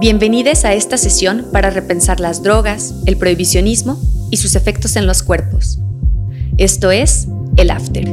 Bienvenidos 0.00 0.64
a 0.64 0.72
esta 0.72 0.96
sesión 0.96 1.48
para 1.52 1.68
repensar 1.68 2.20
las 2.20 2.42
drogas, 2.42 2.94
el 3.04 3.18
prohibicionismo 3.18 4.00
y 4.30 4.38
sus 4.38 4.54
efectos 4.54 4.96
en 4.96 5.06
los 5.06 5.22
cuerpos. 5.22 5.78
Esto 6.56 6.90
es 6.90 7.28
el 7.58 7.70
After. 7.70 8.08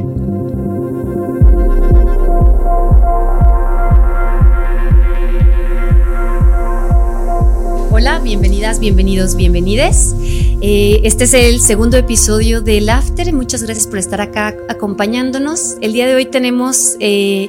Hola, 7.90 8.20
bienvenidas, 8.22 8.80
bienvenidos, 8.80 9.34
bienvenides. 9.34 10.14
Eh, 10.60 11.00
este 11.04 11.24
es 11.24 11.32
el 11.32 11.58
segundo 11.58 11.96
episodio 11.96 12.60
del 12.60 12.90
After. 12.90 13.32
Muchas 13.32 13.62
gracias 13.62 13.86
por 13.86 13.96
estar 13.96 14.20
acá 14.20 14.54
acompañándonos. 14.68 15.76
El 15.80 15.94
día 15.94 16.06
de 16.06 16.16
hoy 16.16 16.26
tenemos 16.26 16.96
eh, 17.00 17.48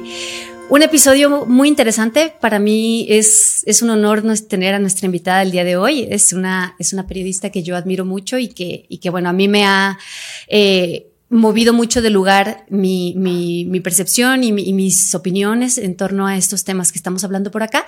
un 0.70 0.82
episodio 0.82 1.46
muy 1.46 1.68
interesante. 1.68 2.32
Para 2.40 2.60
mí 2.60 3.04
es, 3.08 3.64
es 3.66 3.82
un 3.82 3.90
honor 3.90 4.22
tener 4.48 4.74
a 4.74 4.78
nuestra 4.78 5.06
invitada 5.06 5.42
el 5.42 5.50
día 5.50 5.64
de 5.64 5.76
hoy. 5.76 6.06
Es 6.08 6.32
una, 6.32 6.76
es 6.78 6.92
una 6.92 7.06
periodista 7.06 7.50
que 7.50 7.64
yo 7.64 7.76
admiro 7.76 8.04
mucho 8.04 8.38
y 8.38 8.48
que, 8.48 8.86
y 8.88 8.98
que 8.98 9.10
bueno, 9.10 9.28
a 9.28 9.32
mí 9.32 9.48
me 9.48 9.64
ha 9.64 9.98
eh, 10.46 11.08
movido 11.28 11.72
mucho 11.72 12.02
de 12.02 12.10
lugar 12.10 12.64
mi, 12.68 13.14
mi, 13.16 13.64
mi 13.64 13.80
percepción 13.80 14.44
y, 14.44 14.52
mis 14.52 15.12
opiniones 15.14 15.76
en 15.76 15.96
torno 15.96 16.28
a 16.28 16.36
estos 16.36 16.62
temas 16.62 16.92
que 16.92 16.98
estamos 16.98 17.24
hablando 17.24 17.50
por 17.50 17.64
acá. 17.64 17.84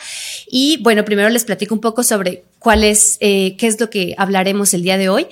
Y 0.50 0.78
bueno, 0.82 1.04
primero 1.04 1.28
les 1.28 1.44
platico 1.44 1.76
un 1.76 1.80
poco 1.80 2.02
sobre 2.02 2.42
cuál 2.58 2.82
es, 2.82 3.16
eh, 3.20 3.56
qué 3.58 3.68
es 3.68 3.80
lo 3.80 3.90
que 3.90 4.16
hablaremos 4.18 4.74
el 4.74 4.82
día 4.82 4.98
de 4.98 5.08
hoy. 5.08 5.28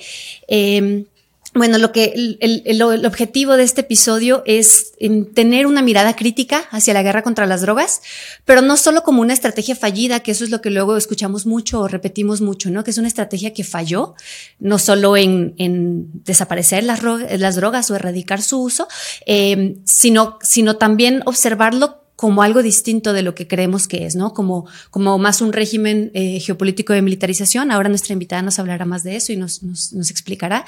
Eh, 0.47 1.05
bueno, 1.53 1.77
lo 1.77 1.91
que 1.91 2.13
el, 2.39 2.63
el, 2.65 3.05
objetivo 3.05 3.57
de 3.57 3.63
este 3.63 3.81
episodio 3.81 4.41
es 4.45 4.93
tener 5.33 5.67
una 5.67 5.81
mirada 5.81 6.15
crítica 6.15 6.63
hacia 6.71 6.93
la 6.93 7.03
guerra 7.03 7.23
contra 7.23 7.45
las 7.45 7.61
drogas, 7.61 8.01
pero 8.45 8.61
no 8.61 8.77
solo 8.77 9.03
como 9.03 9.21
una 9.21 9.33
estrategia 9.33 9.75
fallida, 9.75 10.21
que 10.21 10.31
eso 10.31 10.45
es 10.45 10.49
lo 10.49 10.61
que 10.61 10.69
luego 10.69 10.95
escuchamos 10.95 11.45
mucho 11.45 11.81
o 11.81 11.87
repetimos 11.89 12.39
mucho, 12.39 12.69
¿no? 12.69 12.85
Que 12.85 12.91
es 12.91 12.97
una 12.97 13.09
estrategia 13.09 13.53
que 13.53 13.65
falló, 13.65 14.15
no 14.59 14.79
solo 14.79 15.17
en, 15.17 15.53
en 15.57 16.23
desaparecer 16.23 16.85
las, 16.85 17.03
las, 17.03 17.55
drogas 17.57 17.91
o 17.91 17.95
erradicar 17.95 18.41
su 18.41 18.61
uso, 18.61 18.87
eh, 19.25 19.75
sino, 19.83 20.39
sino 20.41 20.77
también 20.77 21.21
observarlo 21.25 22.00
como 22.21 22.43
algo 22.43 22.61
distinto 22.61 23.13
de 23.13 23.23
lo 23.23 23.33
que 23.33 23.47
creemos 23.47 23.87
que 23.87 24.05
es, 24.05 24.15
¿no? 24.15 24.35
Como, 24.35 24.67
como 24.91 25.17
más 25.17 25.41
un 25.41 25.51
régimen 25.51 26.11
eh, 26.13 26.39
geopolítico 26.39 26.93
de 26.93 27.01
militarización. 27.01 27.71
Ahora 27.71 27.89
nuestra 27.89 28.13
invitada 28.13 28.43
nos 28.43 28.59
hablará 28.59 28.85
más 28.85 29.01
de 29.01 29.15
eso 29.15 29.33
y 29.33 29.37
nos, 29.37 29.63
nos, 29.63 29.91
nos 29.91 30.11
explicará. 30.11 30.63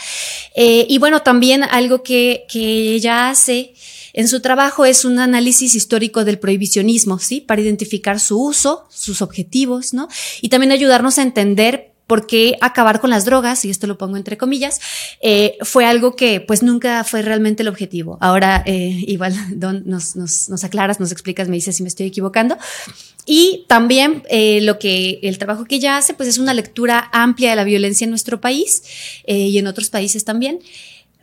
Eh, 0.55 0.87
y 0.89 0.97
bueno, 0.97 1.21
también 1.21 1.61
algo 1.61 2.01
que, 2.01 2.47
que 2.49 2.95
ella 2.95 3.29
hace 3.29 3.75
en 4.13 4.27
su 4.29 4.39
trabajo 4.39 4.83
es 4.83 5.05
un 5.05 5.19
análisis 5.19 5.75
histórico 5.75 6.25
del 6.25 6.39
prohibicionismo, 6.39 7.19
¿sí? 7.19 7.39
Para 7.39 7.61
identificar 7.61 8.19
su 8.19 8.43
uso, 8.43 8.85
sus 8.89 9.21
objetivos, 9.21 9.93
¿no? 9.93 10.07
Y 10.41 10.49
también 10.49 10.71
ayudarnos 10.71 11.19
a 11.19 11.21
entender 11.21 11.92
por 12.07 12.27
qué 12.27 12.57
acabar 12.61 12.99
con 12.99 13.09
las 13.09 13.25
drogas, 13.25 13.65
y 13.65 13.69
esto 13.69 13.87
lo 13.87 13.97
pongo 13.97 14.17
entre 14.17 14.37
comillas, 14.37 14.79
eh, 15.21 15.57
fue 15.61 15.85
algo 15.85 16.15
que 16.15 16.41
pues 16.41 16.63
nunca 16.63 17.03
fue 17.03 17.21
realmente 17.21 17.63
el 17.63 17.69
objetivo. 17.69 18.17
Ahora, 18.21 18.63
eh, 18.65 19.03
igual, 19.07 19.33
Don, 19.59 19.83
nos, 19.85 20.15
nos, 20.15 20.49
nos, 20.49 20.63
aclaras, 20.63 20.99
nos 20.99 21.11
explicas, 21.11 21.47
me 21.47 21.55
dices 21.55 21.75
si 21.75 21.83
me 21.83 21.89
estoy 21.89 22.07
equivocando. 22.07 22.57
Y 23.25 23.65
también 23.67 24.23
eh, 24.29 24.59
lo 24.61 24.79
que 24.79 25.19
el 25.23 25.37
trabajo 25.37 25.65
que 25.65 25.75
ella 25.75 25.97
hace, 25.97 26.13
pues 26.13 26.27
es 26.27 26.37
una 26.37 26.53
lectura 26.53 27.09
amplia 27.13 27.51
de 27.51 27.55
la 27.55 27.63
violencia 27.63 28.03
en 28.03 28.09
nuestro 28.09 28.41
país 28.41 28.83
eh, 29.25 29.37
y 29.37 29.57
en 29.57 29.67
otros 29.67 29.89
países 29.89 30.25
también 30.25 30.59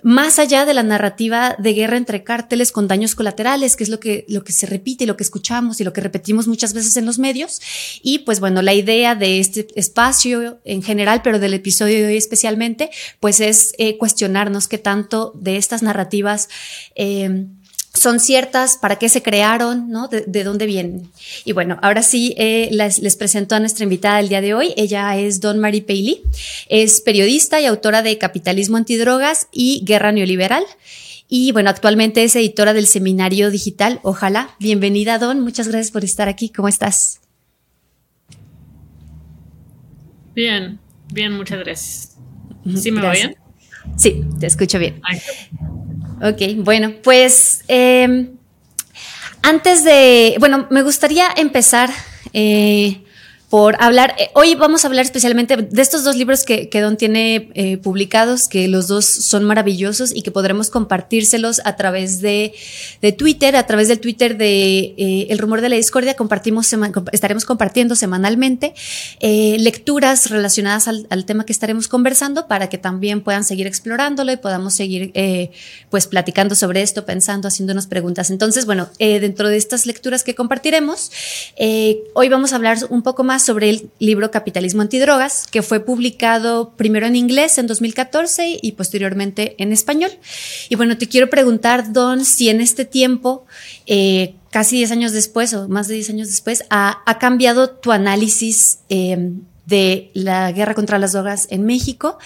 más 0.03 0.39
allá 0.39 0.65
de 0.65 0.75
la 0.75 0.83
narrativa 0.83 1.56
de 1.59 1.73
guerra 1.75 1.97
entre 1.97 2.25
cárteles 2.25 2.73
con 2.73 2.89
daños 2.89 3.15
colaterales, 3.15 3.77
que 3.77 3.84
es 3.84 3.91
lo 3.91 4.01
que, 4.01 4.25
lo 4.29 4.45
que 4.45 4.53
se 4.53 4.67
repite 4.67 5.05
y 5.05 5.07
lo 5.07 5.17
que 5.17 5.25
escuchamos 5.25 5.81
y 5.81 5.84
lo 5.84 5.92
que 5.92 6.01
repetimos 6.01 6.48
muchas 6.48 6.75
veces 6.75 6.97
en 6.97 7.07
los 7.07 7.19
medios. 7.19 7.61
Y 8.03 8.20
pues 8.20 8.41
bueno, 8.41 8.62
la 8.62 8.75
idea 8.75 9.15
de 9.15 9.41
este 9.41 9.67
espacio 9.75 10.61
en 10.65 10.83
general, 10.83 11.23
pero 11.23 11.39
del 11.39 11.55
episodio 11.55 11.98
de 11.98 12.07
hoy 12.07 12.17
especialmente, 12.17 12.91
pues 13.20 13.41
es 13.41 13.74
eh, 13.79 13.98
cuestionarnos 13.98 14.69
qué 14.69 14.79
tanto 14.79 15.33
de 15.35 15.57
estas 15.57 15.83
narrativas 15.83 16.48
eh, 16.95 17.47
son 17.92 18.20
ciertas, 18.20 18.77
para 18.77 18.96
qué 18.96 19.08
se 19.08 19.23
crearon, 19.23 19.90
¿no? 19.90 20.08
De, 20.08 20.45
dónde 20.45 20.67
vienen. 20.67 21.11
Y 21.45 21.52
bueno, 21.52 21.78
ahora 21.83 22.02
sí 22.02 22.34
eh, 22.39 22.68
les, 22.70 23.01
les, 23.01 23.17
presento 23.17 23.55
a 23.55 23.61
nuestra 23.61 23.84
invitada 23.84 24.20
el 24.20 24.28
día 24.28 24.40
de 24.40 24.55
hoy. 24.55 24.73
Ella 24.77 25.17
es 25.17 25.40
Don 25.40 25.58
Marie 25.58 25.83
Paley, 25.83 26.23
es 26.68 27.00
periodista 27.00 27.61
y 27.61 27.67
autora 27.67 28.02
de 28.02 28.17
Capitalismo 28.18 28.77
Antidrogas 28.77 29.48
y 29.52 29.83
Guerra 29.84 30.12
Neoliberal. 30.12 30.64
Y 31.33 31.52
bueno, 31.52 31.70
actualmente 31.70 32.24
es 32.24 32.34
editora 32.34 32.73
del 32.73 32.89
seminario 32.89 33.50
digital. 33.50 34.00
Ojalá. 34.02 34.50
Bienvenida, 34.58 35.18
Don. 35.18 35.40
Muchas 35.40 35.68
gracias 35.68 35.92
por 35.92 36.05
estar 36.05 36.29
aquí. 36.29 36.48
¿Cómo 36.48 36.67
estás? 36.67 37.20
Bien, 40.34 40.80
bien, 41.12 41.33
muchas 41.33 41.61
gracias. 41.61 42.17
¿Sí 42.77 42.90
me 42.90 43.00
va 43.00 43.12
bien? 43.12 43.36
Sí, 43.96 44.24
te 44.40 44.46
escucho 44.46 44.79
bien. 44.79 45.00
Ok, 46.23 46.42
bueno, 46.57 46.92
pues 47.03 47.64
eh, 47.69 48.29
antes 49.42 49.85
de, 49.85 50.36
bueno, 50.39 50.67
me 50.70 50.83
gustaría 50.83 51.29
empezar 51.35 51.91
eh, 52.35 53.03
por 53.50 53.77
hablar. 53.83 54.14
Eh, 54.16 54.30
hoy 54.34 54.55
vamos 54.55 54.84
a 54.84 54.88
hablar 54.88 55.05
especialmente 55.05 55.56
de 55.56 55.83
estos 55.83 56.05
dos 56.05 56.14
libros 56.14 56.44
que, 56.44 56.70
Don 56.72 56.96
tiene 56.96 57.50
eh, 57.55 57.78
publicados, 57.78 58.46
que 58.46 58.68
los 58.68 58.86
dos 58.86 59.06
son 59.06 59.42
maravillosos 59.42 60.14
y 60.14 60.22
que 60.22 60.30
podremos 60.30 60.70
compartírselos 60.70 61.61
a 61.64 61.74
través 61.74 62.20
de, 62.20 62.55
de 63.02 63.11
Twitter, 63.11 63.56
a 63.56 63.66
través 63.66 63.88
del 63.88 63.98
Twitter 63.98 64.38
de 64.38 64.94
eh, 64.96 65.27
El 65.30 65.38
Rumor 65.38 65.62
de 65.62 65.68
la 65.68 65.74
Discordia. 65.74 66.14
Compartimos, 66.14 66.72
estaremos 67.11 67.44
compartiendo 67.44 67.96
semanalmente 67.96 68.72
lecturas 69.20 70.30
relacionadas 70.30 70.86
al, 70.86 71.24
tema 71.24 71.44
que 71.44 71.52
estaremos 71.52 71.88
conversando 71.88 72.46
para 72.46 72.68
que 72.68 72.78
también 72.78 73.20
puedan 73.20 73.42
seguir 73.42 73.67
explorándolo 73.67 74.30
y 74.30 74.36
podamos 74.36 74.74
seguir 74.74 75.12
pues 75.90 76.06
platicando 76.06 76.55
sobre 76.55 76.82
esto, 76.82 77.05
pensando, 77.05 77.48
haciéndonos 77.48 77.88
preguntas. 77.88 78.30
Entonces, 78.30 78.64
bueno, 78.64 78.88
dentro 78.98 79.48
de 79.48 79.56
estas 79.56 79.86
lecturas 79.86 80.22
que 80.22 80.36
compartiremos, 80.36 81.11
hoy 82.14 82.28
vamos 82.28 82.52
a 82.52 82.56
hablar 82.56 82.78
un 82.88 83.02
poco 83.02 83.24
más 83.24 83.39
sobre 83.40 83.70
el 83.70 83.90
libro 83.98 84.30
Capitalismo 84.30 84.83
Antidrogas, 84.83 85.46
que 85.46 85.62
fue 85.62 85.80
publicado 85.80 86.74
primero 86.77 87.06
en 87.06 87.17
inglés 87.17 87.58
en 87.58 87.67
2014 87.67 88.58
y 88.61 88.73
posteriormente 88.73 89.55
en 89.58 89.73
español. 89.73 90.11
Y 90.68 90.77
bueno, 90.77 90.96
te 90.98 91.08
quiero 91.08 91.30
preguntar, 91.30 91.92
Don, 91.92 92.24
si 92.24 92.48
en 92.48 92.61
este 92.61 92.84
tiempo, 92.84 93.46
eh, 93.86 94.34
casi 94.50 94.77
10 94.77 94.92
años 94.92 95.12
después 95.12 95.52
o 95.55 95.68
más 95.68 95.89
de 95.89 95.95
10 95.95 96.11
años 96.11 96.29
después, 96.29 96.64
ha, 96.70 97.02
ha 97.06 97.18
cambiado 97.18 97.70
tu 97.70 97.92
análisis 97.92 98.79
eh, 98.89 99.33
de 99.70 100.11
la 100.13 100.53
guerra 100.53 100.75
contra 100.75 100.98
las 100.98 101.13
drogas 101.13 101.47
en 101.51 101.64
México 101.64 102.19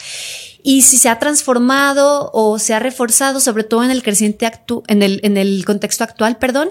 y 0.65 0.83
si 0.83 0.97
se 0.97 1.11
ha 1.11 1.19
transformado 1.19 2.31
o 2.33 2.59
se 2.59 2.73
ha 2.73 2.81
reforzado, 2.81 3.39
sobre 3.39 3.65
todo 3.65 3.85
en 3.85 3.91
el 3.91 4.03
creciente 4.03 4.47
actu 4.47 4.83
en 4.89 5.03
el, 5.03 5.21
en 5.23 5.37
el 5.37 5.65
contexto 5.65 6.05
actual, 6.05 6.39
perdón, 6.39 6.71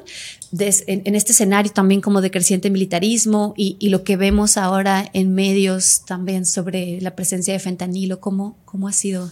en, 0.59 1.15
este 1.15 1.31
escenario 1.31 1.71
también 1.71 2.01
como 2.01 2.19
de 2.19 2.31
creciente 2.31 2.69
militarismo 2.71 3.53
y, 3.55 3.77
y, 3.79 3.89
lo 3.89 4.03
que 4.03 4.17
vemos 4.17 4.57
ahora 4.57 5.09
en 5.13 5.33
medios 5.33 6.03
también 6.05 6.45
sobre 6.45 6.99
la 7.01 7.15
presencia 7.15 7.53
de 7.53 7.59
fentanilo, 7.59 8.19
¿cómo, 8.19 8.57
cómo 8.65 8.87
ha 8.87 8.93
sido, 8.93 9.31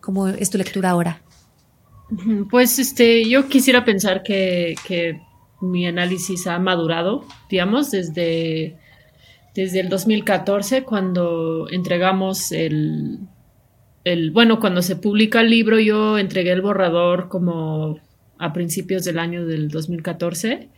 cómo 0.00 0.28
es 0.28 0.50
tu 0.50 0.58
lectura 0.58 0.90
ahora? 0.90 1.22
Pues 2.50 2.78
este, 2.78 3.28
yo 3.28 3.48
quisiera 3.48 3.84
pensar 3.84 4.22
que, 4.22 4.74
que 4.86 5.20
mi 5.60 5.86
análisis 5.86 6.46
ha 6.46 6.58
madurado, 6.58 7.24
digamos, 7.48 7.90
desde, 7.90 8.76
desde 9.54 9.80
el 9.80 9.88
2014, 9.88 10.82
cuando 10.82 11.68
entregamos 11.70 12.52
el 12.52 13.20
el, 14.04 14.30
bueno, 14.30 14.60
cuando 14.60 14.82
se 14.82 14.96
publica 14.96 15.40
el 15.40 15.50
libro 15.50 15.80
yo 15.80 16.18
entregué 16.18 16.52
el 16.52 16.60
borrador 16.60 17.28
como 17.28 17.98
a 18.38 18.52
principios 18.52 19.04
del 19.04 19.18
año 19.18 19.46
del 19.46 19.68
2014 19.68 20.68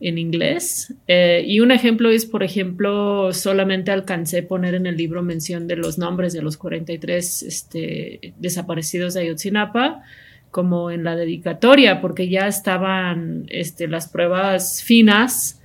en 0.00 0.18
inglés. 0.18 0.94
Eh, 1.08 1.42
y 1.44 1.58
un 1.58 1.72
ejemplo 1.72 2.08
es, 2.08 2.24
por 2.24 2.44
ejemplo, 2.44 3.32
solamente 3.32 3.90
alcancé 3.90 4.44
poner 4.44 4.76
en 4.76 4.86
el 4.86 4.96
libro 4.96 5.22
mención 5.22 5.66
de 5.66 5.74
los 5.74 5.98
nombres 5.98 6.32
de 6.32 6.42
los 6.42 6.56
43 6.56 7.42
este, 7.42 8.32
desaparecidos 8.38 9.14
de 9.14 9.22
Ayotzinapa 9.22 10.02
como 10.52 10.90
en 10.90 11.02
la 11.02 11.16
dedicatoria, 11.16 12.00
porque 12.00 12.28
ya 12.28 12.46
estaban 12.46 13.46
este, 13.48 13.88
las 13.88 14.08
pruebas 14.08 14.82
finas 14.84 15.57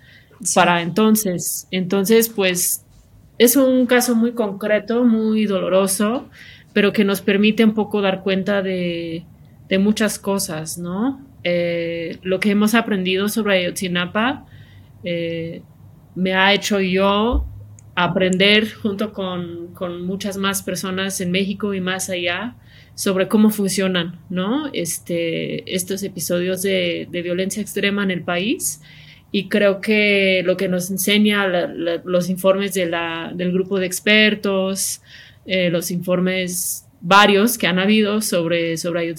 para 0.54 0.82
entonces. 0.82 1.68
Entonces, 1.72 2.30
pues 2.30 2.86
es 3.38 3.56
un 3.56 3.86
caso 3.86 4.16
muy 4.16 4.34
concreto, 4.34 5.04
muy 5.04 5.46
doloroso 5.46 6.30
pero 6.74 6.92
que 6.92 7.06
nos 7.06 7.22
permite 7.22 7.64
un 7.64 7.74
poco 7.74 8.02
dar 8.02 8.24
cuenta 8.24 8.62
de, 8.62 9.24
de 9.70 9.78
muchas 9.78 10.20
cosas, 10.20 10.78
¿no? 10.78 11.26
Eh, 11.44 12.18
lo 12.24 12.40
que 12.40 12.52
hemos 12.52 12.74
aprendido 12.74 13.30
sobre 13.30 13.60
Ayotzinapa 13.60 14.46
eh, 15.04 15.62
me 16.16 16.34
ha 16.34 16.54
hecho 16.54 16.80
yo 16.80 17.46
aprender 17.96 18.74
junto 18.74 19.14
con, 19.14 19.74
con, 19.74 20.04
muchas 20.04 20.38
más 20.38 20.64
personas 20.64 21.22
en 21.22 21.32
México 21.32 21.74
y 21.76 21.82
más 21.82 22.10
allá 22.10 22.56
sobre 22.96 23.28
cómo 23.28 23.52
funcionan, 23.52 24.20
¿no? 24.30 24.70
Este, 24.74 25.76
estos 25.76 26.02
episodios 26.02 26.64
de, 26.64 27.08
de 27.12 27.22
violencia 27.22 27.62
extrema 27.62 28.04
en 28.04 28.12
el 28.12 28.24
país 28.24 28.82
y 29.36 29.50
creo 29.50 29.82
que 29.82 30.44
lo 30.46 30.56
que 30.56 30.70
nos 30.70 30.92
enseña 30.92 31.48
los 32.06 32.30
informes 32.30 32.76
de 32.76 32.86
la, 32.86 33.32
del 33.34 33.52
grupo 33.52 33.80
de 33.80 33.88
expertos, 33.88 35.02
eh, 35.48 35.72
los 35.72 35.90
informes 35.90 36.86
varios 37.02 37.58
que 37.58 37.66
han 37.66 37.80
habido 37.80 38.22
sobre, 38.22 38.78
sobre 38.78 39.12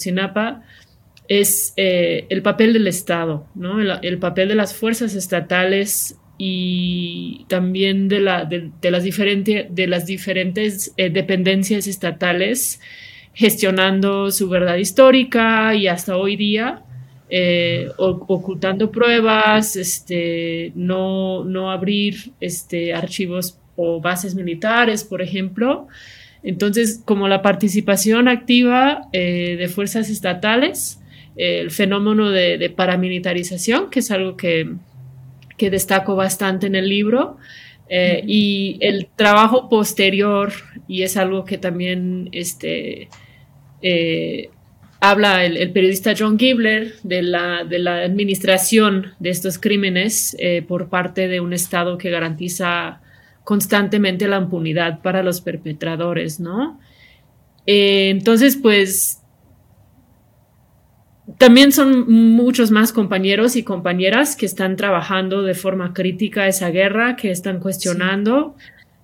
es 1.27 1.73
eh, 1.75 2.27
el 2.29 2.41
papel 2.41 2.71
del 2.71 2.87
Estado, 2.87 3.45
¿no? 3.55 3.81
el, 3.81 4.17
papel 4.17 4.47
de 4.47 4.55
las 4.55 4.73
fuerzas 4.73 5.15
estatales 5.15 6.17
y 6.37 7.45
también 7.49 8.07
de, 8.07 8.21
la, 8.21 8.45
de, 8.45 8.71
las, 8.89 9.03
diferentes 9.03 9.65
de 9.69 9.87
las 9.87 10.05
diferentes 10.05 10.93
eh, 10.95 11.09
dependencias 11.09 11.87
estatales 11.87 12.79
gestionando 13.33 14.31
su 14.31 14.47
verdad 14.47 14.77
histórica 14.77 15.75
y 15.75 15.87
hasta 15.87 16.15
hoy 16.15 16.37
día 16.37 16.84
eh, 17.27 17.89
ocultando 17.97 18.91
pruebas, 18.91 19.75
este, 19.75 20.71
no, 20.75 21.43
no 21.43 21.71
abrir 21.71 22.33
este, 22.39 22.93
archivos 22.93 23.57
o 23.75 23.99
bases 23.99 24.35
militares, 24.35 25.03
por 25.03 25.21
ejemplo. 25.21 25.87
Entonces, 26.43 27.01
como 27.03 27.27
la 27.27 27.41
participación 27.41 28.27
activa 28.27 29.09
eh, 29.11 29.55
de 29.57 29.67
fuerzas 29.67 30.09
estatales, 30.09 30.99
el 31.35 31.71
fenómeno 31.71 32.29
de, 32.29 32.69
paramilitarización, 32.69 33.89
que 33.89 33.99
es 33.99 34.11
algo 34.11 34.37
que, 34.37 34.75
que, 35.57 35.69
destaco 35.69 36.15
bastante 36.15 36.67
en 36.67 36.75
el 36.75 36.87
libro, 36.87 37.37
eh, 37.89 38.23
y 38.25 38.77
el 38.81 39.07
trabajo 39.15 39.67
posterior, 39.67 40.53
y 40.87 41.01
es 41.01 41.17
algo 41.17 41.43
que 41.43 41.57
también 41.57 42.29
este, 42.31 43.09
habla 44.99 45.45
el, 45.45 45.71
periodista 45.71 46.13
John 46.17 46.39
Gibler 46.39 46.95
de 47.03 47.21
la, 47.21 47.63
de 47.63 47.79
la, 47.79 47.97
administración 47.97 49.13
de 49.19 49.29
estos 49.29 49.57
crímenes 49.57 50.35
eh, 50.39 50.63
por 50.67 50.89
parte 50.89 51.27
de 51.27 51.39
un 51.39 51.53
Estado 51.53 51.97
que 51.97 52.09
garantiza 52.09 53.01
constantemente 53.43 54.27
la 54.27 54.37
impunidad 54.37 55.01
para 55.01 55.23
los 55.23 55.41
perpetradores, 55.41 56.39
¿no? 56.39 56.79
Eh, 57.67 58.09
entonces, 58.09 58.57
pues, 58.57 59.21
también 61.37 61.71
son 61.71 62.11
muchos 62.11 62.71
más 62.71 62.93
compañeros 62.93 63.55
y 63.55 63.63
compañeras 63.63 64.35
que 64.35 64.45
están 64.45 64.75
trabajando 64.75 65.41
de 65.41 65.55
forma 65.55 65.93
crítica 65.93 66.47
esa 66.47 66.69
guerra, 66.69 67.15
que 67.15 67.31
están 67.31 67.59
cuestionando. 67.59 68.55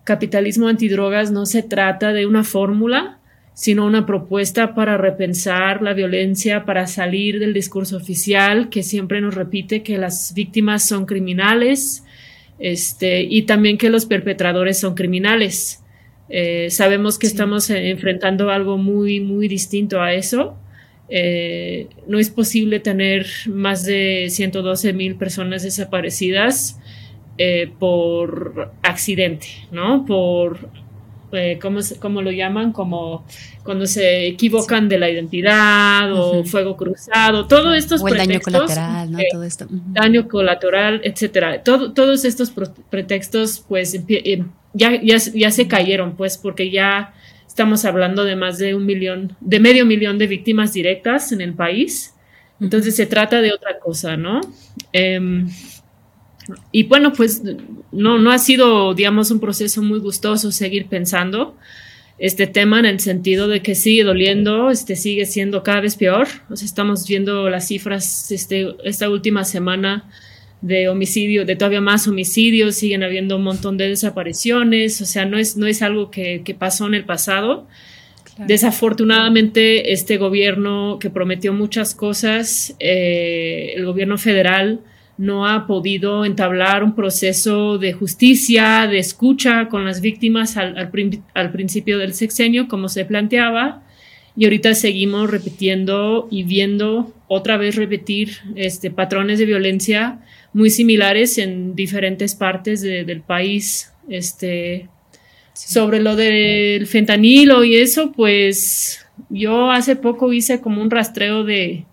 Capitalismo 0.04 0.68
antidrogas 0.68 1.32
no 1.32 1.46
se 1.46 1.64
trata 1.64 2.14
de 2.14 2.26
una 2.26 2.44
fórmula, 2.44 3.20
sino 3.54 3.86
una 3.86 4.06
propuesta 4.06 4.74
para 4.74 4.98
repensar 4.98 5.82
la 5.82 5.94
violencia, 5.94 6.66
para 6.66 6.88
salir 6.88 7.40
del 7.40 7.54
discurso 7.54 7.98
oficial 7.98 8.70
que 8.70 8.84
siempre 8.84 9.22
nos 9.22 9.36
repite 9.36 9.84
que 9.84 9.98
las 9.98 10.34
víctimas 10.34 10.88
son 10.88 11.06
criminales 11.06 12.04
este, 12.60 13.24
y 13.24 13.44
también 13.44 13.78
que 13.78 13.90
los 13.90 14.06
perpetradores 14.06 14.80
son 14.80 14.96
criminales. 14.96 15.84
Eh, 16.30 16.70
sabemos 16.70 17.20
que 17.20 17.28
estamos 17.28 17.70
enfrentando 17.70 18.50
algo 18.52 18.78
muy, 18.78 19.20
muy 19.20 19.48
distinto 19.48 20.02
a 20.02 20.14
eso. 20.14 20.58
Eh, 21.10 21.88
no 22.08 22.20
es 22.20 22.30
posible 22.30 22.80
tener 22.80 23.28
más 23.48 23.84
de 23.84 24.28
112 24.30 24.94
mil 24.94 25.16
personas 25.16 25.64
desaparecidas 25.64 26.80
eh, 27.38 27.70
por 27.80 28.72
accidente, 28.82 29.48
¿no? 29.72 30.06
Por 30.06 30.70
eh, 31.34 31.60
¿cómo, 31.62 32.22
lo 32.22 32.32
llaman? 32.32 32.72
Como 32.72 33.26
cuando 33.64 33.86
se 33.86 34.28
equivocan 34.28 34.90
de 34.90 34.98
la 34.98 35.10
identidad 35.10 36.12
o 36.14 36.44
fuego 36.44 36.76
cruzado, 36.76 37.48
todo 37.48 37.74
estos 37.74 38.02
o 38.02 38.08
el 38.08 38.18
daño 38.18 38.40
colateral, 38.42 39.12
¿no? 39.12 39.20
todo 39.32 39.44
esto. 39.44 39.68
Daño 39.70 40.28
colateral, 40.28 41.02
etcétera. 41.04 41.64
todos 41.64 42.26
estos 42.26 42.52
pretextos, 42.90 43.64
pues, 43.68 43.94
em, 44.08 44.50
ya, 44.74 45.02
ya, 45.02 45.52
se 45.52 45.68
cayeron, 45.68 46.16
pues, 46.16 46.38
porque 46.38 46.72
ya 46.72 47.14
estamos 47.48 47.86
hablando 47.86 48.24
de 48.24 48.36
más 48.36 48.58
de 48.58 48.76
un 48.76 48.86
millón, 48.86 49.36
de 49.40 49.60
medio 49.60 49.86
millón 49.86 50.18
de 50.18 50.28
víctimas 50.28 50.74
directas 50.74 51.32
en 51.32 51.42
el 51.42 51.54
país. 51.54 52.14
Entonces 52.60 52.96
se 52.96 53.08
trata 53.08 53.42
de 53.42 53.52
otra 53.52 53.80
cosa, 53.80 54.18
¿no? 54.18 54.42
Y 56.72 56.84
bueno, 56.84 57.14
pues 57.14 57.44
no, 57.92 58.18
no 58.20 58.32
ha 58.32 58.38
sido, 58.38 58.94
digamos, 58.94 59.32
un 59.32 59.40
proceso 59.40 59.82
muy 59.82 60.00
gustoso 60.00 60.52
seguir 60.52 60.88
pensando 60.88 61.56
este 62.22 62.46
tema 62.46 62.80
en 62.80 62.86
el 62.86 63.00
sentido 63.00 63.48
de 63.48 63.64
que 63.64 63.74
sigue 63.74 64.04
doliendo, 64.04 64.70
este 64.70 64.96
sigue 64.96 65.26
siendo 65.26 65.64
cada 65.64 65.82
vez 65.82 65.96
peor. 65.96 66.28
O 66.52 66.56
sea, 66.56 66.68
estamos 66.68 67.08
viendo 67.08 67.50
las 67.50 67.68
cifras 67.68 68.32
este, 68.32 68.76
esta 68.84 69.10
última 69.10 69.44
semana 69.44 70.08
de 70.62 70.88
homicidio, 70.88 71.46
de 71.46 71.56
todavía 71.56 71.82
más 71.82 72.08
homicidios, 72.08 72.76
siguen 72.76 73.02
habiendo 73.02 73.38
un 73.38 73.44
montón 73.44 73.76
de 73.78 73.90
desapariciones, 73.90 75.02
o 75.02 75.06
sea, 75.06 75.26
no 75.26 75.40
es, 75.40 75.58
no 75.58 75.66
es 75.66 75.82
algo 75.82 76.12
que, 76.12 76.56
pasó 76.60 76.86
en 76.86 76.94
el 76.94 77.06
pasado. 77.06 77.68
Desafortunadamente, 78.38 79.92
este 79.92 80.18
gobierno 80.18 81.00
que 81.00 81.10
prometió 81.10 81.54
muchas 81.54 81.96
cosas, 81.96 82.76
eh, 82.80 83.74
el 83.76 83.86
gobierno 83.86 84.20
federal, 84.20 84.82
no 85.22 85.48
ha 85.48 85.68
podido 85.68 86.26
entablar 86.26 86.84
un 86.84 86.96
proceso 86.96 87.78
de 87.78 87.94
justicia, 87.94 88.88
de 88.88 88.98
escucha 88.98 89.68
con 89.70 89.86
las 89.86 90.02
víctimas 90.02 90.58
al, 90.58 90.90
principio 91.52 92.00
del 92.00 92.16
sexenio, 92.16 92.68
como 92.68 92.90
se 92.90 93.06
planteaba, 93.06 93.84
y 94.36 94.46
ahorita 94.46 94.74
seguimos 94.74 95.30
repitiendo 95.30 96.28
y 96.32 96.42
viendo 96.42 97.14
otra 97.28 97.58
vez 97.58 97.76
repetir 97.76 98.38
este, 98.56 98.90
patrones 98.90 99.38
de 99.38 99.46
violencia 99.46 100.22
muy 100.54 100.72
similares 100.72 101.38
en 101.38 101.76
diferentes 101.76 102.34
partes 102.34 102.82
del 102.82 103.22
país. 103.22 103.94
Este, 104.10 104.90
Sobre 105.54 106.02
lo 106.02 106.16
del 106.16 106.88
fentanilo 106.88 107.64
y 107.64 107.76
eso, 107.76 108.12
pues 108.12 109.06
yo 109.30 109.70
hace 109.70 109.96
poco 109.96 110.34
hice 110.34 110.62
como 110.62 110.82
un 110.82 110.90
rastreo 110.90 111.44
de, 111.44 111.86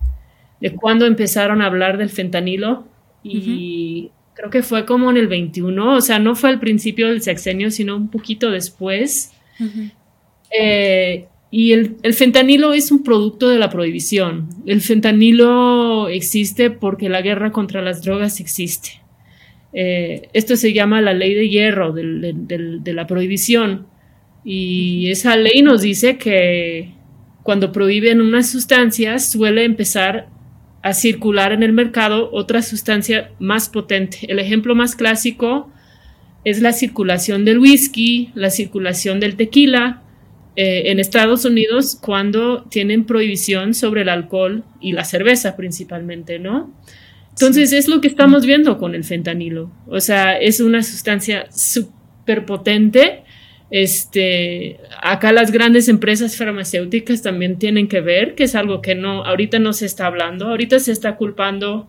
de 0.62 0.72
cuándo 0.72 1.04
empezaron 1.04 1.60
a 1.60 1.66
hablar 1.66 1.98
del 1.98 2.08
fentanilo 2.08 2.86
y 3.22 4.10
creo 4.38 4.50
que 4.50 4.62
fue 4.62 4.86
como 4.86 5.10
en 5.10 5.16
el 5.16 5.26
21, 5.26 5.96
o 5.96 6.00
sea, 6.00 6.20
no 6.20 6.36
fue 6.36 6.50
al 6.50 6.60
principio 6.60 7.08
del 7.08 7.22
sexenio, 7.22 7.72
sino 7.72 7.96
un 7.96 8.08
poquito 8.08 8.52
después. 8.52 9.32
Eh, 10.56 11.26
y 11.50 11.72
el, 11.72 11.96
fentanilo 12.14 12.72
es 12.72 12.92
un 12.92 13.02
producto 13.02 13.48
de 13.48 13.58
la 13.58 13.68
prohibición. 13.68 14.48
El 14.64 14.80
fentanilo 14.80 16.08
existe 16.08 16.70
porque 16.70 17.08
la 17.08 17.20
guerra 17.20 17.50
contra 17.50 17.82
las 17.82 18.02
drogas 18.02 18.38
existe. 18.38 19.00
Eh, 19.72 20.28
esto 20.34 20.56
se 20.56 20.72
llama 20.72 21.02
la 21.02 21.14
ley 21.14 21.34
de 21.34 21.48
hierro 21.48 21.92
de 21.92 22.92
la 22.94 23.08
prohibición. 23.08 23.88
Y 24.44 25.10
esa 25.10 25.37
ley 25.37 25.62
nos 25.62 25.82
dice 25.82 26.16
que 26.16 26.92
cuando 27.42 27.72
prohíben 27.72 28.20
unas 28.20 28.48
sustancias 28.48 29.32
suele 29.32 29.64
empezar 29.64 30.28
a 30.82 30.94
circular 30.94 31.52
en 31.52 31.62
el 31.62 31.73
mercado 31.73 32.30
otra 32.32 32.62
sustancia 32.62 33.30
más 33.38 33.68
potente. 33.68 34.18
El 34.28 34.38
ejemplo 34.38 34.75
más 34.75 34.94
clásico 34.94 35.70
es 36.44 36.61
la 36.61 36.73
circulación 36.73 37.44
del 37.44 37.58
whisky, 37.58 38.30
la 38.35 38.50
circulación 38.50 39.20
del 39.20 39.37
tequila. 39.37 40.02
Eh, 40.56 40.90
en 40.90 40.99
Estados 40.99 41.44
Unidos, 41.44 41.97
cuando 42.00 42.64
tienen 42.64 43.04
prohibición 43.04 43.75
sobre 43.75 44.02
el 44.02 44.08
alcohol 44.08 44.64
y 44.80 44.90
la 44.90 45.04
cerveza 45.04 45.54
principalmente, 45.56 46.40
¿no? 46.40 46.75
Entonces 47.30 47.73
es 47.73 47.87
lo 47.87 48.00
que 48.00 48.08
estamos 48.08 48.44
viendo 48.44 48.76
con 48.78 48.97
el 48.97 49.04
fentanilo. 49.04 49.70
O 49.87 50.00
sea, 50.00 50.37
es 50.37 50.58
una 50.58 50.82
sustancia 50.82 51.47
súper 51.52 52.44
potente 52.44 53.23
este, 53.70 54.78
acá 55.02 55.32
las 55.32 55.52
grandes 55.52 55.88
empresas 55.88 56.37
farmacéuticas 56.37 57.22
también 57.22 57.58
tienen 57.58 57.87
que 57.88 58.00
ver, 58.00 58.34
que 58.34 58.44
es 58.44 58.54
algo 58.54 58.80
que 58.80 58.94
no, 58.94 59.25
ahorita 59.25 59.58
no 59.58 59.72
se 59.72 59.87
está 59.87 60.06
hablando, 60.06 60.46
ahorita 60.46 60.78
se 60.78 60.92
está 60.92 61.16
culpando 61.16 61.87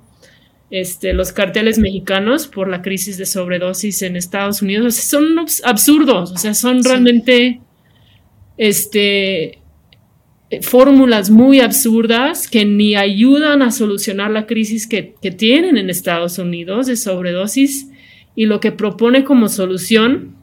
este, 0.71 1.13
los 1.13 1.31
carteles 1.31 1.79
mexicanos 1.79 2.47
por 2.47 2.67
la 2.67 2.81
crisis 2.81 3.17
de 3.17 3.25
sobredosis 3.25 4.01
en 4.01 4.17
Estados 4.17 4.61
Unidos. 4.61 4.95
son 4.95 5.23
absurdos, 5.63 6.31
o 6.31 6.37
sea, 6.37 6.53
son 6.53 6.83
realmente 6.83 7.61
este, 8.57 9.59
fórmulas 10.61 11.29
muy 11.29 11.61
absurdas 11.61 12.49
que 12.49 12.65
ni 12.65 12.95
ayudan 12.95 13.61
a 13.61 13.71
solucionar 13.71 14.31
la 14.31 14.47
crisis 14.47 14.85
que, 14.85 15.15
que 15.21 15.31
tienen 15.31 15.77
en 15.77 15.89
Estados 15.89 16.37
Unidos 16.39 16.87
de 16.87 16.97
sobredosis. 16.97 17.89
Y 18.35 18.45
lo 18.45 18.59
que 18.59 18.71
propone 18.71 19.23
como 19.23 19.49
solución 19.49 20.38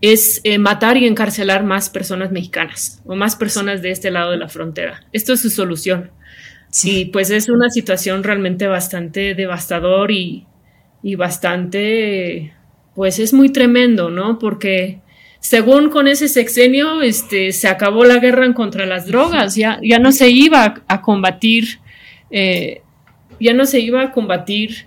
es 0.00 0.40
eh, 0.44 0.58
matar 0.58 0.96
y 0.96 1.06
encarcelar 1.06 1.64
más 1.64 1.90
personas 1.90 2.30
mexicanas 2.30 3.02
o 3.06 3.14
más 3.14 3.36
personas 3.36 3.82
de 3.82 3.90
este 3.90 4.10
lado 4.10 4.30
de 4.30 4.38
la 4.38 4.48
frontera. 4.48 5.04
Esto 5.12 5.32
es 5.32 5.40
su 5.40 5.50
solución. 5.50 6.10
Sí, 6.70 7.04
pues 7.06 7.30
es 7.30 7.48
una 7.48 7.68
situación 7.68 8.22
realmente 8.22 8.66
bastante 8.68 9.34
devastador 9.34 10.12
y, 10.12 10.46
bastante, 11.16 12.52
pues 12.94 13.18
es 13.18 13.32
muy 13.32 13.50
tremendo, 13.50 14.08
¿no? 14.08 14.38
Porque 14.38 15.00
según 15.40 15.90
con 15.90 16.06
ese 16.06 16.28
sexenio, 16.28 17.02
este, 17.02 17.50
se 17.52 17.66
acabó 17.66 18.04
la 18.04 18.18
guerra 18.18 18.46
en 18.46 18.52
contra 18.52 18.86
las 18.86 19.06
drogas, 19.06 19.56
ya, 19.56 19.80
ya 19.82 19.98
no 19.98 20.12
se 20.12 20.28
iba 20.28 20.82
a, 20.86 21.02
combatir, 21.02 21.80
eh, 22.30 22.82
ya 23.40 23.52
no 23.52 23.64
se 23.64 23.80
iba 23.80 24.02
a 24.02 24.12
combatir 24.12 24.86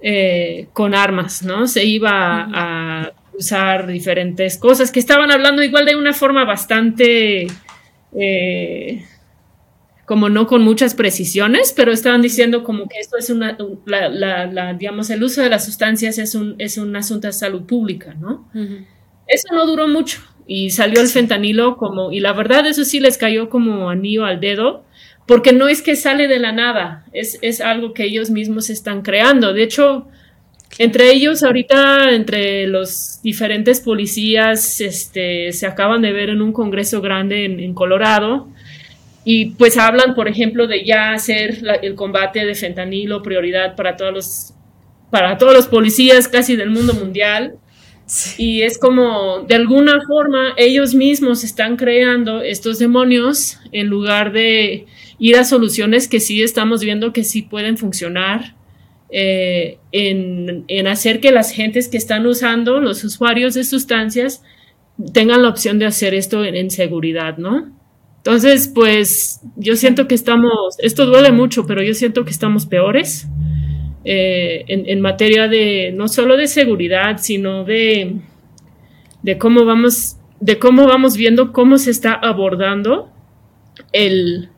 eh, 0.00 0.68
con 0.72 0.94
armas, 0.94 1.42
¿no? 1.42 1.66
Se 1.66 1.84
iba 1.84 2.48
a 2.52 3.12
usar 3.38 3.86
diferentes 3.86 4.58
cosas 4.58 4.90
que 4.90 5.00
estaban 5.00 5.30
hablando 5.30 5.62
igual 5.62 5.86
de 5.86 5.96
una 5.96 6.12
forma 6.12 6.44
bastante, 6.44 7.46
eh, 8.18 9.04
como 10.04 10.28
no 10.28 10.46
con 10.46 10.62
muchas 10.62 10.94
precisiones, 10.94 11.72
pero 11.74 11.92
estaban 11.92 12.22
diciendo 12.22 12.64
como 12.64 12.88
que 12.88 12.98
esto 12.98 13.16
es 13.16 13.30
una, 13.30 13.56
la, 13.86 14.74
digamos, 14.74 15.10
el 15.10 15.22
uso 15.22 15.42
de 15.42 15.48
las 15.48 15.64
sustancias 15.64 16.18
es 16.18 16.34
un, 16.34 16.56
es 16.58 16.78
un 16.78 16.94
asunto 16.96 17.26
de 17.26 17.32
salud 17.32 17.62
pública, 17.62 18.14
¿no? 18.14 18.48
Eso 19.26 19.54
no 19.54 19.66
duró 19.66 19.88
mucho 19.88 20.20
y 20.46 20.70
salió 20.70 21.00
el 21.00 21.08
fentanilo 21.08 21.76
como, 21.76 22.12
y 22.12 22.20
la 22.20 22.32
verdad 22.32 22.66
eso 22.66 22.84
sí 22.84 23.00
les 23.00 23.16
cayó 23.16 23.48
como 23.48 23.88
anillo 23.88 24.24
al 24.24 24.40
dedo 24.40 24.84
porque 25.26 25.52
no 25.52 25.68
es 25.68 25.82
que 25.82 25.96
sale 25.96 26.28
de 26.28 26.38
la 26.38 26.52
nada, 26.52 27.06
es, 27.12 27.38
es 27.42 27.60
algo 27.60 27.94
que 27.94 28.04
ellos 28.04 28.30
mismos 28.30 28.70
están 28.70 29.02
creando. 29.02 29.52
De 29.52 29.62
hecho, 29.62 30.08
entre 30.78 31.12
ellos, 31.12 31.42
ahorita, 31.42 32.12
entre 32.12 32.66
los 32.66 33.20
diferentes 33.22 33.80
policías, 33.80 34.80
este, 34.80 35.52
se 35.52 35.66
acaban 35.66 36.02
de 36.02 36.12
ver 36.12 36.30
en 36.30 36.40
un 36.40 36.52
congreso 36.52 37.00
grande 37.00 37.44
en, 37.44 37.74
Colorado 37.74 38.48
y 39.24 39.50
pues 39.50 39.76
hablan, 39.76 40.14
por 40.14 40.28
ejemplo, 40.28 40.66
de 40.66 40.84
ya 40.84 41.12
hacer 41.12 41.58
el 41.82 41.94
combate 41.94 42.44
de 42.44 42.54
fentanilo 42.54 43.22
prioridad 43.22 43.76
para 43.76 43.96
todos 43.96 44.12
los, 44.12 44.54
para 45.10 45.36
todos 45.36 45.52
los 45.52 45.66
policías 45.66 46.26
casi 46.26 46.56
del 46.56 46.70
mundo 46.70 46.94
mundial. 46.94 47.54
Y 48.36 48.62
es 48.62 48.78
como, 48.78 49.40
de 49.46 49.54
alguna 49.54 50.00
forma, 50.06 50.54
ellos 50.56 50.94
mismos 50.94 51.44
están 51.44 51.76
creando 51.76 52.42
estos 52.42 52.78
demonios 52.78 53.58
en 53.70 53.88
lugar 53.88 54.32
de 54.32 54.86
ir 55.18 55.36
a 55.36 55.44
soluciones 55.44 56.08
que 56.08 56.18
sí 56.18 56.42
estamos 56.42 56.80
viendo 56.80 57.12
que 57.12 57.24
sí 57.24 57.42
pueden 57.42 57.78
funcionar 57.78 58.54
eh, 59.14 59.78
en, 59.92 60.86
hacer 60.86 61.20
que 61.20 61.32
las 61.32 61.52
gentes 61.52 61.88
que 61.88 61.98
están 61.98 62.26
usando, 62.26 62.80
los 62.80 63.04
usuarios 63.04 63.52
de 63.54 63.64
sustancias, 63.64 64.42
tengan 65.12 65.42
la 65.42 65.50
opción 65.50 65.78
de 65.78 65.84
hacer 65.84 66.14
esto 66.14 66.44
en, 66.44 66.70
seguridad, 66.70 67.36
¿no? 67.36 67.70
Entonces, 68.16 68.68
pues 68.74 69.40
yo 69.56 69.76
siento 69.76 70.08
que 70.08 70.14
estamos, 70.14 70.76
esto 70.78 71.04
duele 71.06 71.30
mucho, 71.30 71.66
pero 71.66 71.82
yo 71.82 71.92
siento 71.92 72.24
que 72.24 72.30
estamos 72.30 72.66
peores 72.66 73.26
eh, 74.04 74.64
en, 74.68 75.00
materia 75.00 75.46
de, 75.46 75.92
no 75.94 76.08
solo 76.08 76.36
de 76.36 76.46
seguridad, 76.46 77.18
sino 77.18 77.64
de, 77.64 78.16
de 79.22 79.38
cómo 79.38 79.66
vamos, 79.66 80.16
de 80.40 80.58
cómo 80.58 80.86
vamos 80.86 81.16
viendo 81.16 81.52
cómo 81.52 81.76
se 81.76 81.90
está 81.90 82.14
abordando 82.14 83.10
el, 83.92 84.51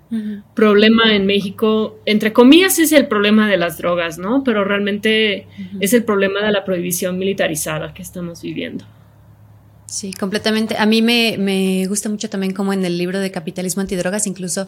problema 0.55 1.15
en 1.15 1.27
México, 1.27 1.99
entre 2.07 2.33
comillas, 2.33 2.79
es 2.79 2.93
el 2.93 3.07
problema 3.07 3.49
de 3.49 3.57
las 3.57 3.79
drogas, 3.79 4.19
¿no? 4.19 4.43
Pero 4.45 4.65
realmente 4.65 5.47
es 5.81 5.93
el 5.95 6.05
problema 6.05 6.41
de 6.45 6.53
la 6.53 6.65
prohibición 6.65 7.19
militarizada 7.19 7.93
que 7.95 8.03
estamos 8.03 8.43
viviendo. 8.43 8.85
Sí, 9.95 10.13
completamente. 10.13 10.77
A 10.77 10.87
mí 10.87 11.03
me, 11.03 11.87
gusta 11.87 12.09
mucho 12.09 12.29
también 12.29 12.53
como 12.53 12.73
en 12.73 12.85
el 12.85 12.99
libro 12.99 13.21
de 13.21 13.31
Capitalismo 13.31 13.81
Antidrogas, 13.81 14.27
incluso, 14.27 14.67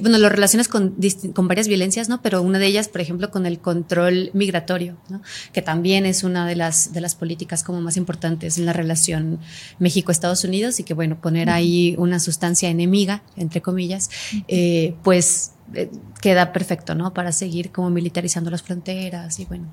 bueno, 0.00 0.18
lo 0.18 0.28
relacionas 0.28 0.68
con, 0.68 0.94
con 1.32 1.48
varias 1.48 1.66
violencias, 1.66 2.08
¿no? 2.08 2.22
Pero 2.22 2.40
una 2.40 2.60
de 2.60 2.66
ellas, 2.66 2.86
por 2.86 3.00
ejemplo, 3.00 3.32
con 3.32 3.46
el 3.46 3.58
control 3.58 4.30
migratorio, 4.32 4.96
¿no? 5.08 5.22
Que 5.52 5.60
también 5.60 6.06
es 6.06 6.22
una 6.22 6.46
de 6.46 6.54
las, 6.54 6.92
de 6.92 7.00
las 7.00 7.16
políticas 7.16 7.64
como 7.64 7.80
más 7.80 7.96
importantes 7.96 8.56
en 8.56 8.66
la 8.66 8.72
relación 8.72 9.40
México-Estados 9.80 10.44
Unidos 10.44 10.78
y 10.78 10.84
que, 10.84 10.94
bueno, 10.94 11.20
poner 11.20 11.50
ahí 11.50 11.96
una 11.98 12.20
sustancia 12.20 12.68
enemiga, 12.68 13.24
entre 13.36 13.60
comillas, 13.60 14.08
eh, 14.46 14.94
pues 15.02 15.53
eh, 15.72 15.90
queda 16.20 16.52
perfecto, 16.52 16.94
¿no? 16.94 17.12
Para 17.12 17.32
seguir 17.32 17.70
como 17.70 17.90
militarizando 17.90 18.50
las 18.50 18.62
fronteras 18.62 19.38
y 19.40 19.44
bueno. 19.44 19.70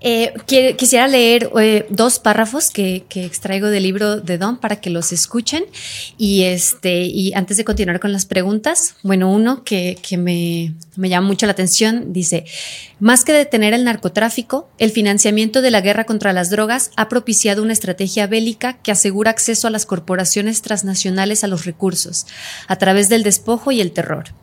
Eh, 0.00 0.32
quisiera 0.46 1.08
leer 1.08 1.50
eh, 1.60 1.86
dos 1.90 2.18
párrafos 2.18 2.70
que, 2.70 3.04
extraigo 3.14 3.68
del 3.68 3.82
libro 3.82 4.20
de 4.20 4.38
Don 4.38 4.58
para 4.58 4.80
que 4.80 4.90
los 4.90 5.12
escuchen 5.12 5.64
y 6.16 6.44
este 6.44 7.02
y 7.04 7.34
antes 7.34 7.56
de 7.56 7.64
continuar 7.64 8.00
con 8.00 8.12
las 8.12 8.26
preguntas, 8.26 8.94
bueno, 9.02 9.30
uno 9.30 9.62
que, 9.64 9.98
me, 10.16 10.74
me 10.96 11.08
llama 11.08 11.26
mucho 11.26 11.46
la 11.46 11.52
atención 11.52 12.12
dice, 12.12 12.44
más 12.98 13.24
que 13.24 13.32
detener 13.32 13.74
el 13.74 13.84
narcotráfico, 13.84 14.70
el 14.78 14.90
financiamiento 14.90 15.60
de 15.60 15.70
la 15.70 15.80
guerra 15.80 16.04
contra 16.04 16.32
las 16.32 16.50
drogas 16.50 16.90
ha 16.96 17.08
propiciado 17.08 17.62
una 17.62 17.72
estrategia 17.72 18.26
bélica 18.26 18.74
que 18.74 18.92
asegura 18.92 19.30
acceso 19.30 19.68
a 19.68 19.70
las 19.70 19.86
corporaciones 19.86 20.62
transnacionales 20.62 21.44
a 21.44 21.48
los 21.48 21.66
recursos 21.66 22.26
a 22.68 22.76
través 22.76 23.08
del 23.08 23.22
despojo 23.22 23.72
y 23.72 23.80
el 23.80 23.92
terror. 23.92 24.41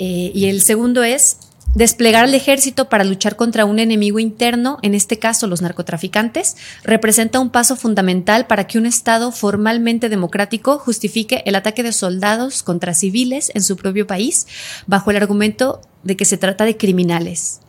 Eh, 0.00 0.32
y 0.34 0.46
el 0.46 0.62
segundo 0.62 1.04
es 1.04 1.36
desplegar 1.74 2.24
al 2.24 2.34
ejército 2.34 2.88
para 2.88 3.04
luchar 3.04 3.36
contra 3.36 3.64
un 3.64 3.78
enemigo 3.78 4.18
interno, 4.18 4.78
en 4.82 4.94
este 4.94 5.18
caso 5.18 5.46
los 5.46 5.62
narcotraficantes, 5.62 6.56
representa 6.82 7.38
un 7.38 7.50
paso 7.50 7.76
fundamental 7.76 8.46
para 8.46 8.66
que 8.66 8.78
un 8.78 8.86
Estado 8.86 9.30
formalmente 9.30 10.08
democrático 10.08 10.78
justifique 10.78 11.42
el 11.44 11.54
ataque 11.54 11.82
de 11.82 11.92
soldados 11.92 12.62
contra 12.62 12.94
civiles 12.94 13.52
en 13.54 13.62
su 13.62 13.76
propio 13.76 14.06
país 14.06 14.46
bajo 14.86 15.10
el 15.10 15.18
argumento 15.18 15.80
de 16.02 16.16
que 16.16 16.24
se 16.24 16.38
trata 16.38 16.64
de 16.64 16.76
criminales. 16.76 17.60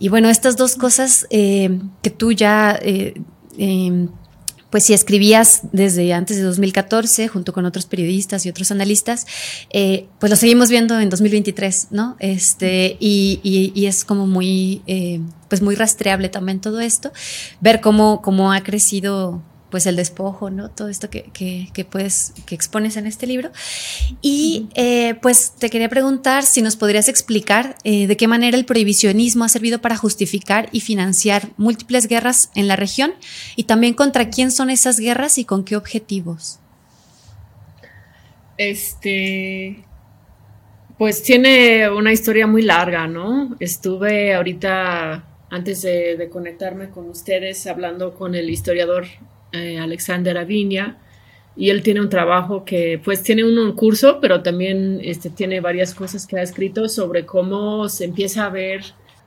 Y 0.00 0.08
bueno, 0.08 0.28
estas 0.28 0.56
dos 0.56 0.74
cosas 0.74 1.26
eh, 1.30 1.78
que 2.02 2.10
tú 2.10 2.32
ya 2.32 2.78
eh, 2.82 3.14
em, 3.56 4.08
pues 4.70 4.84
si 4.84 4.92
escribías 4.92 5.62
desde 5.72 6.12
antes 6.12 6.36
de 6.36 6.42
2014 6.42 7.28
junto 7.28 7.52
con 7.52 7.64
otros 7.64 7.86
periodistas 7.86 8.44
y 8.44 8.50
otros 8.50 8.70
analistas, 8.70 9.26
eh, 9.70 10.06
pues 10.18 10.30
lo 10.30 10.36
seguimos 10.36 10.70
viendo 10.70 10.98
en 11.00 11.08
2023, 11.08 11.88
¿no? 11.90 12.16
Este, 12.18 12.96
y, 13.00 13.40
y, 13.74 13.86
es 13.86 14.04
como 14.04 14.26
muy, 14.26 14.82
eh, 14.86 15.20
pues 15.48 15.62
muy 15.62 15.74
rastreable 15.74 16.28
también 16.28 16.60
todo 16.60 16.80
esto, 16.80 17.12
ver 17.60 17.80
cómo, 17.80 18.20
cómo 18.20 18.52
ha 18.52 18.62
crecido 18.62 19.42
pues 19.70 19.86
el 19.86 19.96
despojo, 19.96 20.50
¿no? 20.50 20.70
Todo 20.70 20.88
esto 20.88 21.10
que, 21.10 21.30
que, 21.32 21.84
puedes, 21.84 22.32
que 22.46 22.54
expones 22.54 22.96
en 22.96 23.06
este 23.06 23.26
libro. 23.26 23.50
Y 24.22 24.68
eh, 24.74 25.14
pues 25.20 25.52
te 25.58 25.70
quería 25.70 25.88
preguntar 25.88 26.44
si 26.44 26.62
nos 26.62 26.76
podrías 26.76 27.08
explicar 27.08 27.76
eh, 27.84 28.06
de 28.06 28.16
qué 28.16 28.28
manera 28.28 28.56
el 28.56 28.64
prohibicionismo 28.64 29.44
ha 29.44 29.48
servido 29.48 29.80
para 29.80 29.96
justificar 29.96 30.68
y 30.72 30.80
financiar 30.80 31.48
múltiples 31.56 32.08
guerras 32.08 32.50
en 32.54 32.68
la 32.68 32.76
región 32.76 33.12
y 33.56 33.64
también 33.64 33.94
contra 33.94 34.30
quién 34.30 34.50
son 34.50 34.70
esas 34.70 34.98
guerras 34.98 35.38
y 35.38 35.44
con 35.44 35.64
qué 35.64 35.76
objetivos. 35.76 36.60
Este, 38.56 39.84
pues 40.96 41.22
tiene 41.22 41.90
una 41.90 42.12
historia 42.12 42.46
muy 42.46 42.62
larga, 42.62 43.06
¿no? 43.06 43.54
Estuve 43.60 44.34
ahorita, 44.34 45.24
antes 45.50 45.82
de, 45.82 46.16
de 46.16 46.28
conectarme 46.28 46.90
con 46.90 47.08
ustedes, 47.08 47.66
hablando 47.66 48.14
con 48.14 48.34
el 48.34 48.50
historiador 48.50 49.06
eh, 49.52 49.78
Alexander 49.78 50.36
Aviña, 50.38 50.98
y 51.56 51.70
él 51.70 51.82
tiene 51.82 52.00
un 52.00 52.08
trabajo 52.08 52.64
que 52.64 53.00
pues 53.04 53.22
tiene 53.24 53.42
un, 53.44 53.72
curso, 53.72 54.20
pero 54.20 54.42
también 54.42 55.00
este, 55.02 55.28
tiene 55.28 55.60
varias 55.60 55.92
cosas 55.92 56.24
que 56.26 56.38
ha 56.38 56.42
escrito 56.42 56.88
sobre 56.88 57.26
cómo 57.26 57.88
se 57.88 58.04
empieza 58.04 58.44
a 58.44 58.48
ver 58.48 58.82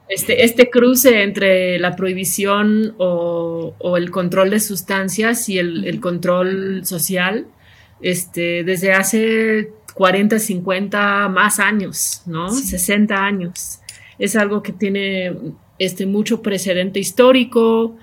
este, 0.08 0.44
este 0.44 0.70
cruce 0.70 1.24
entre 1.24 1.78
la 1.78 1.96
prohibición 1.96 2.96
o, 2.98 3.75
el 3.98 4.12
control 4.12 4.50
de 4.50 4.62
sustancias 4.62 5.50
y 5.50 5.58
el, 5.60 6.00
control 6.00 6.86
social 6.86 7.48
este, 8.01 8.63
desde 8.63 8.94
hace 8.94 9.72
40, 9.94 10.40
50 10.40 11.28
más 11.28 11.60
años, 11.60 12.24
¿no? 12.25 12.50
60 12.50 13.13
años. 13.13 13.80
Es 14.20 14.38
algo 14.38 14.63
que 14.63 14.72
tiene 14.72 15.34
este, 15.80 16.06
mucho 16.06 16.42
precedente 16.42 17.00
histórico, 17.00 17.98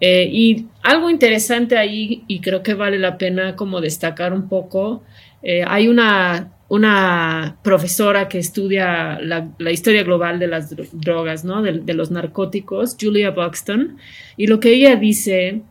eh, 0.00 0.28
y 0.30 0.66
algo 0.82 1.10
interesante 1.10 1.76
ahí, 1.76 2.24
y 2.26 2.40
creo 2.40 2.62
que 2.62 2.74
vale 2.74 2.98
la 2.98 3.18
pena 3.18 3.56
como 3.56 3.80
destacar 3.80 4.32
un 4.32 4.48
poco, 4.48 5.02
eh, 5.42 5.64
hay 5.66 5.88
una, 5.88 6.52
una 6.68 7.56
profesora 7.62 8.28
que 8.28 8.38
estudia 8.38 9.18
la, 9.20 9.70
historia 9.70 10.02
global 10.02 10.38
de 10.38 10.48
las 10.48 10.74
drogas, 10.92 11.44
¿no? 11.44 11.62
De, 11.62 11.94
los 11.94 12.10
narcóticos, 12.10 12.96
Julia 13.00 13.30
Buxton, 13.30 13.96
y 14.36 14.46
lo 14.46 14.60
que 14.60 14.74
ella 14.74 14.96
dice 14.96 15.62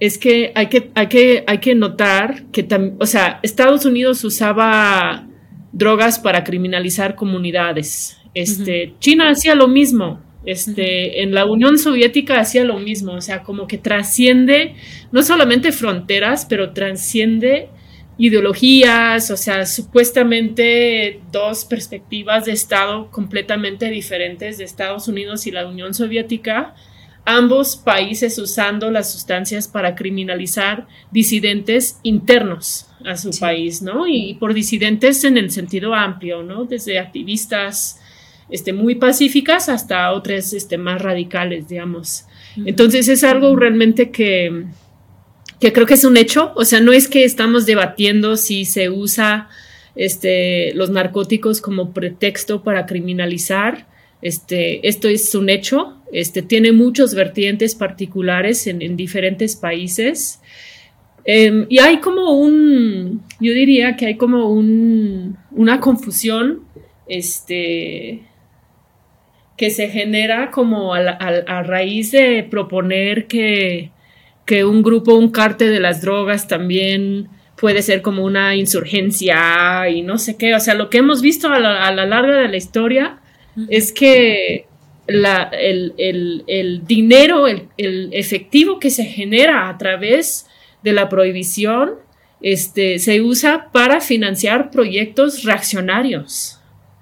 es 0.00 0.16
que 0.16 0.52
hay 0.54 0.68
que, 0.68 0.90
hay 0.94 1.08
que, 1.08 1.44
hay 1.46 1.58
que 1.58 1.74
notar 1.74 2.44
que, 2.52 2.66
o 2.98 3.06
sea, 3.06 3.40
Estados 3.42 3.84
Unidos 3.84 4.22
usaba 4.24 5.26
drogas 5.72 6.18
para 6.18 6.44
criminalizar 6.44 7.16
comunidades. 7.16 8.16
Este, 8.34 8.94
China 9.00 9.30
hacía 9.30 9.54
lo 9.56 9.66
mismo, 9.66 10.20
este, 10.50 11.22
en 11.22 11.34
la 11.34 11.44
Unión 11.44 11.78
Soviética 11.78 12.40
hacía 12.40 12.64
lo 12.64 12.78
mismo, 12.78 13.12
o 13.12 13.20
sea, 13.20 13.42
como 13.42 13.66
que 13.66 13.76
trasciende 13.76 14.74
no 15.12 15.22
solamente 15.22 15.72
fronteras, 15.72 16.46
pero 16.48 16.72
trasciende 16.72 17.68
ideologías, 18.16 19.30
o 19.30 19.36
sea, 19.36 19.66
supuestamente 19.66 21.20
dos 21.30 21.66
perspectivas 21.66 22.46
de 22.46 22.52
Estado 22.52 23.10
completamente 23.10 23.90
diferentes 23.90 24.56
de 24.56 24.64
Estados 24.64 25.06
Unidos 25.06 25.46
y 25.46 25.50
la 25.50 25.68
Unión 25.68 25.92
Soviética, 25.92 26.74
ambos 27.26 27.76
países 27.76 28.38
usando 28.38 28.90
las 28.90 29.12
sustancias 29.12 29.68
para 29.68 29.94
criminalizar 29.94 30.88
disidentes 31.10 32.00
internos 32.02 32.86
a 33.04 33.18
su 33.18 33.30
país, 33.38 33.82
¿no? 33.82 34.06
Y 34.08 34.34
por 34.40 34.54
disidentes 34.54 35.22
en 35.24 35.36
el 35.36 35.50
sentido 35.50 35.94
amplio, 35.94 36.42
¿no? 36.42 36.64
Desde 36.64 36.98
activistas, 36.98 38.00
este, 38.50 38.72
muy 38.72 38.94
pacíficas 38.94 39.68
hasta 39.68 40.12
otras 40.12 40.52
este, 40.52 40.78
más 40.78 41.02
radicales, 41.02 41.68
digamos. 41.68 42.24
Entonces 42.64 43.08
es 43.08 43.24
algo 43.24 43.54
realmente 43.56 44.10
que, 44.10 44.64
que 45.60 45.72
creo 45.72 45.86
que 45.86 45.94
es 45.94 46.04
un 46.04 46.16
hecho, 46.16 46.52
o 46.56 46.64
sea, 46.64 46.80
no 46.80 46.92
es 46.92 47.08
que 47.08 47.24
estamos 47.24 47.66
debatiendo 47.66 48.36
si 48.36 48.64
se 48.64 48.90
usa 48.90 49.48
este, 49.94 50.72
los 50.74 50.90
narcóticos 50.90 51.60
como 51.60 51.92
pretexto 51.92 52.62
para 52.62 52.86
criminalizar, 52.86 53.86
este, 54.22 54.86
esto 54.88 55.08
es 55.08 55.34
un 55.34 55.48
hecho, 55.48 55.96
este, 56.12 56.42
tiene 56.42 56.72
muchos 56.72 57.14
vertientes 57.14 57.74
particulares 57.74 58.66
en, 58.66 58.96
diferentes 58.96 59.56
países. 59.56 60.40
Em, 61.24 61.66
y 61.68 61.78
hay 61.78 61.98
como 61.98 62.32
un, 62.32 63.22
yo 63.40 63.52
diría 63.52 63.96
que 63.96 64.06
hay 64.06 64.16
como 64.16 64.50
un, 64.50 65.36
una 65.50 65.80
confusión 65.80 66.62
este, 67.08 68.22
que 69.58 69.70
se 69.70 69.88
genera 69.88 70.50
como 70.52 70.94
a, 70.94 71.62
raíz 71.64 72.12
de 72.12 72.46
proponer 72.48 73.26
que, 73.26 73.90
que, 74.46 74.64
un 74.64 74.82
grupo, 74.82 75.14
un 75.14 75.30
cártel 75.30 75.72
de 75.72 75.80
las 75.80 76.00
drogas 76.00 76.46
también 76.46 77.28
puede 77.56 77.82
ser 77.82 78.00
como 78.00 78.24
una 78.24 78.54
insurgencia 78.54 79.90
y 79.90 80.02
no 80.02 80.16
sé 80.16 80.36
qué. 80.38 80.54
O 80.54 80.60
sea, 80.60 80.74
lo 80.74 80.88
que 80.88 80.98
hemos 80.98 81.20
visto 81.20 81.48
a 81.48 81.58
la, 81.58 81.86
a 81.88 81.92
la 81.92 82.06
larga 82.06 82.36
de 82.36 82.48
la 82.48 82.56
historia 82.56 83.18
es 83.68 83.92
que 83.92 84.66
el, 85.08 86.82
dinero, 86.86 87.48
el, 87.48 88.10
efectivo 88.12 88.78
que 88.78 88.90
se 88.90 89.04
genera 89.04 89.68
a 89.68 89.76
través 89.76 90.46
de 90.84 90.92
la 90.92 91.08
prohibición, 91.08 91.94
este, 92.40 93.00
se 93.00 93.20
usa 93.20 93.70
para 93.72 94.00
financiar 94.00 94.70
proyectos 94.70 95.42
reaccionarios. 95.42 96.60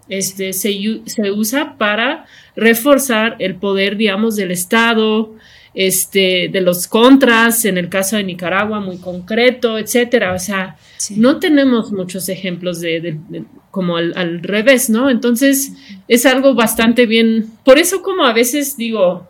Este, 0.09 0.53
se, 0.53 0.73
se 1.05 1.31
usa 1.33 1.77
para 1.77 2.27
reforzar 2.57 3.37
el 3.39 3.57
poder, 3.57 3.97
digamos, 3.97 4.35
del 4.35 4.51
Estado, 4.51 5.35
este, 5.75 6.49
de 6.51 6.61
los 6.63 6.89
contras, 6.89 7.67
en 7.67 7.77
el 7.77 7.91
caso 7.91 8.17
de 8.17 8.25
Nicaragua, 8.25 8.81
muy 8.81 8.97
concreto, 8.97 9.79
etcétera. 9.79 10.33
O 10.33 10.39
sea, 10.39 10.77
no 11.11 11.39
tenemos 11.39 11.93
muchos 11.93 12.31
ejemplos 12.31 12.81
de, 12.81 13.19
como 13.71 13.99
al, 13.99 14.43
revés, 14.43 14.89
¿no? 14.89 15.11
Entonces, 15.11 15.75
es 16.09 16.25
algo 16.25 16.55
bastante 16.55 17.05
bien. 17.05 17.51
Por 17.63 17.79
eso, 17.79 18.03
como 18.03 18.25
a 18.25 18.33
veces 18.33 18.79
digo, 18.79 19.29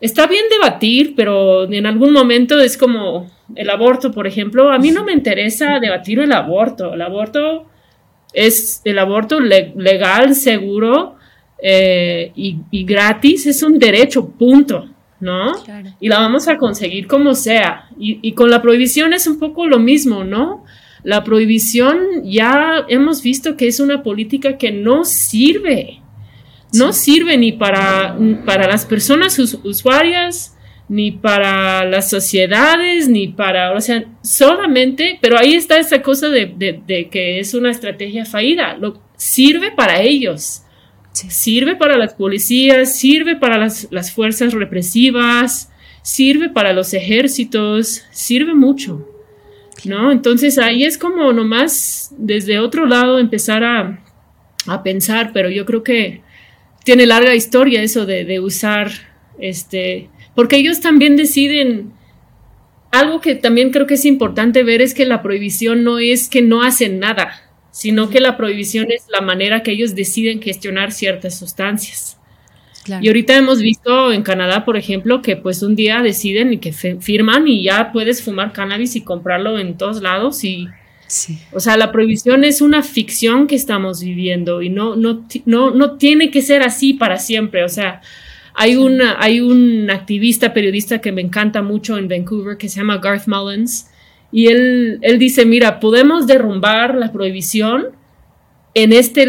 está 0.00 0.26
bien 0.26 0.46
debatir, 0.50 1.12
pero 1.14 1.70
en 1.70 1.84
algún 1.84 2.12
momento 2.12 2.58
es 2.58 2.78
como 2.78 3.30
el 3.54 3.68
aborto, 3.68 4.12
por 4.12 4.26
ejemplo. 4.26 4.72
A 4.72 4.78
mí 4.78 4.90
no 4.90 5.04
me 5.04 5.12
interesa 5.12 5.78
debatir 5.80 6.18
el 6.18 6.32
aborto. 6.32 6.94
El 6.94 7.02
aborto 7.02 7.66
es 8.32 8.80
el 8.86 8.98
aborto 8.98 9.38
legal, 9.38 10.34
seguro 10.34 11.15
eh, 11.62 12.32
y, 12.34 12.58
y 12.70 12.84
gratis, 12.84 13.46
es 13.46 13.62
un 13.62 13.78
derecho, 13.78 14.28
punto. 14.28 14.88
¿no? 15.20 15.52
Y 16.00 16.08
la 16.08 16.18
vamos 16.18 16.48
a 16.48 16.56
conseguir 16.56 17.06
como 17.06 17.34
sea. 17.34 17.88
Y, 17.98 18.32
con 18.32 18.50
la 18.50 18.62
prohibición 18.62 19.12
es 19.12 19.26
un 19.26 19.38
poco 19.38 19.66
lo 19.66 19.78
mismo, 19.78 20.24
¿no? 20.24 20.64
La 21.02 21.24
prohibición 21.24 22.24
ya 22.24 22.84
hemos 22.88 23.22
visto 23.22 23.56
que 23.56 23.68
es 23.68 23.80
una 23.80 24.02
política 24.02 24.58
que 24.58 24.72
no 24.72 25.04
sirve. 25.04 26.00
No 26.74 26.92
sirve 26.92 27.38
ni 27.38 27.52
para, 27.52 28.18
para 28.44 28.66
las 28.66 28.84
personas 28.84 29.38
usuarias, 29.38 30.56
ni 30.88 31.12
para 31.12 31.84
las 31.84 32.10
sociedades, 32.10 33.08
ni 33.08 33.28
para, 33.28 33.72
o 33.72 33.80
sea, 33.80 34.04
solamente, 34.22 35.18
pero 35.22 35.38
ahí 35.38 35.54
está 35.54 35.78
esa 35.78 36.02
cosa 36.02 36.28
de, 36.28 36.46
de 36.86 37.08
que 37.08 37.38
es 37.38 37.54
una 37.54 37.70
estrategia 37.70 38.24
fallida. 38.24 38.76
Lo, 38.76 39.00
sirve 39.16 39.70
para 39.70 40.02
ellos 40.02 40.65
Sirve 41.16 41.76
para 41.76 41.96
las 41.96 42.14
policías, 42.14 42.98
sirve 42.98 43.36
para 43.36 43.58
las, 43.58 44.12
fuerzas 44.12 44.52
represivas, 44.52 45.72
sirve 46.02 46.50
para 46.50 46.72
los 46.72 46.92
ejércitos, 46.94 48.02
sirve 48.10 48.54
mucho. 48.54 49.08
¿No? 49.84 50.10
Entonces 50.10 50.58
ahí 50.58 50.84
es 50.84 50.98
como 50.98 51.32
nomás 51.32 52.14
desde 52.16 52.58
otro 52.58 52.86
lado 52.86 53.18
empezar 53.18 53.64
a, 53.64 54.02
pensar, 54.82 55.30
pero 55.32 55.48
yo 55.48 55.64
creo 55.64 55.84
que 55.84 56.22
tiene 56.84 57.06
larga 57.06 57.36
historia 57.36 57.82
eso 57.82 58.04
de, 58.04 58.24
de, 58.24 58.40
usar, 58.40 58.90
este, 59.38 60.10
porque 60.34 60.56
ellos 60.56 60.80
también 60.80 61.14
deciden, 61.14 61.92
algo 62.90 63.20
que 63.20 63.36
también 63.36 63.70
creo 63.70 63.86
que 63.86 63.94
es 63.94 64.04
importante 64.04 64.64
ver 64.64 64.82
es 64.82 64.92
que 64.92 65.06
la 65.06 65.22
prohibición 65.22 65.84
no 65.84 66.00
es 66.00 66.28
que 66.28 66.42
no 66.42 66.62
hacen 66.62 66.98
nada, 66.98 67.45
sino 67.76 68.08
que 68.08 68.20
la 68.20 68.38
prohibición 68.38 68.90
es 68.90 69.04
la 69.10 69.20
manera 69.20 69.62
que 69.62 69.70
ellos 69.70 69.94
deciden 69.94 70.40
gestionar 70.40 70.92
ciertas 70.92 71.38
sustancias. 71.38 72.18
Y 73.02 73.08
ahorita 73.08 73.36
hemos 73.36 73.60
visto 73.60 74.14
en 74.14 74.22
Canadá, 74.22 74.64
por 74.64 74.78
ejemplo, 74.78 75.20
que 75.20 75.36
pues 75.36 75.62
un 75.62 75.76
día 75.76 76.00
deciden 76.00 76.54
y 76.54 76.58
que 76.58 76.72
firman 76.72 77.46
y 77.46 77.64
ya 77.64 77.92
puedes 77.92 78.22
fumar 78.22 78.54
cannabis 78.54 78.96
y 78.96 79.02
comprarlo 79.02 79.58
en 79.58 79.76
todos 79.76 80.00
lados 80.00 80.42
y 80.42 80.68
O 81.52 81.60
sea, 81.60 81.76
la 81.76 81.92
prohibición 81.92 82.44
es 82.44 82.62
una 82.62 82.82
ficción 82.82 83.46
que 83.46 83.56
estamos 83.56 84.00
viviendo 84.00 84.62
y 84.62 84.70
no, 84.70 84.96
no, 84.96 85.26
no, 85.44 85.70
no 85.70 85.98
tiene 85.98 86.30
que 86.30 86.40
ser 86.40 86.62
así 86.62 86.94
para 86.94 87.18
siempre. 87.18 87.62
O 87.62 87.68
sea, 87.68 88.00
hay, 88.54 88.76
una, 88.76 89.16
hay 89.20 89.40
un 89.40 89.90
activista, 89.90 90.54
periodista 90.54 91.02
que 91.02 91.12
me 91.12 91.20
encanta 91.20 91.60
mucho 91.60 91.98
en 91.98 92.08
Vancouver 92.08 92.56
que 92.56 92.70
se 92.70 92.76
llama 92.76 92.96
Garth 92.96 93.26
Mullins 93.26 93.90
y 94.32 94.48
él, 94.48 94.98
él 95.02 95.18
dice, 95.18 95.46
mira, 95.46 95.80
podemos 95.80 96.26
derrumbar 96.26 96.94
la 96.94 97.12
prohibición 97.12 97.86
en 98.74 98.92
este 98.92 99.22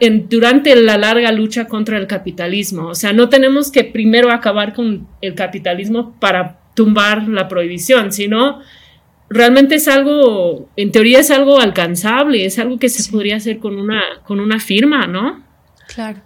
en, 0.00 0.28
durante 0.28 0.76
la 0.76 0.98
larga 0.98 1.32
lucha 1.32 1.66
contra 1.66 1.96
el 1.96 2.06
capitalismo. 2.06 2.88
O 2.88 2.94
sea, 2.94 3.14
no 3.14 3.30
tenemos 3.30 3.72
que 3.72 3.84
primero 3.84 4.30
acabar 4.30 4.74
con 4.74 5.08
el 5.22 5.34
capitalismo 5.34 6.14
para 6.20 6.58
tumbar 6.74 7.26
la 7.26 7.48
prohibición, 7.48 8.12
sino 8.12 8.60
realmente 9.30 9.76
es 9.76 9.88
algo, 9.88 10.68
en 10.76 10.92
teoría 10.92 11.20
es 11.20 11.30
algo 11.30 11.58
alcanzable, 11.58 12.44
es 12.44 12.58
algo 12.58 12.78
que 12.78 12.90
se 12.90 13.10
podría 13.10 13.36
hacer 13.36 13.58
con 13.58 13.78
una, 13.78 14.02
con 14.24 14.40
una 14.40 14.60
firma, 14.60 15.06
¿no? 15.06 15.42
Claro. 15.88 16.20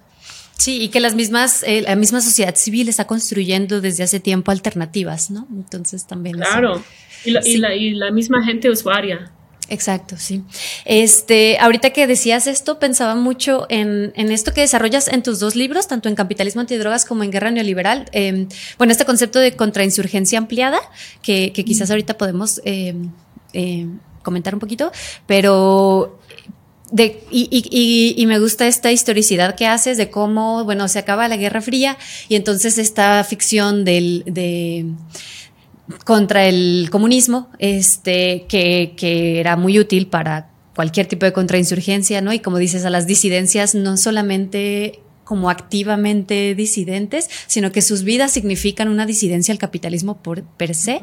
Sí, 0.58 0.78
y 0.80 0.88
que 0.88 1.00
las 1.00 1.14
mismas, 1.14 1.62
eh, 1.64 1.82
la 1.82 1.96
misma 1.96 2.20
sociedad 2.20 2.54
civil 2.54 2.88
está 2.88 3.06
construyendo 3.06 3.80
desde 3.80 4.04
hace 4.04 4.20
tiempo 4.20 4.50
alternativas, 4.50 5.30
¿no? 5.30 5.46
Entonces 5.54 6.06
también. 6.06 6.36
Claro. 6.36 6.82
Y 7.24 7.58
la, 7.94 8.10
misma 8.10 8.44
gente 8.44 8.70
usuaria. 8.70 9.32
Exacto, 9.68 10.14
sí. 10.16 10.42
Este, 10.84 11.58
ahorita 11.58 11.90
que 11.90 12.06
decías 12.06 12.46
esto, 12.46 12.78
pensaba 12.78 13.16
mucho 13.16 13.66
en, 13.68 14.12
esto 14.14 14.52
que 14.52 14.60
desarrollas 14.60 15.08
en 15.08 15.24
tus 15.24 15.40
dos 15.40 15.56
libros, 15.56 15.88
tanto 15.88 16.08
en 16.08 16.14
Capitalismo 16.14 16.60
Antidrogas 16.60 17.04
como 17.04 17.24
en 17.24 17.32
Guerra 17.32 17.50
Neoliberal. 17.50 18.06
Em, 18.12 18.48
bueno, 18.78 18.92
este 18.92 19.04
concepto 19.04 19.40
de 19.40 19.56
contrainsurgencia 19.56 20.38
ampliada, 20.38 20.78
que, 21.20 21.52
quizás 21.52 21.90
ahorita 21.90 22.16
podemos 22.16 22.60
em, 22.64 23.10
em, 23.52 23.98
comentar 24.22 24.54
un 24.54 24.60
poquito, 24.60 24.92
pero 25.26 26.20
de, 26.90 27.24
y, 27.30 28.14
y, 28.16 28.26
me 28.26 28.38
gusta 28.38 28.68
esta 28.68 28.92
historicidad 28.92 29.56
que 29.56 29.66
haces 29.66 29.96
de 29.98 30.08
cómo, 30.08 30.64
bueno, 30.64 30.86
se 30.86 31.00
acaba 31.00 31.26
la 31.26 31.36
Guerra 31.36 31.60
Fría 31.60 31.98
y 32.28 32.36
entonces 32.36 32.78
esta 32.78 33.22
ficción 33.24 33.84
del, 33.84 34.22
de 34.26 34.86
contra 36.04 36.46
el 36.46 36.88
comunismo, 36.90 37.48
este, 37.58 38.46
que, 38.48 38.94
que 38.96 39.40
era 39.40 39.56
muy 39.56 39.78
útil 39.78 40.06
para 40.06 40.50
cualquier 40.76 41.06
tipo 41.06 41.26
de 41.26 41.32
contrainsurgencia, 41.32 42.20
¿no? 42.20 42.32
Y 42.32 42.38
como 42.38 42.58
dices, 42.58 42.84
a 42.84 42.90
las 42.90 43.06
disidencias 43.06 43.74
no 43.74 43.96
solamente 43.96 45.00
como 45.24 45.50
activamente 45.50 46.54
disidentes, 46.54 47.28
sino 47.48 47.72
que 47.72 47.82
sus 47.82 48.04
vidas 48.04 48.30
significan 48.30 48.88
una 48.88 49.06
disidencia 49.06 49.50
al 49.50 49.58
capitalismo 49.58 50.22
por 50.22 50.44
per 50.44 50.74
se. 50.74 51.00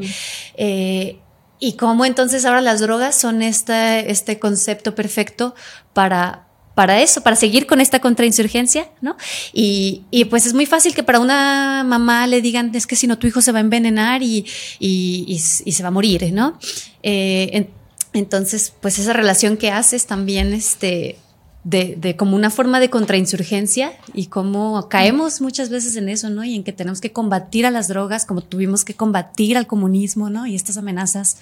eh, 0.55 1.17
y 1.63 1.77
cómo 1.77 2.03
entonces 2.03 2.43
ahora 2.43 2.59
las 2.59 2.81
drogas 2.81 3.17
son 3.17 3.41
este, 3.41 4.11
este 4.11 4.37
concepto 4.37 4.95
perfecto 4.95 5.55
para, 5.93 6.45
para 6.75 7.01
eso, 7.01 7.21
para 7.21 7.37
seguir 7.37 7.67
con 7.67 7.79
esta 7.79 8.01
contrainsurgencia, 8.01 8.89
¿no? 8.99 9.15
Y, 9.53 10.03
y, 10.11 10.25
pues 10.25 10.45
es 10.45 10.53
muy 10.53 10.65
fácil 10.65 10.93
que 10.93 11.03
para 11.03 11.21
una 11.21 11.85
mamá 11.85 12.27
le 12.27 12.41
digan, 12.41 12.75
es 12.75 12.85
que 12.85 12.97
si 12.97 13.07
no 13.07 13.17
tu 13.17 13.27
hijo 13.27 13.39
se 13.39 13.53
va 13.53 13.59
a 13.59 13.61
envenenar 13.61 14.21
y, 14.23 14.45
y, 14.77 15.39
y 15.63 15.71
se 15.71 15.83
va 15.83 15.87
a 15.87 15.91
morir, 15.91 16.33
¿no? 16.33 16.59
Eh, 17.01 17.69
entonces, 18.11 18.73
pues 18.81 18.99
esa 18.99 19.13
relación 19.13 19.55
que 19.55 19.71
haces 19.71 20.05
también, 20.05 20.51
este, 20.51 21.17
de, 21.63 21.95
de, 21.97 22.15
como 22.15 22.35
una 22.35 22.49
forma 22.49 22.79
de 22.79 22.89
contrainsurgencia 22.89 23.93
y 24.13 24.27
cómo 24.27 24.89
caemos 24.89 25.39
muchas 25.39 25.69
veces 25.69 25.95
en 25.95 26.09
eso, 26.09 26.29
¿no? 26.29 26.43
Y 26.43 26.55
en 26.55 26.63
que 26.63 26.73
tenemos 26.73 26.99
que 26.99 27.11
combatir 27.11 27.65
a 27.65 27.71
las 27.71 27.87
drogas 27.87 28.25
como 28.25 28.41
tuvimos 28.41 28.83
que 28.83 28.95
combatir 28.95 29.57
al 29.57 29.67
comunismo, 29.67 30.29
¿no? 30.29 30.45
Y 30.45 30.55
estas 30.55 30.77
amenazas, 30.77 31.37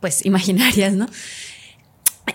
pues, 0.00 0.24
imaginarias, 0.26 0.92
¿no? 0.92 1.06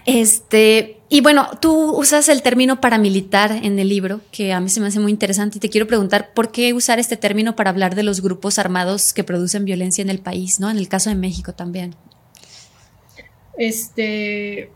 Este, 0.05 0.99
y 1.09 1.21
bueno, 1.21 1.49
tú 1.61 1.91
usas 1.95 2.27
el 2.27 2.41
término 2.41 2.81
paramilitar 2.81 3.51
en 3.51 3.77
el 3.79 3.89
libro, 3.89 4.21
que 4.31 4.51
a 4.51 4.59
mí 4.59 4.69
se 4.69 4.79
me 4.79 4.87
hace 4.87 4.99
muy 4.99 5.11
interesante, 5.11 5.57
y 5.57 5.61
te 5.61 5.69
quiero 5.69 5.87
preguntar 5.87 6.33
por 6.33 6.51
qué 6.51 6.73
usar 6.73 6.99
este 6.99 7.17
término 7.17 7.55
para 7.55 7.69
hablar 7.69 7.95
de 7.95 8.03
los 8.03 8.21
grupos 8.21 8.59
armados 8.59 9.13
que 9.13 9.23
producen 9.23 9.63
violencia 9.63 10.01
en 10.01 10.09
el 10.09 10.19
país, 10.19 10.59
¿no? 10.59 10.69
En 10.69 10.77
el 10.77 10.87
caso 10.87 11.09
de 11.09 11.15
México 11.15 11.53
también. 11.53 11.95
Este, 13.57 14.71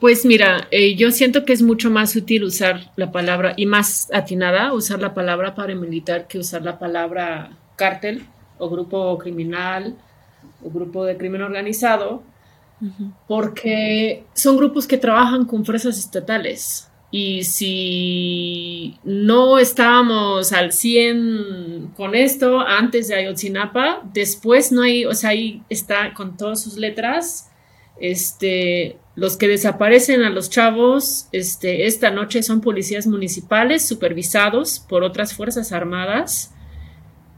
Pues 0.00 0.24
mira, 0.24 0.66
eh, 0.70 0.94
yo 0.96 1.10
siento 1.10 1.44
que 1.44 1.52
es 1.52 1.60
mucho 1.60 1.90
más 1.90 2.16
útil 2.16 2.44
usar 2.44 2.90
la 2.96 3.12
palabra 3.12 3.52
y 3.54 3.66
más 3.66 4.08
atinada 4.14 4.72
usar 4.72 4.98
la 4.98 5.12
palabra 5.12 5.54
paramilitar 5.54 6.26
que 6.26 6.38
usar 6.38 6.62
la 6.62 6.78
palabra 6.78 7.50
cártel 7.76 8.24
o 8.58 8.70
grupo 8.70 9.18
criminal 9.18 9.94
o 10.64 10.70
grupo 10.70 11.04
de 11.04 11.18
crimen 11.18 11.42
organizado, 11.42 12.22
porque 13.28 14.24
son 14.32 14.56
grupos 14.56 14.86
que 14.86 14.96
trabajan 14.96 15.44
con 15.44 15.66
fuerzas 15.66 15.98
estatales. 15.98 16.90
Y 17.10 17.44
si 17.44 18.98
no 19.04 19.58
estábamos 19.58 20.52
al 20.52 20.72
100 20.72 21.92
con 21.94 22.14
esto 22.14 22.60
antes 22.60 23.08
de 23.08 23.16
Ayotzinapa, 23.16 24.00
después 24.14 24.72
no 24.72 24.82
hay, 24.82 25.04
o 25.04 25.12
sea, 25.12 25.30
ahí 25.30 25.62
está 25.68 26.14
con 26.14 26.38
todas 26.38 26.62
sus 26.62 26.76
letras, 26.76 27.50
este, 27.98 28.96
los 29.16 29.36
que 29.36 29.48
desaparecen 29.48 30.22
a 30.22 30.30
los 30.30 30.50
chavos 30.50 31.28
este, 31.32 31.86
esta 31.86 32.10
noche 32.10 32.42
son 32.42 32.60
policías 32.60 33.06
municipales 33.06 33.86
supervisados 33.86 34.80
por 34.88 35.02
otras 35.02 35.34
fuerzas 35.34 35.72
armadas 35.72 36.54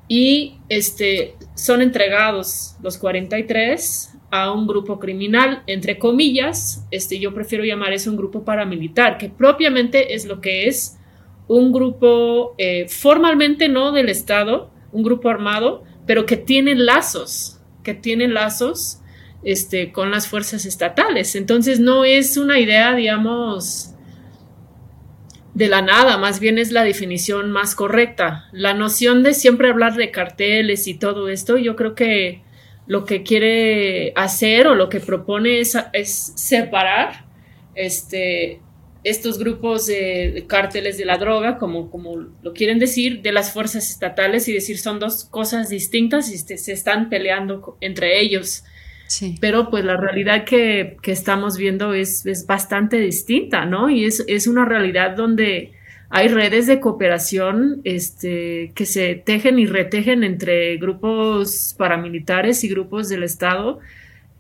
y 0.09 0.59
este, 0.69 1.37
son 1.55 1.81
entregados 1.81 2.77
los 2.83 2.99
43 2.99 4.11
a 4.31 4.51
un 4.51 4.67
grupo 4.67 4.99
criminal, 4.99 5.63
entre 5.67 5.99
comillas, 5.99 6.87
este, 6.91 7.19
yo 7.19 7.35
prefiero 7.35 7.65
llamar 7.65 7.93
eso 7.93 8.11
un 8.11 8.17
grupo 8.17 8.45
paramilitar, 8.45 9.19
que 9.19 9.29
propiamente 9.29 10.15
es 10.15 10.25
lo 10.25 10.41
que 10.41 10.69
es 10.69 10.99
un 11.49 11.71
grupo 11.71 12.55
eh, 12.57 12.89
formalmente 12.89 13.69
no 13.69 13.93
del 13.93 14.09
Estado, 14.09 14.71
un 14.91 15.03
grupo 15.03 15.29
armado, 15.29 15.85
pero 16.07 16.25
que 16.25 16.39
tiene 16.39 16.75
lazos, 16.75 17.61
que 17.83 17.93
tiene 17.93 18.27
lazos 18.27 19.02
este, 19.45 19.93
con 19.93 20.11
las 20.11 20.29
fuerzas 20.29 20.65
estatales. 20.67 21.35
Entonces 21.35 21.81
no 21.81 22.05
es 22.05 22.37
una 22.37 22.59
idea, 22.59 22.95
digamos, 22.95 23.93
de 25.55 25.69
la 25.69 25.83
nada, 25.83 26.17
más 26.17 26.41
bien 26.41 26.59
es 26.59 26.73
la 26.73 26.85
definición 26.85 27.51
más 27.51 27.75
correcta. 27.75 28.49
La 28.53 28.75
noción 28.75 29.23
de 29.23 29.35
siempre 29.35 29.69
hablar 29.69 29.95
de 29.95 30.11
carteles 30.11 30.87
y 30.87 30.95
todo 30.95 31.29
esto, 31.29 31.59
yo 31.59 31.77
creo 31.77 31.95
que 31.95 32.43
lo 32.87 33.05
que 33.05 33.23
quiere 33.23 34.13
hacer 34.17 34.67
o 34.67 34.75
lo 34.75 34.89
que 34.89 35.01
propone 35.01 35.61
es, 35.61 35.77
separar 36.37 37.27
este, 37.75 38.61
estos 39.05 39.39
grupos 39.39 39.87
de, 39.87 40.45
cárteles 40.49 40.97
de 40.97 41.05
la 41.05 41.19
droga, 41.19 41.59
como 41.59 41.91
lo 42.43 42.53
quieren 42.55 42.79
decir, 42.79 43.21
de 43.21 43.33
las 43.33 43.53
fuerzas 43.53 43.91
estatales 43.91 44.49
y 44.49 44.53
decir 44.53 44.79
son 44.79 44.99
dos 44.99 45.25
cosas 45.25 45.69
distintas 45.69 46.31
y 46.31 46.39
se 46.39 46.73
están 46.73 47.11
peleando 47.11 47.77
entre 47.81 48.21
ellos. 48.21 48.65
Pero 49.41 49.71
pues 49.71 49.85
la 49.85 49.97
realidad 49.97 50.45
que, 50.45 50.97
estamos 51.05 51.57
viendo 51.57 51.95
es, 51.95 52.25
es, 52.27 52.47
bastante 52.47 52.99
distinta, 52.99 53.65
¿no? 53.65 53.91
Y 53.91 54.05
es, 54.05 54.25
es 54.29 54.47
una 54.47 54.65
realidad 54.65 55.17
donde 55.17 55.73
hay 56.15 56.29
redes 56.29 56.67
de 56.67 56.79
cooperación 56.79 57.81
este, 57.85 58.73
que 58.75 58.85
se 58.85 59.15
tejen 59.15 59.59
y 59.59 59.67
retejen 59.67 60.25
entre 60.25 60.77
grupos 60.77 61.75
paramilitares 61.79 62.65
y 62.65 62.69
grupos 62.69 63.09
del 63.09 63.23
Estado 63.23 63.81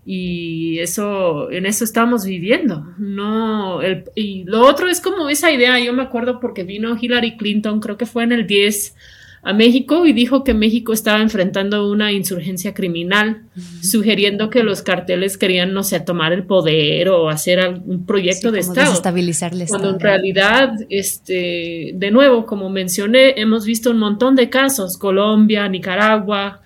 y 0.04 0.80
eso 0.80 1.50
en 1.50 1.64
eso 1.64 1.84
estamos 1.84 2.24
viviendo 2.24 2.92
no 2.98 3.80
y 4.16 4.42
lo 4.44 4.66
otro 4.66 4.88
es 4.88 5.00
como 5.00 5.28
esa 5.28 5.52
idea 5.52 5.78
yo 5.78 5.92
me 5.92 6.02
acuerdo 6.02 6.40
porque 6.40 6.64
vino 6.64 6.96
Hillary 7.00 7.36
Clinton 7.36 7.78
creo 7.78 7.96
que 7.96 8.06
fue 8.06 8.24
en 8.24 8.32
el 8.32 8.46
10 8.48 8.96
a 9.44 9.52
México 9.52 10.06
y 10.06 10.12
dijo 10.12 10.44
que 10.44 10.54
México 10.54 10.92
estaba 10.92 11.20
enfrentando 11.20 11.90
una 11.90 12.12
insurgencia 12.12 12.74
criminal, 12.74 13.42
sugiriendo 13.82 14.50
que 14.50 14.62
los 14.62 14.82
carteles 14.82 15.36
querían, 15.36 15.72
no 15.72 15.82
sé, 15.82 15.98
tomar 15.98 16.32
el 16.32 16.44
poder 16.44 17.08
o 17.08 17.28
hacer 17.28 17.80
un 17.84 18.06
proyecto 18.06 18.52
de 18.52 18.60
Estado. 18.60 18.90
Desestabilizar 18.90 19.52
el 19.52 19.66
Cuando 19.66 19.90
en 19.90 19.98
realidad, 19.98 20.74
este, 20.88 21.90
de 21.94 22.10
nuevo, 22.12 22.46
como 22.46 22.70
mencioné, 22.70 23.40
hemos 23.40 23.66
visto 23.66 23.90
un 23.90 23.98
montón 23.98 24.36
de 24.36 24.48
casos, 24.48 24.96
Colombia, 24.96 25.68
Nicaragua, 25.68 26.62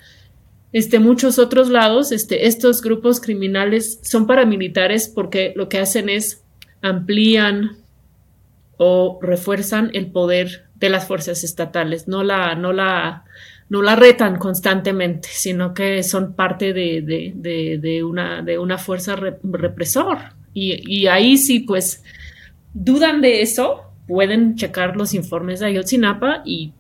este, 0.73 0.99
muchos 0.99 1.39
otros 1.39 1.71
lados, 1.71 2.13
este, 2.13 2.47
estos 2.47 2.83
grupos 2.83 3.21
criminales 3.21 4.01
son 4.03 4.27
paramilitares 4.27 5.09
porque 5.09 5.55
lo 5.57 5.71
que 5.71 5.79
hacen 5.79 6.11
es 6.11 6.43
amplían 6.83 7.79
o 8.77 9.19
refuerzan 9.23 9.91
el 9.95 10.09
poder 10.09 10.66
de 10.79 10.89
las 10.89 11.07
fuerzas 11.07 11.45
estatales, 11.45 12.09
no 12.09 12.23
la, 12.23 12.55
no 12.55 12.73
la, 12.73 13.25
no 13.69 13.83
la 13.83 13.97
retan 13.97 14.37
constantemente, 14.39 15.29
sino 15.33 15.75
que 15.75 16.03
son 16.03 16.35
parte 16.35 16.73
de, 16.73 18.03
una, 18.05 18.43
de 18.43 18.59
una 18.59 18.79
fuerza 18.79 19.17
represor. 19.17 20.19
Y, 20.53 21.07
ahí 21.07 21.37
sí, 21.37 21.61
pues, 21.61 22.03
dudan 22.73 23.21
de 23.21 23.43
eso, 23.43 23.93
pueden 24.07 24.55
checar 24.57 24.97
los 24.97 25.15
informes 25.15 25.61
de 25.61 25.67
Ayotzinapa 25.67 26.43
y 26.45 26.73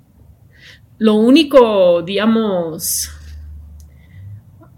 lo 0.98 1.14
único, 1.14 2.02
digamos, 2.02 3.10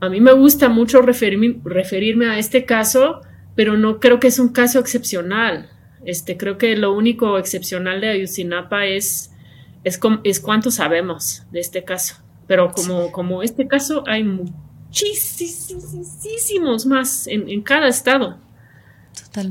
a 0.00 0.09
mí 0.09 0.20
me 0.20 0.33
gusta 0.33 0.68
mucho 0.68 1.00
referirme, 1.02 1.61
referirme 1.64 2.26
a 2.26 2.38
este 2.38 2.64
caso, 2.64 3.20
pero 3.54 3.76
no 3.76 4.00
creo 4.00 4.18
que 4.18 4.28
es 4.28 4.38
un 4.38 4.48
caso 4.48 4.81
excepcional. 4.81 5.70
Este, 6.04 6.37
creo 6.37 6.58
que 6.58 6.76
lo 6.76 6.92
único 6.92 7.38
excepcional 7.38 8.00
de 8.00 8.11
Ayotzinapa 8.11 8.87
es, 8.87 9.32
es, 9.84 10.00
es 10.24 10.40
cuánto 10.40 10.70
sabemos 10.70 11.44
de 11.50 11.61
este 11.61 11.84
caso. 11.84 12.16
Pero 12.46 12.72
como, 12.72 13.12
como 13.12 13.42
este 13.42 13.68
caso, 13.68 14.04
hay 14.06 14.24
muchísimos 14.24 16.87
más 16.87 17.26
en, 17.26 17.48
en 17.48 17.62
cada 17.62 17.88
estado. 17.88 18.38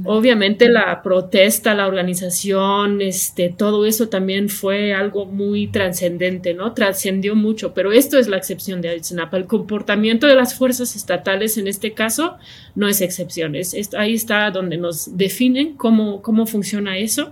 Obviamente 0.06 0.70
la 0.70 1.02
protesta, 1.02 1.74
la 1.74 1.88
organización, 1.88 3.02
este, 3.02 3.50
todo 3.50 3.86
eso 3.86 4.10
también 4.10 4.50
fue 4.50 4.94
algo 4.94 5.26
muy 5.26 5.68
trascendente, 5.68 6.54
¿no? 6.54 6.74
Trascendió 6.74 7.36
mucho, 7.36 7.74
pero 7.74 7.92
esto 7.92 8.18
es 8.18 8.28
la 8.28 8.38
excepción 8.38 8.82
de 8.82 8.90
Ayotzinapa. 8.90 9.38
El 9.38 9.46
comportamiento 9.46 10.28
de 10.28 10.36
las 10.36 10.56
fuerzas 10.56 10.96
estatales 10.96 11.58
en 11.58 11.68
este 11.68 11.94
caso 11.94 12.38
no 12.76 12.88
es 12.88 13.02
excepción. 13.02 13.56
Es, 13.56 13.76
ahí 13.98 14.14
está 14.14 14.50
donde 14.52 14.78
nos 14.78 15.18
definen 15.18 15.76
cómo, 15.76 16.22
cómo 16.22 16.46
funciona 16.46 16.98
eso 16.98 17.32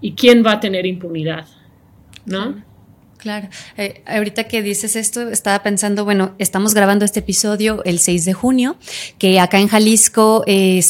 y 0.00 0.12
quién 0.12 0.44
va 0.44 0.52
a 0.52 0.60
tener 0.60 0.86
impunidad, 0.86 1.46
¿no? 2.24 2.69
Claro. 3.20 3.48
Eh, 3.76 4.02
ahorita 4.06 4.44
que 4.44 4.62
dices 4.62 4.96
esto, 4.96 5.28
estaba 5.28 5.62
pensando, 5.62 6.04
bueno, 6.04 6.34
estamos 6.38 6.72
grabando 6.72 7.04
este 7.04 7.20
episodio 7.20 7.82
el 7.84 7.98
6 7.98 8.24
de 8.24 8.32
junio, 8.32 8.76
que 9.18 9.38
acá 9.38 9.58
en 9.58 9.68
Jalisco 9.68 10.42
eh, 10.46 10.82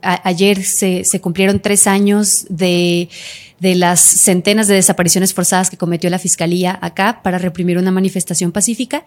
ayer 0.00 0.62
se, 0.62 1.04
se 1.04 1.20
cumplieron 1.20 1.58
tres 1.60 1.88
años 1.88 2.46
de 2.48 3.08
de 3.62 3.76
las 3.76 4.00
centenas 4.00 4.66
de 4.66 4.74
desapariciones 4.74 5.32
forzadas 5.34 5.70
que 5.70 5.76
cometió 5.76 6.10
la 6.10 6.18
Fiscalía 6.18 6.76
acá 6.82 7.20
para 7.22 7.38
reprimir 7.38 7.78
una 7.78 7.92
manifestación 7.92 8.50
pacífica. 8.50 9.04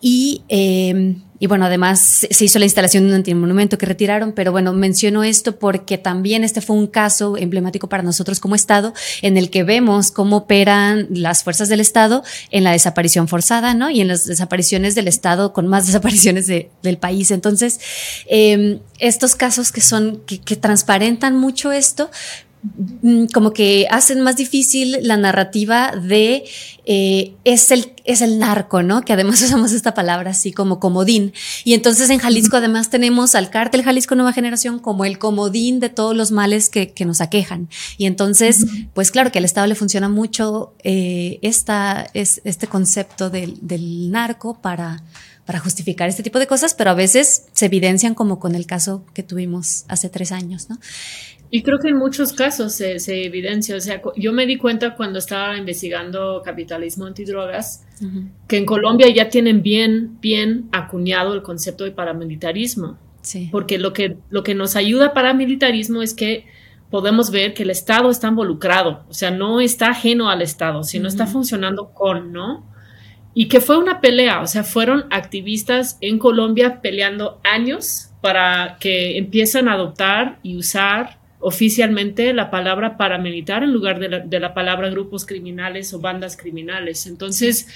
Y, 0.00 0.42
em, 0.48 1.22
y 1.38 1.46
bueno, 1.46 1.66
además 1.66 2.26
se 2.28 2.44
hizo 2.44 2.58
la 2.58 2.64
instalación 2.64 3.04
de 3.04 3.10
un 3.10 3.14
antimonumento 3.14 3.78
que 3.78 3.86
retiraron, 3.86 4.32
pero 4.32 4.50
bueno, 4.50 4.72
menciono 4.72 5.22
esto 5.22 5.56
porque 5.56 5.98
también 5.98 6.42
este 6.42 6.60
fue 6.60 6.74
un 6.74 6.88
caso 6.88 7.36
emblemático 7.36 7.88
para 7.88 8.02
nosotros 8.02 8.40
como 8.40 8.56
Estado 8.56 8.92
en 9.22 9.36
el 9.36 9.50
que 9.50 9.62
vemos 9.62 10.10
cómo 10.10 10.38
operan 10.38 11.06
las 11.10 11.44
fuerzas 11.44 11.68
del 11.68 11.78
Estado 11.78 12.24
en 12.50 12.64
la 12.64 12.72
desaparición 12.72 13.28
forzada, 13.28 13.72
¿no? 13.72 13.88
Y 13.88 14.00
en 14.00 14.08
las 14.08 14.24
desapariciones 14.24 14.96
del 14.96 15.06
Estado 15.06 15.52
con 15.52 15.68
más 15.68 15.86
desapariciones 15.86 16.48
del 16.48 16.98
país. 16.98 17.30
Entonces, 17.30 17.78
em, 18.26 18.80
estos 18.98 19.36
casos 19.36 19.70
que 19.70 19.80
son, 19.80 20.22
que, 20.26 20.40
que 20.40 20.56
transparentan 20.56 21.36
mucho 21.36 21.70
esto, 21.70 22.10
como 23.32 23.52
que 23.52 23.88
hacen 23.90 24.20
más 24.20 24.36
difícil 24.36 24.98
la 25.02 25.16
narrativa 25.16 25.92
de 25.96 26.44
eh, 26.84 27.34
es, 27.44 27.70
el, 27.72 27.92
es 28.04 28.20
el 28.20 28.38
narco, 28.38 28.82
¿no? 28.82 29.02
Que 29.02 29.12
además 29.12 29.42
usamos 29.42 29.72
esta 29.72 29.94
palabra 29.94 30.30
así 30.30 30.52
como 30.52 30.78
comodín. 30.78 31.32
Y 31.64 31.74
entonces 31.74 32.08
en 32.10 32.18
Jalisco 32.18 32.56
además 32.56 32.88
tenemos 32.88 33.34
al 33.34 33.50
cártel 33.50 33.82
Jalisco 33.82 34.14
Nueva 34.14 34.32
Generación 34.32 34.78
como 34.78 35.04
el 35.04 35.18
comodín 35.18 35.80
de 35.80 35.88
todos 35.88 36.16
los 36.16 36.30
males 36.30 36.70
que, 36.70 36.92
nos 37.02 37.20
aquejan. 37.20 37.68
Y 37.98 38.06
entonces, 38.06 38.64
pues 38.94 39.10
claro 39.10 39.32
que 39.32 39.38
al 39.40 39.44
Estado 39.44 39.66
le 39.66 39.74
funciona 39.74 40.08
mucho 40.08 40.72
eh, 40.84 41.40
esta, 41.42 42.06
es, 42.14 42.40
este 42.44 42.68
concepto 42.68 43.28
del, 43.28 43.58
del 43.60 44.12
narco 44.12 44.60
para 44.60 45.02
para 45.44 45.58
justificar 45.58 46.08
este 46.08 46.22
tipo 46.22 46.38
de 46.38 46.46
cosas, 46.46 46.74
pero 46.74 46.90
a 46.90 46.94
veces 46.94 47.44
se 47.52 47.66
evidencian 47.66 48.14
como 48.14 48.38
con 48.38 48.54
el 48.54 48.66
caso 48.66 49.04
que 49.12 49.22
tuvimos 49.22 49.84
hace 49.88 50.08
tres 50.08 50.30
años, 50.30 50.70
¿no? 50.70 50.78
Y 51.54 51.62
creo 51.62 51.78
que 51.78 51.88
en 51.88 51.98
muchos 51.98 52.32
casos 52.32 52.72
se, 52.72 52.96
evidencia, 53.26 53.76
o 53.76 53.80
sea, 53.80 54.00
yo 54.16 54.32
me 54.32 54.46
di 54.46 54.56
cuenta 54.56 54.96
cuando 54.96 55.18
estaba 55.18 55.58
investigando 55.58 56.40
capitalismo 56.42 57.04
antidrogas, 57.04 57.84
que 58.48 58.56
en 58.56 58.64
Colombia 58.64 59.06
ya 59.14 59.28
tienen 59.28 59.60
bien, 59.62 60.18
bien 60.22 60.70
acuñado 60.72 61.34
el 61.34 61.42
concepto 61.42 61.84
de 61.84 61.90
paramilitarismo. 61.90 62.96
Sí. 63.20 63.50
Porque 63.52 63.76
lo 63.76 63.92
que, 63.92 64.16
lo 64.30 64.42
que 64.42 64.54
nos 64.54 64.76
ayuda 64.76 65.12
paramilitarismo 65.12 66.00
es 66.00 66.14
que 66.14 66.46
podemos 66.90 67.30
ver 67.30 67.52
que 67.52 67.64
el 67.64 67.70
Estado 67.70 68.10
está 68.10 68.28
involucrado, 68.28 69.04
o 69.10 69.12
sea, 69.12 69.30
no 69.30 69.60
está 69.60 69.88
ajeno 69.88 70.30
al 70.30 70.40
Estado, 70.40 70.84
sino 70.84 71.06
está 71.06 71.26
funcionando 71.26 71.90
con, 71.92 72.32
¿no? 72.32 72.66
Y 73.34 73.48
que 73.48 73.60
fue 73.60 73.76
una 73.76 74.00
pelea, 74.00 74.40
o 74.40 74.46
sea, 74.46 74.64
fueron 74.64 75.04
activistas 75.10 75.98
en 76.00 76.18
Colombia 76.18 76.80
peleando 76.80 77.42
años 77.44 78.08
para 78.22 78.78
que 78.80 79.18
empiecen 79.18 79.68
a 79.68 79.74
adoptar 79.74 80.38
y 80.42 80.56
usar 80.56 81.20
oficialmente 81.42 82.32
la 82.32 82.50
palabra 82.50 82.96
paramilitar 82.96 83.62
en 83.62 83.72
lugar 83.72 83.98
de 83.98 84.08
la, 84.08 84.18
de 84.20 84.40
la 84.40 84.54
palabra 84.54 84.88
grupos 84.88 85.26
criminales 85.26 85.92
o 85.92 86.00
bandas 86.00 86.36
criminales. 86.36 87.06
Entonces, 87.06 87.68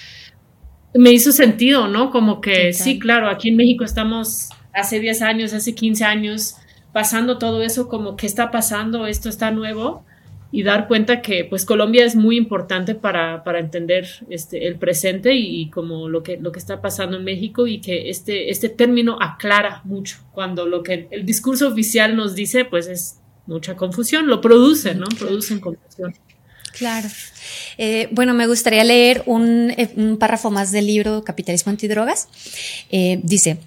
me 0.95 1.11
hizo 1.13 1.33
sentido, 1.33 1.89
¿no? 1.89 2.11
Como 2.11 2.41
que 2.41 2.73
sí, 2.73 2.99
claro, 2.99 3.29
aquí 3.29 3.51
en 3.51 3.57
México 3.57 3.85
estamos 3.85 4.51
hace 4.73 5.01
10 5.01 5.23
años, 5.23 5.53
hace 5.53 5.75
15 5.75 6.05
años, 6.05 6.57
pasando 6.93 7.39
todo 7.39 7.63
eso, 7.63 7.89
como 7.89 8.17
que 8.17 8.27
está 8.27 8.51
pasando, 8.51 9.07
esto 9.07 9.29
está 9.29 9.51
nuevo, 9.51 10.05
y 10.53 10.63
dar 10.63 10.87
cuenta 10.87 11.21
que 11.21 11.45
pues 11.45 11.65
Colombia 11.65 12.05
es 12.05 12.15
muy 12.15 12.37
importante 12.37 12.95
para, 12.95 13.43
para 13.43 13.59
entender 13.59 14.07
este, 14.31 14.67
el 14.67 14.79
presente 14.79 15.35
y, 15.35 15.69
como 15.71 16.09
lo 16.09 16.23
que, 16.23 16.37
lo 16.39 16.53
que 16.53 16.59
está 16.59 16.81
pasando 16.81 17.17
en 17.17 17.25
México 17.25 17.67
y 17.67 17.81
que 17.81 18.11
este, 18.11 18.51
este 18.51 18.69
término 18.69 19.19
aclara 19.21 19.83
mucho 19.85 20.19
cuando 20.33 20.67
lo 20.67 20.83
que 20.83 21.09
el 21.11 21.27
discurso 21.27 21.69
oficial 21.69 22.17
nos 22.17 22.35
dice 22.35 22.65
pues 22.65 22.87
es 22.87 23.21
mucha 23.47 23.77
confusión, 23.77 24.27
lo 24.27 24.41
produce, 24.41 24.95
¿no? 24.95 25.07
Producen 25.19 25.61
confusión. 25.61 26.15
Claro. 26.73 27.09
Eh, 27.79 28.09
bueno, 28.13 28.35
me 28.35 28.47
gustaría 28.47 28.85
leer 28.85 29.23
un, 29.27 29.71
eh, 29.71 29.91
un, 29.97 30.19
párrafo 30.19 30.51
más 30.51 30.73
del 30.73 30.87
libro 30.87 31.25
Capitalismo 31.25 31.71
Antidrogas. 31.71 32.29
Eh, 32.91 33.21
dice, 33.23 33.59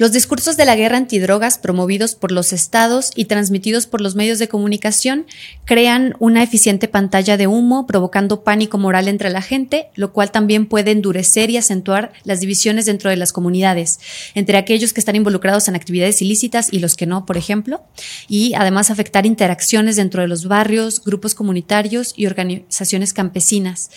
los 0.00 0.12
discursos 0.12 0.56
de 0.56 0.64
la 0.64 0.76
guerra 0.76 0.96
antidrogas 0.96 1.58
promovidos 1.58 2.14
por 2.14 2.32
los 2.32 2.54
estados 2.54 3.10
y 3.16 3.26
transmitidos 3.26 3.86
por 3.86 4.00
los 4.00 4.14
medios 4.14 4.38
de 4.38 4.48
comunicación 4.48 5.26
crean 5.66 6.14
una 6.20 6.42
eficiente 6.42 6.88
pantalla 6.88 7.36
de 7.36 7.46
humo, 7.46 7.86
provocando 7.86 8.42
pánico 8.42 8.78
moral 8.78 9.08
entre 9.08 9.28
la 9.28 9.42
gente, 9.42 9.90
lo 9.96 10.14
cual 10.14 10.30
también 10.30 10.64
puede 10.64 10.92
endurecer 10.92 11.50
y 11.50 11.58
acentuar 11.58 12.14
las 12.24 12.40
divisiones 12.40 12.86
dentro 12.86 13.10
de 13.10 13.16
las 13.16 13.34
comunidades, 13.34 14.00
entre 14.34 14.56
aquellos 14.56 14.94
que 14.94 15.00
están 15.00 15.16
involucrados 15.16 15.68
en 15.68 15.76
actividades 15.76 16.22
ilícitas 16.22 16.72
y 16.72 16.78
los 16.78 16.94
que 16.94 17.04
no, 17.04 17.26
por 17.26 17.36
ejemplo, 17.36 17.82
y 18.26 18.54
además 18.54 18.90
afectar 18.90 19.26
interacciones 19.26 19.96
dentro 19.96 20.22
de 20.22 20.28
los 20.28 20.48
barrios, 20.48 21.04
grupos 21.04 21.34
comunitarios 21.34 22.14
y 22.16 22.24
organizaciones 22.24 23.12
campesinas. 23.12 23.90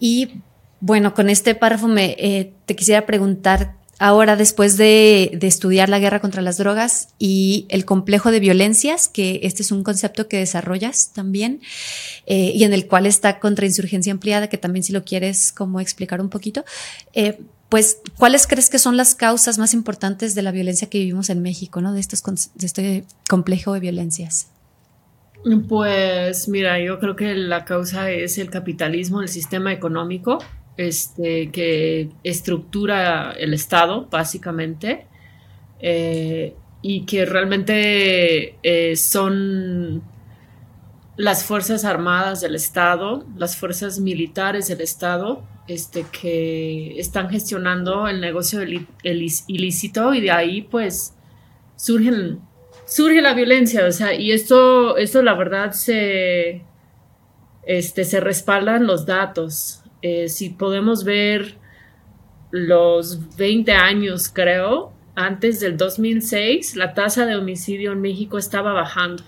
Y 0.00 0.42
bueno, 0.80 1.14
con 1.14 1.30
este 1.30 1.54
párrafo 1.54 1.86
me, 1.86 2.16
eh, 2.18 2.52
te 2.66 2.74
quisiera 2.74 3.06
preguntar 3.06 3.76
ahora 3.98 4.36
después 4.36 4.76
de, 4.76 5.38
estudiar 5.42 5.88
la 5.88 5.98
guerra 5.98 6.20
contra 6.20 6.42
las 6.42 6.58
drogas 6.58 7.08
y 7.18 7.66
el 7.68 7.84
complejo 7.84 8.30
de 8.30 8.40
violencias, 8.40 9.08
que 9.08 9.40
este 9.42 9.62
es 9.62 9.72
un 9.72 9.82
concepto 9.82 10.28
que 10.28 10.38
desarrollas 10.38 11.12
también, 11.12 11.60
eh, 12.26 12.52
y 12.54 12.64
en 12.64 12.72
el 12.72 12.86
cual 12.86 13.06
está 13.06 13.38
contrainsurgencia 13.38 14.12
ampliada, 14.12 14.48
que 14.48 14.58
también 14.58 14.82
si 14.82 14.92
lo 14.92 15.04
quieres 15.04 15.52
como 15.52 15.80
explicar 15.80 16.20
un 16.20 16.28
poquito, 16.28 16.64
eh, 17.14 17.38
pues, 17.68 17.98
¿cuáles 18.16 18.46
crees 18.46 18.70
que 18.70 18.78
son 18.78 18.96
las 18.96 19.14
causas 19.14 19.58
más 19.58 19.74
importantes 19.74 20.34
de 20.34 20.42
la 20.42 20.52
violencia 20.52 20.88
que 20.88 20.98
vivimos 20.98 21.30
en 21.30 21.42
México, 21.42 21.80
¿no? 21.80 21.92
de, 21.92 22.00
estos, 22.00 22.22
de 22.54 22.66
este 22.66 23.04
complejo 23.28 23.72
de 23.72 23.80
violencias? 23.80 24.48
Pues 25.68 26.48
mira, 26.48 26.80
yo 26.80 26.98
creo 26.98 27.14
que 27.14 27.34
la 27.34 27.64
causa 27.64 28.10
es 28.10 28.38
el 28.38 28.50
capitalismo, 28.50 29.20
el 29.20 29.28
sistema 29.28 29.72
económico, 29.72 30.38
este, 30.76 31.50
que 31.50 32.10
estructura 32.22 33.32
el 33.32 33.54
Estado, 33.54 34.08
básicamente, 34.10 35.06
eh, 35.80 36.54
y 36.82 37.04
que 37.06 37.24
realmente 37.24 38.58
eh, 38.62 38.96
son 38.96 40.02
las 41.16 41.44
Fuerzas 41.44 41.84
Armadas 41.84 42.40
del 42.40 42.54
Estado, 42.54 43.24
las 43.36 43.56
fuerzas 43.56 43.98
militares 43.98 44.68
del 44.68 44.82
Estado, 44.82 45.42
este, 45.66 46.04
que 46.12 46.98
están 47.00 47.30
gestionando 47.30 48.06
el 48.06 48.20
negocio 48.20 48.60
ilícito 49.02 50.14
y 50.14 50.20
de 50.20 50.30
ahí 50.30 50.62
pues 50.62 51.14
surgen, 51.76 52.40
surge 52.86 53.20
la 53.20 53.34
violencia, 53.34 53.86
o 53.86 53.92
sea, 53.92 54.14
y 54.14 54.30
esto, 54.30 54.96
esto 54.96 55.22
la 55.22 55.34
verdad 55.34 55.72
se, 55.72 56.62
este, 57.64 58.04
se 58.04 58.20
respaldan 58.20 58.86
los 58.86 59.06
datos. 59.06 59.82
Eh, 60.02 60.28
si 60.28 60.50
podemos 60.50 61.04
ver 61.04 61.56
los 62.50 63.36
20 63.36 63.72
años, 63.72 64.28
creo, 64.28 64.92
antes 65.14 65.60
del 65.60 65.76
2006, 65.76 66.76
la 66.76 66.94
tasa 66.94 67.26
de 67.26 67.36
homicidio 67.36 67.92
en 67.92 68.00
México 68.00 68.38
estaba 68.38 68.72
bajando. 68.72 69.24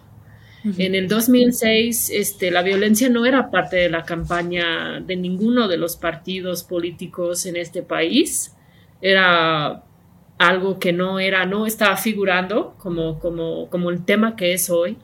En 0.76 0.94
el 0.94 1.08
2006, 1.08 2.10
este, 2.12 2.50
la 2.50 2.62
violencia 2.62 3.08
no 3.08 3.24
era 3.24 3.50
parte 3.50 3.76
de 3.76 3.88
la 3.88 4.02
campaña 4.02 5.00
de 5.00 5.16
ninguno 5.16 5.68
de 5.68 5.78
los 5.78 5.96
partidos 5.96 6.64
políticos 6.64 7.46
en 7.46 7.56
este 7.56 7.82
país. 7.82 8.54
Era 9.00 9.84
algo 10.36 10.78
que 10.78 10.92
no 10.92 11.20
era, 11.20 11.46
no 11.46 11.64
estaba 11.64 11.96
figurando 11.96 12.74
como, 12.78 13.18
como, 13.18 13.70
como 13.70 13.90
el 13.90 14.04
tema 14.04 14.36
que 14.36 14.52
es 14.52 14.68
hoy. 14.68 14.98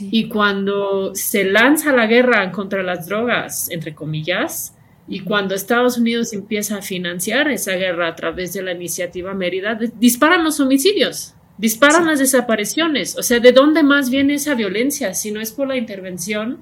Y 0.00 0.28
cuando 0.28 1.14
se 1.14 1.44
lanza 1.44 1.92
la 1.92 2.06
guerra 2.06 2.50
contra 2.50 2.82
las 2.82 3.06
drogas, 3.06 3.70
entre 3.70 3.94
comillas, 3.94 4.75
y 5.08 5.20
cuando 5.20 5.54
Estados 5.54 5.98
Unidos 5.98 6.32
empieza 6.32 6.78
a 6.78 6.82
financiar 6.82 7.48
esa 7.48 7.72
guerra 7.72 8.08
a 8.08 8.16
través 8.16 8.52
de 8.52 8.62
la 8.62 8.72
iniciativa 8.72 9.34
Mérida, 9.34 9.78
disparan 9.98 10.42
los 10.42 10.58
homicidios, 10.58 11.34
disparan 11.58 12.06
las 12.06 12.18
desapariciones. 12.18 13.16
O 13.16 13.22
sea, 13.22 13.38
¿de 13.38 13.52
dónde 13.52 13.84
más 13.84 14.10
viene 14.10 14.34
esa 14.34 14.54
violencia 14.54 15.14
si 15.14 15.30
no 15.30 15.40
es 15.40 15.52
por 15.52 15.68
la 15.68 15.76
intervención 15.76 16.58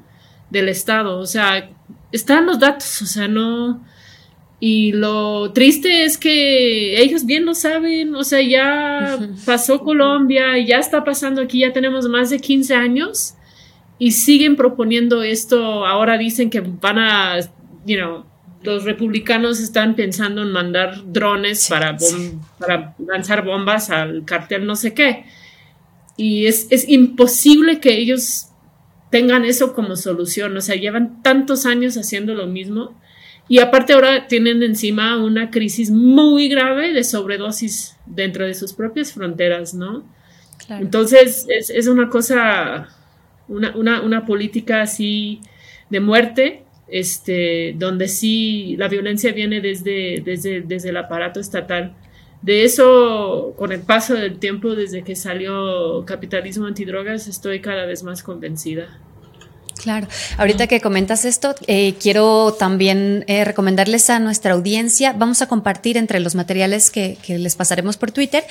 del 0.51 0.69
Estado? 0.69 1.19
O 1.19 1.27
sea, 1.27 1.71
están 2.13 2.47
los 2.47 2.59
datos, 2.59 3.03
o 3.03 3.07
sea, 3.07 3.29
no... 3.29 3.85
Y 4.61 4.93
lo 4.93 5.53
triste 5.53 6.05
es 6.05 6.17
que 6.17 7.03
ellos 7.03 7.27
bien 7.27 7.45
lo 7.45 7.55
saben, 7.55 8.15
o 8.15 8.25
sea, 8.25 8.41
ya 8.41 9.19
pasó 9.45 9.81
Colombia, 9.81 10.59
ya 10.59 10.79
está 10.79 11.05
pasando 11.05 11.43
aquí, 11.43 11.61
ya 11.61 11.73
tenemos 11.73 12.09
más 12.09 12.31
de 12.31 12.39
15 12.39 12.75
años 12.75 13.35
y 13.99 14.13
siguen 14.13 14.57
proponiendo 14.57 15.23
esto. 15.23 15.85
Ahora 15.85 16.17
dicen 16.17 16.49
que 16.49 16.61
van 16.61 16.99
a, 16.99 17.41
you 17.85 17.97
know, 17.97 18.25
los 18.65 18.85
republicanos 18.85 19.61
están 19.61 19.95
pensando 19.95 20.43
en 20.43 20.51
mandar 20.51 21.13
drones 21.13 21.69
para, 21.69 21.97
para 22.59 22.95
lanzar 22.99 23.45
bombas 23.45 23.91
al 23.91 24.25
cartel 24.25 24.67
no 24.67 24.75
sé 24.75 24.95
qué. 24.95 25.27
Y 26.17 26.47
es, 26.47 26.69
es, 26.71 26.89
imposible 26.89 27.81
que 27.81 27.97
ellos 27.99 28.47
tengan 29.11 29.45
eso 29.45 29.75
como 29.75 29.97
solución. 29.97 30.57
O 30.57 30.61
sea, 30.61 30.77
llevan 30.77 31.23
tantos 31.23 31.67
años 31.67 31.97
haciendo 31.97 32.35
lo 32.35 32.47
mismo. 32.47 32.99
Y 33.49 33.59
aparte 33.59 33.93
ahora 33.93 34.27
tienen 34.27 34.63
encima 34.63 35.23
una 35.23 35.51
crisis 35.51 35.91
muy 35.91 36.49
grave 36.49 36.93
de 36.93 37.05
sobredosis 37.05 37.97
dentro 38.07 38.47
de 38.47 38.55
sus 38.55 38.73
propias 38.73 39.13
fronteras, 39.13 39.75
¿no? 39.75 40.05
Entonces 40.69 41.45
es, 41.49 41.69
es, 41.69 41.89
una 41.89 42.09
cosa, 42.09 42.89
una, 43.49 43.77
una, 43.77 44.01
una 44.01 44.25
política 44.25 44.81
así 44.81 45.41
de 45.91 46.01
muerte 46.01 46.64
este, 46.95 47.75
donde 47.77 48.07
sí 48.07 48.77
la 48.79 48.87
violencia 48.87 49.33
viene 49.33 49.61
desde, 49.61 50.23
desde, 50.25 50.61
desde 50.61 50.91
el 50.91 50.97
aparato 50.97 51.41
estatal. 51.41 51.97
De 52.41 52.63
eso, 52.63 53.53
con 53.57 53.73
el 53.73 53.81
paso 53.81 54.15
del 54.15 54.39
tiempo, 54.39 54.77
desde 54.77 55.03
que 55.03 55.17
salió 55.17 56.05
Capitalismo 56.07 56.67
Antidrogas, 56.67 57.27
estoy 57.27 57.61
cada 57.61 57.85
vez 57.85 58.05
más 58.05 58.23
convencida. 58.23 59.01
Claro, 59.85 60.09
ahorita 60.39 60.67
que 60.67 60.81
comentas 60.81 61.27
esto, 61.27 61.55
eh, 61.67 61.93
quiero 62.01 62.55
también 62.55 63.23
eh, 63.29 63.45
recomendarles 63.45 64.09
a 64.09 64.19
nuestra 64.19 64.55
audiencia, 64.55 65.13
vamos 65.13 65.43
a 65.43 65.47
compartir 65.47 65.99
entre 65.99 66.21
los 66.21 66.35
materiales 66.35 66.91
que, 66.91 67.19
les 67.29 67.55
pasaremos 67.55 67.99
por 67.99 68.11
Twitter, 68.11 68.45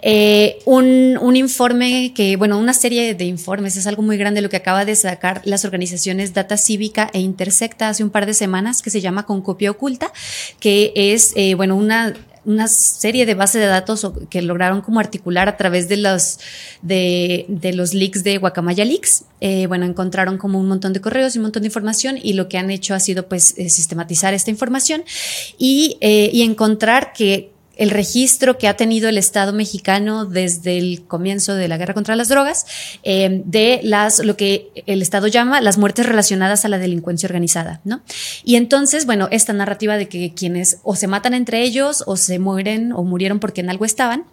eh, 0.00 0.60
un, 0.64 1.18
un, 1.20 1.34
informe 1.34 2.12
que, 2.14 2.36
bueno, 2.36 2.56
una 2.56 2.72
serie 2.72 3.16
de 3.16 3.24
informes, 3.24 3.76
es 3.76 3.88
algo 3.88 4.02
muy 4.02 4.16
grande 4.16 4.42
lo 4.42 4.48
que 4.48 4.58
acaba 4.58 4.84
de 4.84 4.94
sacar 4.94 5.42
las 5.44 5.64
organizaciones 5.64 6.34
Data 6.34 6.56
Cívica 6.56 7.10
e 7.12 7.18
Intersecta 7.18 7.88
hace 7.88 8.04
un 8.04 8.10
par 8.10 8.24
de 8.24 8.34
semanas, 8.34 8.80
que 8.80 8.90
se 8.90 9.00
llama 9.00 9.26
Con 9.26 9.42
Copia 9.42 9.72
Oculta, 9.72 10.12
que 10.60 10.92
es, 10.94 11.34
bueno, 11.56 11.74
una 11.74 12.14
una 12.46 12.68
serie 12.68 13.26
de 13.26 13.34
bases 13.34 13.60
de 13.60 13.66
datos 13.66 14.10
que 14.30 14.40
lograron 14.40 14.80
como 14.80 15.00
articular 15.00 15.48
a 15.48 15.56
través 15.56 15.88
de 15.88 15.96
los, 15.96 16.38
de, 16.80 17.44
de 17.48 17.72
los 17.72 17.92
leaks 17.92 18.24
de 18.24 18.38
Guacamaya 18.38 18.84
Leaks. 18.84 19.24
Eh, 19.40 19.66
bueno, 19.66 19.84
encontraron 19.84 20.38
como 20.38 20.58
un 20.58 20.68
montón 20.68 20.92
de 20.92 21.00
correos 21.00 21.34
y 21.34 21.38
un 21.38 21.42
montón 21.42 21.62
de 21.62 21.68
información 21.68 22.18
y 22.22 22.32
lo 22.32 22.48
que 22.48 22.56
han 22.56 22.70
hecho 22.70 22.94
ha 22.94 23.00
sido 23.00 23.28
pues 23.28 23.54
eh, 23.58 23.68
sistematizar 23.68 24.32
esta 24.32 24.50
información 24.50 25.04
y, 25.58 25.98
eh, 26.00 26.30
y 26.32 26.42
encontrar 26.42 27.12
que 27.12 27.50
el 27.76 27.90
registro 27.90 28.58
que 28.58 28.68
ha 28.68 28.76
tenido 28.76 29.08
el 29.08 29.18
Estado 29.18 29.52
mexicano 29.52 30.24
desde 30.24 30.78
el 30.78 31.04
comienzo 31.06 31.54
de 31.54 31.68
la 31.68 31.76
guerra 31.76 31.94
contra 31.94 32.16
las 32.16 32.28
drogas, 32.28 32.66
eh, 33.02 33.42
de 33.44 33.80
las, 33.82 34.18
lo 34.18 34.36
que 34.36 34.70
el 34.86 35.02
Estado 35.02 35.28
llama 35.28 35.60
las 35.60 35.78
muertes 35.78 36.06
relacionadas 36.06 36.64
a 36.64 36.68
la 36.68 36.78
delincuencia 36.78 37.26
organizada, 37.26 37.80
¿no? 37.84 38.00
Y 38.44 38.56
entonces, 38.56 39.06
bueno, 39.06 39.28
esta 39.30 39.52
narrativa 39.52 39.96
de 39.96 40.08
que 40.08 40.32
quienes 40.34 40.78
o 40.82 40.96
se 40.96 41.06
matan 41.06 41.34
entre 41.34 41.62
ellos 41.62 42.02
o 42.06 42.16
se 42.16 42.38
mueren 42.38 42.92
o 42.92 43.04
murieron 43.04 43.38
porque 43.38 43.60
en 43.60 43.70
algo 43.70 43.84
estaban, 43.84 44.24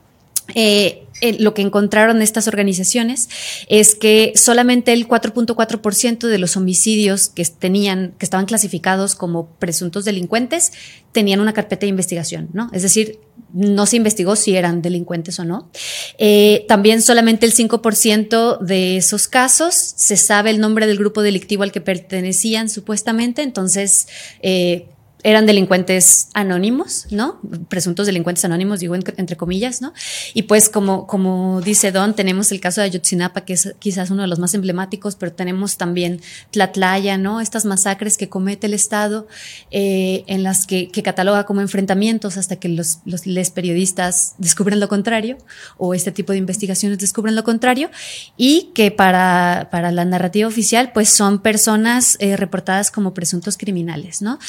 eh, 0.56 1.03
lo 1.39 1.53
que 1.53 1.62
encontraron 1.62 2.21
estas 2.21 2.47
organizaciones 2.47 3.29
es 3.69 3.95
que 3.95 4.34
solamente 4.36 4.91
el 4.91 5.08
4.4% 5.08 6.27
de 6.27 6.38
los 6.38 6.58
homicidios 6.58 7.29
que 7.29 7.45
tenían, 7.45 8.13
que 8.17 8.25
estaban 8.25 8.45
clasificados 8.45 9.15
como 9.15 9.47
presuntos 9.58 10.03
delincuentes, 10.03 10.73
tenían 11.13 11.39
una 11.39 11.53
carpeta 11.53 11.82
de 11.82 11.89
investigación, 11.89 12.49
¿no? 12.51 12.69
Es 12.73 12.82
decir, 12.82 13.19
no 13.53 13.86
se 13.86 13.97
investigó 13.97 14.36
si 14.36 14.56
eran 14.56 14.82
delincuentes 14.82 15.39
o 15.39 15.45
no. 15.45 15.69
Eh, 16.17 16.65
también 16.67 17.01
solamente 17.01 17.45
el 17.45 17.53
5% 17.53 18.60
de 18.60 18.97
esos 18.97 19.27
casos 19.27 19.75
se 19.75 20.17
sabe 20.17 20.49
el 20.49 20.60
nombre 20.60 20.88
del 20.88 20.97
grupo 20.97 21.21
delictivo 21.21 21.63
al 21.63 21.71
que 21.71 21.79
pertenecían 21.79 22.67
supuestamente, 22.67 23.43
entonces 23.43 24.08
eh, 24.41 24.88
eran 25.23 25.45
delincuentes 25.45 26.27
anónimos, 26.33 27.07
¿no? 27.09 27.39
Presuntos 27.69 28.05
delincuentes 28.05 28.43
anónimos, 28.43 28.81
digo 28.81 28.93
entre 28.95 29.38
comillas, 29.38 29.81
¿no? 29.81 29.93
Y 30.33 30.43
pues 30.43 30.69
como, 30.69 31.07
como 31.07 31.62
dice 31.62 31.91
Don, 31.91 32.13
tenemos 32.13 32.51
el 32.51 32.59
caso 32.59 32.81
de 32.81 32.88
Ayotzinapa, 32.88 33.41
que 33.45 33.53
es 33.53 33.73
quizás 33.79 34.09
uno 34.09 34.23
de 34.23 34.27
los 34.27 34.39
más 34.39 34.53
emblemáticos, 34.53 35.15
pero 35.15 35.31
tenemos 35.31 35.77
también 35.77 36.21
Tlatlaya, 36.51 37.17
¿no? 37.17 37.39
Estas 37.39 37.63
masacres 37.63 38.17
que 38.17 38.27
comete 38.27 38.67
el 38.67 38.73
Estado, 38.73 39.27
eh, 39.71 40.25
en 40.27 40.43
las 40.43 40.67
que, 40.67 40.91
cataloga 41.03 41.45
como 41.45 41.59
enfrentamientos 41.59 42.38
hasta 42.38 42.55
que 42.55 42.69
los, 42.69 42.99
los 43.03 43.25
les 43.25 43.49
periodistas 43.49 44.36
descubren 44.38 44.79
lo 44.79 44.88
contrario, 44.88 45.38
o 45.77 45.93
este 45.93 46.12
tipo 46.13 46.31
de 46.31 46.38
investigaciones 46.38 46.97
descubren 46.97 47.36
lo 47.36 47.43
contrario, 47.43 47.89
y 48.38 48.71
que 48.73 48.91
para, 48.91 49.67
para 49.71 49.91
la 49.91 50.05
narrativa 50.05 50.47
oficial, 50.47 50.91
pues 50.93 51.09
son 51.09 51.39
personas 51.39 52.17
eh, 52.19 52.38
reportadas 52.38 52.91
como 52.91 53.13
presuntos 53.13 53.57
criminales, 53.57 54.21
¿no? 54.21 54.39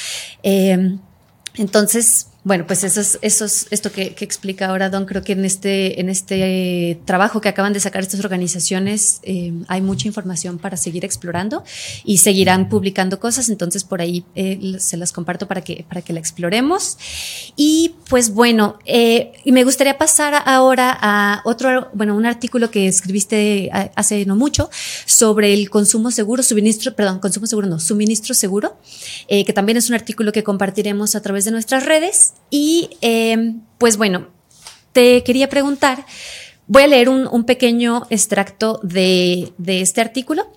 Eh, 0.42 0.63
Em, 0.70 0.98
entonces, 1.56 2.28
bueno, 2.44 2.66
pues 2.66 2.84
eso 2.84 3.00
es, 3.00 3.18
eso 3.22 3.46
es 3.46 3.66
esto 3.70 3.90
que, 3.90 4.14
explica 4.20 4.66
ahora 4.68 4.90
Don. 4.90 5.06
Creo 5.06 5.22
que 5.22 5.32
en 5.32 5.46
este, 5.46 5.98
en 5.98 6.10
este 6.10 7.00
trabajo 7.06 7.40
que 7.40 7.48
acaban 7.48 7.72
de 7.72 7.80
sacar 7.80 8.02
estas 8.02 8.20
organizaciones 8.20 9.20
eh, 9.22 9.54
hay 9.66 9.80
mucha 9.80 10.08
información 10.08 10.58
para 10.58 10.76
seguir 10.76 11.06
explorando 11.06 11.64
y 12.04 12.18
seguirán 12.18 12.68
publicando 12.68 13.18
cosas. 13.18 13.48
Entonces, 13.48 13.82
por 13.82 14.02
ahí 14.02 14.26
eh, 14.34 14.76
se 14.78 14.98
las 14.98 15.10
comparto 15.10 15.48
para 15.48 15.62
que, 15.62 15.86
para 15.88 16.02
que 16.02 16.12
la 16.12 16.20
exploremos. 16.20 16.98
Y 17.56 17.94
pues 18.10 18.34
bueno, 18.34 18.78
eh, 18.84 19.32
y 19.42 19.52
me 19.52 19.64
gustaría 19.64 19.96
pasar 19.96 20.34
ahora 20.44 20.94
a 21.00 21.40
otro, 21.46 21.88
bueno, 21.94 22.14
un 22.14 22.26
artículo 22.26 22.70
que 22.70 22.86
escribiste 22.88 23.70
hace 23.96 24.26
no 24.26 24.36
mucho 24.36 24.68
sobre 25.06 25.54
el 25.54 25.70
consumo 25.70 26.10
seguro, 26.10 26.42
suministro, 26.42 26.94
perdón, 26.94 27.20
consumo 27.20 27.46
seguro 27.46 27.68
no, 27.68 27.80
suministro 27.80 28.34
seguro, 28.34 28.76
que 29.28 29.52
también 29.54 29.78
es 29.78 29.88
un 29.88 29.94
artículo 29.94 30.30
que 30.30 30.44
compartiremos 30.44 31.14
a 31.14 31.22
través 31.22 31.46
de 31.46 31.50
nuestras 31.50 31.86
redes. 31.86 32.33
Y 32.50 32.90
em, 33.00 33.62
pues 33.78 33.96
bueno, 33.96 34.28
te 34.92 35.22
quería 35.24 35.48
preguntar, 35.48 36.06
voy 36.66 36.82
a 36.84 36.86
leer 36.86 37.08
un, 37.08 37.44
pequeño 37.44 38.06
extracto 38.10 38.80
de, 38.82 39.52
este 39.66 40.00
artículo. 40.00 40.50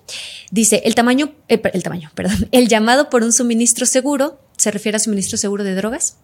Dice, 0.50 0.82
el 0.84 0.94
tamaño, 0.94 1.34
eh, 1.48 1.60
el 1.72 1.82
tamaño, 1.82 2.10
perdón, 2.14 2.48
el 2.52 2.68
llamado 2.68 3.10
por 3.10 3.22
un 3.22 3.32
suministro 3.32 3.86
seguro, 3.86 4.40
se 4.56 4.70
refiere 4.70 4.96
a 4.96 4.98
suministro 4.98 5.38
seguro 5.38 5.62
de 5.62 5.74
drogas, 5.74 6.16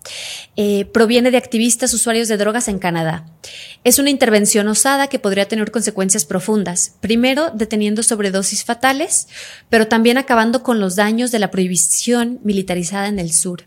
eh, 0.57 0.87
proviene 0.87 1.31
de 1.31 1.37
activistas 1.37 1.95
usuarios 1.95 2.27
de 2.29 2.37
drogas 2.37 2.67
en 2.69 2.79
Canadá. 2.79 3.27
Es 3.85 3.99
una 3.99 4.11
intervención 4.11 4.67
osada 4.67 5.09
que 5.09 5.21
podría 5.21 5.47
tener 5.47 5.71
consecuencias 5.71 6.25
profundas, 6.25 6.95
primero 7.01 7.51
deteniendo 7.55 8.03
sobredosis 8.03 8.64
fatales, 8.64 9.29
pero 9.69 9.87
también 9.87 10.19
acabando 10.19 10.62
con 10.62 10.81
los 10.81 10.97
daños 10.97 11.31
de 11.31 11.38
la 11.38 11.51
prohibición 11.51 12.40
militarizada 12.43 13.07
en 13.07 13.21
el 13.21 13.33
sur. 13.33 13.64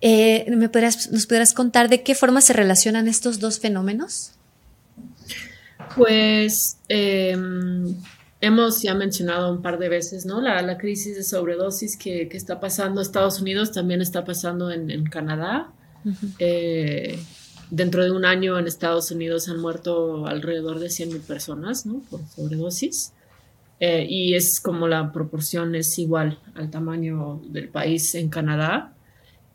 Eh, 0.00 0.44
¿me 0.48 0.68
¿Nos 0.68 1.26
podrás 1.26 1.52
contar 1.54 1.88
de 1.88 2.02
qué 2.02 2.14
forma 2.14 2.40
se 2.40 2.52
relacionan 2.52 3.08
estos 3.08 3.40
dos 3.40 3.58
fenómenos? 3.58 4.32
Pues 5.96 6.78
em, 6.88 7.94
hemos 8.40 8.82
ya 8.82 8.94
mencionado 8.94 9.50
un 9.50 9.62
par 9.62 9.78
de 9.78 9.88
veces, 9.88 10.26
¿no? 10.26 10.40
La, 10.40 10.76
crisis 10.76 11.16
de 11.16 11.22
sobredosis 11.22 11.96
que, 11.96 12.28
está 12.32 12.60
pasando 12.60 13.00
en 13.00 13.06
Estados 13.06 13.40
Unidos 13.40 13.72
también 13.72 14.02
está 14.02 14.24
pasando 14.24 14.70
en, 14.70 15.04
Canadá. 15.04 15.72
Eh, 16.38 17.18
dentro 17.70 18.04
de 18.04 18.10
un 18.10 18.24
año 18.24 18.58
en 18.58 18.66
Estados 18.66 19.10
Unidos 19.10 19.48
han 19.48 19.60
muerto 19.60 20.26
alrededor 20.26 20.78
de 20.78 20.86
100.000 20.86 21.20
personas, 21.22 21.86
¿no? 21.86 22.02
Por 22.10 22.20
sobredosis. 22.28 23.12
Eh, 23.80 24.06
y 24.08 24.34
es 24.34 24.60
como 24.60 24.88
la 24.88 25.12
proporción 25.12 25.74
es 25.74 25.98
igual 25.98 26.38
al 26.54 26.70
tamaño 26.70 27.42
del 27.48 27.68
país 27.68 28.14
en 28.14 28.28
Canadá. 28.28 28.95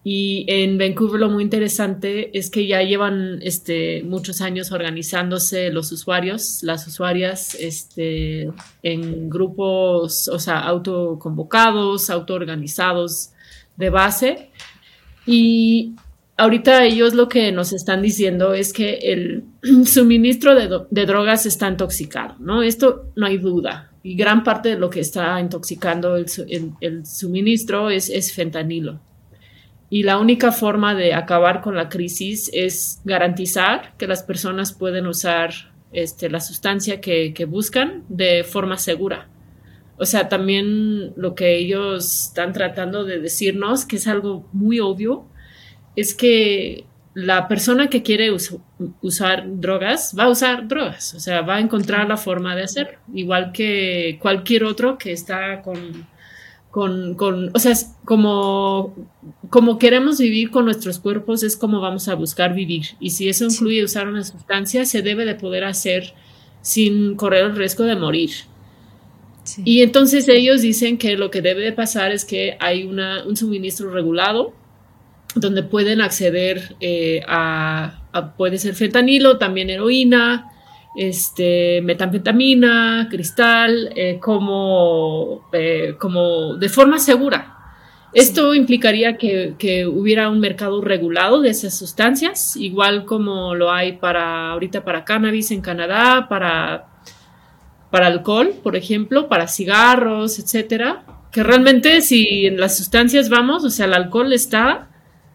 Y 0.04 0.46
en 0.48 0.80
Vancouver 0.80 1.20
lo 1.20 1.30
muy 1.30 1.44
interesante 1.44 2.36
es 2.36 2.50
que 2.50 2.66
ya 2.66 2.82
llevan 2.82 3.40
este, 3.44 4.02
muchos 4.04 4.42
años 4.42 4.72
organizándose 4.72 5.70
los 5.70 5.92
usuarios, 5.92 6.64
las 6.64 6.88
usuarias, 6.88 7.56
este, 7.60 8.50
en 8.82 9.30
grupos, 9.30 10.28
o 10.28 10.40
sea, 10.40 10.60
autoconvocados, 10.62 12.10
autoorganizados 12.10 13.30
de 13.78 13.90
base. 13.92 14.50
Y 15.28 15.94
ahorita 16.36 16.84
ellos 16.84 17.14
lo 17.14 17.30
que 17.30 17.52
nos 17.52 17.72
están 17.72 18.02
diciendo 18.02 18.56
es 18.56 18.74
que 18.74 18.96
el 19.04 19.44
suministro 19.86 20.56
de, 20.56 21.06
drogas 21.06 21.46
está 21.46 21.70
intoxicado, 21.70 22.38
¿no? 22.40 22.64
Esto 22.64 23.12
no 23.16 23.28
hay 23.28 23.38
duda. 23.38 23.92
Y 24.02 24.16
gran 24.16 24.44
parte 24.44 24.70
de 24.70 24.80
lo 24.80 24.90
que 24.90 25.02
está 25.02 25.40
intoxicando 25.40 26.16
el, 26.16 26.26
el 26.82 27.06
suministro 27.06 27.92
es, 27.92 28.10
es 28.10 28.34
fentanilo 28.34 29.00
y 29.94 30.04
la 30.04 30.18
única 30.18 30.54
forma 30.54 30.96
de 30.96 31.14
acabar 31.14 31.60
con 31.60 31.76
la 31.76 31.90
crisis 31.90 32.50
es 32.54 33.02
garantizar 33.04 33.94
que 33.98 34.08
las 34.08 34.24
personas 34.24 34.72
pueden 34.72 35.06
usar 35.06 35.52
este, 35.92 36.30
la 36.30 36.40
sustancia 36.40 37.02
que, 37.02 37.46
buscan 37.46 38.06
de 38.08 38.46
forma 38.46 38.78
segura. 38.78 39.28
O 39.98 40.06
sea, 40.06 40.30
también 40.30 41.12
lo 41.18 41.36
que 41.36 41.58
ellos 41.58 42.28
están 42.28 42.54
tratando 42.54 43.04
de 43.04 43.20
decirnos, 43.20 43.86
que 43.86 43.98
es 43.98 44.08
algo 44.08 44.48
muy 44.54 44.80
obvio, 44.80 45.26
es 45.98 46.16
que 46.16 46.86
la 47.14 47.50
persona 47.50 47.88
que 47.88 48.02
quiere 48.02 48.32
usar 49.02 49.44
drogas 49.46 50.16
va 50.18 50.24
a 50.24 50.30
usar 50.30 50.70
drogas, 50.70 51.14
o 51.16 51.20
sea, 51.20 51.42
va 51.42 51.56
a 51.56 51.60
encontrar 51.60 52.08
la 52.08 52.16
forma 52.16 52.56
de 52.56 52.64
hacerlo, 52.64 52.98
igual 53.14 53.52
que 53.52 54.18
cualquier 54.22 54.64
otro 54.64 54.98
que 54.98 55.12
está 55.12 55.62
con 55.62 56.08
con, 56.72 57.16
con, 57.16 57.52
o 57.54 57.60
sea, 57.60 57.74
como, 58.06 58.96
como 59.50 59.78
queremos 59.78 60.20
vivir 60.20 60.50
con 60.52 60.66
nuestros 60.66 61.00
cuerpos, 61.00 61.44
es 61.44 61.58
como 61.58 61.82
vamos 61.82 62.08
a 62.08 62.16
buscar 62.16 62.56
vivir. 62.56 62.88
Y 63.00 63.12
si 63.12 63.28
eso 63.28 63.44
incluye 63.46 63.84
usar 63.84 64.08
una 64.08 64.24
sustancia, 64.24 64.86
se 64.86 65.02
debe 65.02 65.26
de 65.26 65.36
poder 65.36 65.66
hacer 65.66 66.14
sin 66.62 67.16
correr 67.16 67.46
el 67.46 67.56
riesgo 67.56 67.84
de 67.84 67.96
morir. 67.98 68.32
Y 69.66 69.82
entonces 69.82 70.30
ellos 70.30 70.62
dicen 70.62 70.98
que 70.98 71.18
lo 71.18 71.30
que 71.30 71.42
debe 71.42 71.62
de 71.62 71.74
pasar 71.74 72.12
es 72.12 72.24
que 72.24 72.56
hay 72.60 72.84
una, 72.84 73.26
un 73.26 73.36
suministro 73.36 73.92
regulado 73.92 74.54
donde 75.36 75.64
pueden 75.64 76.00
acceder 76.00 76.76
eh, 76.80 77.22
a, 77.28 78.02
a, 78.14 78.34
puede 78.36 78.58
ser 78.60 78.76
fentanilo, 78.76 79.38
también 79.40 79.70
heroína, 79.70 80.52
este, 80.96 81.82
metanfetamina, 81.82 83.08
cristal, 83.10 83.92
eh, 83.96 84.20
como, 84.20 85.48
eh, 85.54 85.96
como 86.00 86.56
de 86.56 86.70
forma 86.70 87.00
segura. 87.00 87.58
Esto 88.14 88.54
implicaría 88.54 89.18
que, 89.18 89.88
hubiera 89.88 90.30
un 90.30 90.42
mercado 90.42 90.82
regulado 90.82 91.42
de 91.42 91.50
esas 91.50 91.78
sustancias, 91.78 92.58
igual 92.58 93.06
como 93.06 93.56
lo 93.56 93.72
hay 93.72 93.94
para 93.94 94.52
ahorita 94.52 94.84
para 94.84 95.06
cannabis 95.06 95.52
en 95.52 95.62
Canadá, 95.62 96.28
para, 96.28 96.88
para 97.90 98.08
alcohol, 98.08 98.54
por 98.62 98.76
ejemplo, 98.76 99.30
para 99.30 99.48
cigarros, 99.48 100.40
etcétera. 100.40 101.06
Que 101.32 101.44
realmente, 101.44 102.02
si 102.02 102.46
en 102.46 102.60
las 102.60 102.76
sustancias 102.78 103.30
vamos, 103.30 103.64
o 103.64 103.70
sea, 103.70 103.86
el 103.86 103.94
alcohol 103.94 104.34
está 104.34 104.90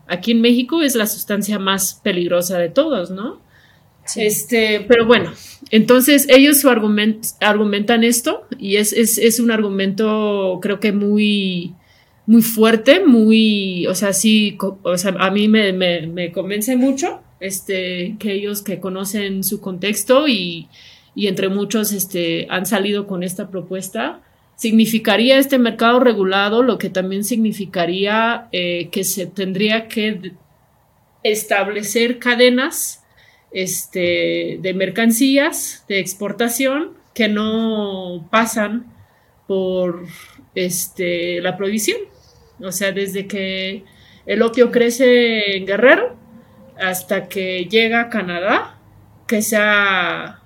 aquí 0.06 0.32
en 0.32 0.40
México 0.40 0.82
es 0.82 0.94
la 0.94 1.06
sustancia 1.06 1.58
más 1.58 2.00
peligrosa 2.02 2.58
de 2.58 2.68
todos, 2.68 3.10
¿no? 3.10 3.40
Este, 4.14 4.84
pero 4.86 5.06
bueno, 5.06 5.32
entonces 5.70 6.26
ellos 6.28 6.64
argumentan 7.40 8.04
esto 8.04 8.46
y 8.58 8.76
es, 8.76 8.92
es, 8.92 9.40
un 9.40 9.50
argumento 9.50 10.58
creo 10.62 10.78
que 10.78 10.92
muy, 10.92 11.74
muy 12.26 12.42
fuerte, 12.42 13.04
muy, 13.04 13.86
o 13.86 13.94
sea, 13.94 14.12
sí, 14.12 14.56
o 14.82 14.96
sea, 14.96 15.14
a 15.18 15.30
mí 15.30 15.48
me, 15.48 15.72
me, 15.72 16.32
convence 16.32 16.76
mucho 16.76 17.20
este, 17.40 18.16
que 18.18 18.32
ellos 18.32 18.62
que 18.62 18.78
conocen 18.78 19.42
su 19.42 19.60
contexto 19.60 20.28
y, 20.28 20.68
y, 21.14 21.26
entre 21.26 21.48
muchos 21.48 21.92
este, 21.92 22.46
han 22.50 22.66
salido 22.66 23.06
con 23.06 23.22
esta 23.22 23.50
propuesta, 23.50 24.20
significaría 24.56 25.38
este 25.38 25.58
mercado 25.58 26.00
regulado, 26.00 26.62
lo 26.62 26.78
que 26.78 26.90
también 26.90 27.24
significaría 27.24 28.48
eh, 28.52 28.88
que 28.90 29.04
se 29.04 29.26
tendría 29.26 29.88
que 29.88 30.32
establecer 31.22 32.18
cadenas 32.18 33.02
este, 33.56 34.58
de 34.60 34.74
mercancías 34.74 35.86
de 35.88 35.98
exportación 35.98 36.90
que 37.14 37.26
no 37.26 38.28
pasan 38.30 38.92
por 39.46 40.04
este, 40.54 41.40
la 41.40 41.56
prohibición. 41.56 41.96
O 42.60 42.70
sea, 42.70 42.92
desde 42.92 43.26
que 43.26 43.82
el 44.26 44.42
opio 44.42 44.70
crece 44.70 45.56
en 45.56 45.64
Guerrero 45.64 46.16
hasta 46.78 47.28
que 47.28 47.64
llega 47.64 48.02
a 48.02 48.08
Canadá, 48.10 48.78
que 49.26 49.40
sea 49.40 50.42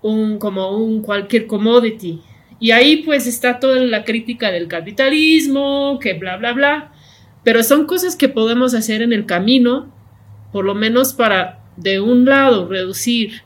un, 0.00 0.38
como 0.38 0.74
un 0.74 1.02
cualquier 1.02 1.46
commodity. 1.46 2.22
Y 2.60 2.70
ahí 2.70 3.02
pues 3.02 3.26
está 3.26 3.60
toda 3.60 3.76
la 3.80 4.04
crítica 4.04 4.50
del 4.50 4.68
capitalismo, 4.68 5.98
que 6.00 6.14
bla, 6.14 6.38
bla, 6.38 6.54
bla. 6.54 6.92
Pero 7.44 7.62
son 7.62 7.84
cosas 7.84 8.16
que 8.16 8.30
podemos 8.30 8.72
hacer 8.72 9.02
en 9.02 9.12
el 9.12 9.26
camino, 9.26 9.92
por 10.50 10.64
lo 10.64 10.74
menos 10.74 11.12
para, 11.12 11.61
de 11.82 12.00
un 12.00 12.24
lado, 12.24 12.68
reducir 12.68 13.42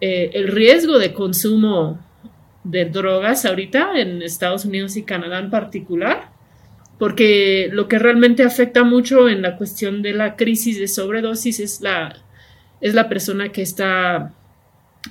eh, 0.00 0.30
el 0.34 0.48
riesgo 0.48 0.98
de 0.98 1.12
consumo 1.12 1.98
de 2.64 2.86
drogas 2.86 3.44
ahorita 3.44 3.98
en 4.00 4.22
Estados 4.22 4.64
Unidos 4.64 4.96
y 4.96 5.02
Canadá 5.02 5.38
en 5.38 5.50
particular, 5.50 6.30
porque 6.98 7.68
lo 7.72 7.88
que 7.88 7.98
realmente 7.98 8.42
afecta 8.42 8.84
mucho 8.84 9.28
en 9.28 9.42
la 9.42 9.56
cuestión 9.56 10.02
de 10.02 10.12
la 10.12 10.36
crisis 10.36 10.78
de 10.78 10.88
sobredosis 10.88 11.60
es 11.60 11.80
la, 11.80 12.16
es 12.80 12.94
la 12.94 13.08
persona 13.08 13.50
que 13.50 13.62
está 13.62 14.32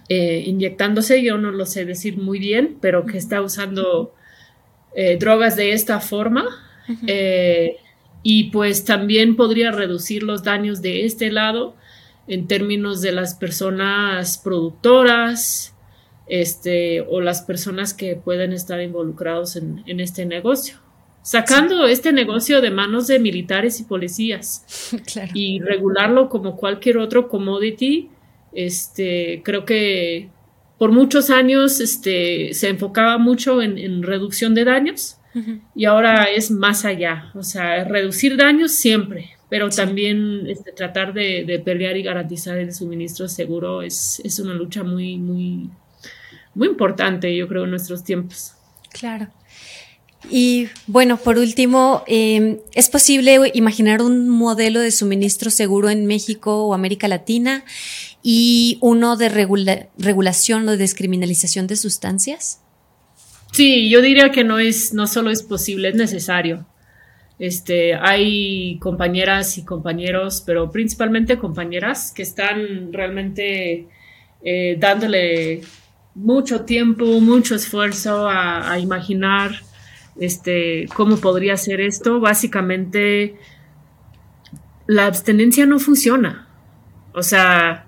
eh, 0.09 0.43
inyectándose, 0.45 1.21
yo 1.21 1.37
no 1.37 1.51
lo 1.51 1.65
sé 1.65 1.85
decir 1.85 2.17
muy 2.17 2.39
bien, 2.39 2.77
pero 2.81 3.05
que 3.05 3.17
está 3.17 3.41
usando 3.41 4.13
eh, 4.95 5.17
drogas 5.19 5.55
de 5.55 5.73
esta 5.73 5.99
forma. 5.99 6.45
Eh, 7.07 7.77
y 8.23 8.45
pues 8.45 8.83
también 8.83 9.37
podría 9.37 9.71
reducir 9.71 10.23
los 10.23 10.43
daños 10.43 10.81
de 10.81 11.05
este 11.05 11.31
lado 11.31 11.75
en 12.27 12.47
términos 12.47 13.01
de 13.01 13.11
las 13.11 13.35
personas 13.35 14.37
productoras 14.37 15.75
este, 16.27 17.01
o 17.01 17.21
las 17.21 17.41
personas 17.41 17.93
que 17.93 18.15
pueden 18.15 18.53
estar 18.53 18.81
involucrados 18.81 19.55
en, 19.55 19.83
en 19.85 19.99
este 19.99 20.25
negocio. 20.25 20.77
Sacando 21.21 21.87
este 21.87 22.11
negocio 22.11 22.59
de 22.59 22.69
manos 22.69 23.07
de 23.07 23.17
militares 23.17 23.79
y 23.79 23.85
policías 23.85 24.65
y 25.33 25.59
regularlo 25.61 26.27
como 26.27 26.57
cualquier 26.57 26.97
otro 26.97 27.29
commodity, 27.29 28.09
este, 28.51 29.41
creo 29.43 29.63
que 29.63 30.29
por 30.77 30.91
muchos 30.91 31.29
años 31.29 31.79
este, 31.79 32.53
se 32.53 32.67
enfocaba 32.67 33.17
mucho 33.17 33.61
en, 33.61 34.03
reducción 34.03 34.53
de 34.53 34.65
daños 34.65 35.17
y 35.73 35.85
ahora 35.85 36.25
es 36.25 36.51
más 36.51 36.85
allá, 36.85 37.31
o 37.33 37.41
sea, 37.41 37.85
reducir 37.85 38.37
daños 38.37 38.73
siempre, 38.73 39.31
pero 39.53 39.69
también 39.69 40.47
este, 40.47 40.71
tratar 40.71 41.13
de, 41.13 41.61
pelear 41.63 41.95
y 41.95 42.01
garantizar 42.01 42.57
el 42.57 42.73
suministro 42.73 43.29
seguro 43.29 43.83
es, 43.83 44.19
es 44.23 44.39
una 44.39 44.55
lucha 44.55 44.81
muy, 44.81 45.17
muy, 45.17 45.69
muy 46.55 46.67
importante, 46.69 47.37
yo 47.37 47.47
creo, 47.47 47.65
en 47.65 47.69
nuestros 47.69 48.03
tiempos. 48.03 48.53
Claro. 48.91 49.27
Y 50.27 50.69
bueno, 50.87 51.17
por 51.17 51.37
último, 51.37 52.03
em, 52.07 52.61
¿es 52.73 52.89
posible 52.89 53.51
imaginar 53.53 54.01
un 54.01 54.27
modelo 54.27 54.79
de 54.79 54.89
suministro 54.89 55.51
seguro 55.51 55.91
en 55.91 56.07
México 56.07 56.65
o 56.65 56.73
América 56.73 57.07
Latina 57.07 57.63
y 58.23 58.79
uno 58.81 59.17
de 59.17 59.29
regulación 59.29 60.67
o 60.67 60.71
de 60.71 60.77
descriminalización 60.77 61.67
de 61.67 61.75
sustancias? 61.75 62.59
Sí, 63.51 63.87
yo 63.87 64.01
diría 64.01 64.31
que 64.31 64.43
no 64.43 64.57
es, 64.57 64.95
no 64.95 65.05
solo 65.05 65.29
es 65.29 65.43
posible, 65.43 65.89
es 65.89 65.95
necesario. 65.95 66.65
Este, 67.43 67.93
hay 67.93 68.77
compañeras 68.79 69.57
y 69.57 69.65
compañeros, 69.65 70.41
pero 70.45 70.71
principalmente 70.71 71.37
compañeras 71.37 72.13
que 72.15 72.21
están 72.21 72.93
realmente 72.93 73.89
eh, 74.43 74.77
dándole 74.79 75.59
mucho 76.15 76.61
tiempo, 76.63 77.05
mucho 77.19 77.55
esfuerzo 77.55 78.29
a 78.29 78.79
imaginar 78.79 79.51
este, 80.19 80.87
cómo 80.95 81.17
podría 81.17 81.57
ser 81.57 81.81
esto. 81.81 82.19
Básicamente, 82.19 83.35
la 84.87 85.07
abstenencia 85.07 85.65
no 85.65 85.79
funciona. 85.79 86.47
O 87.13 87.23
sea, 87.23 87.85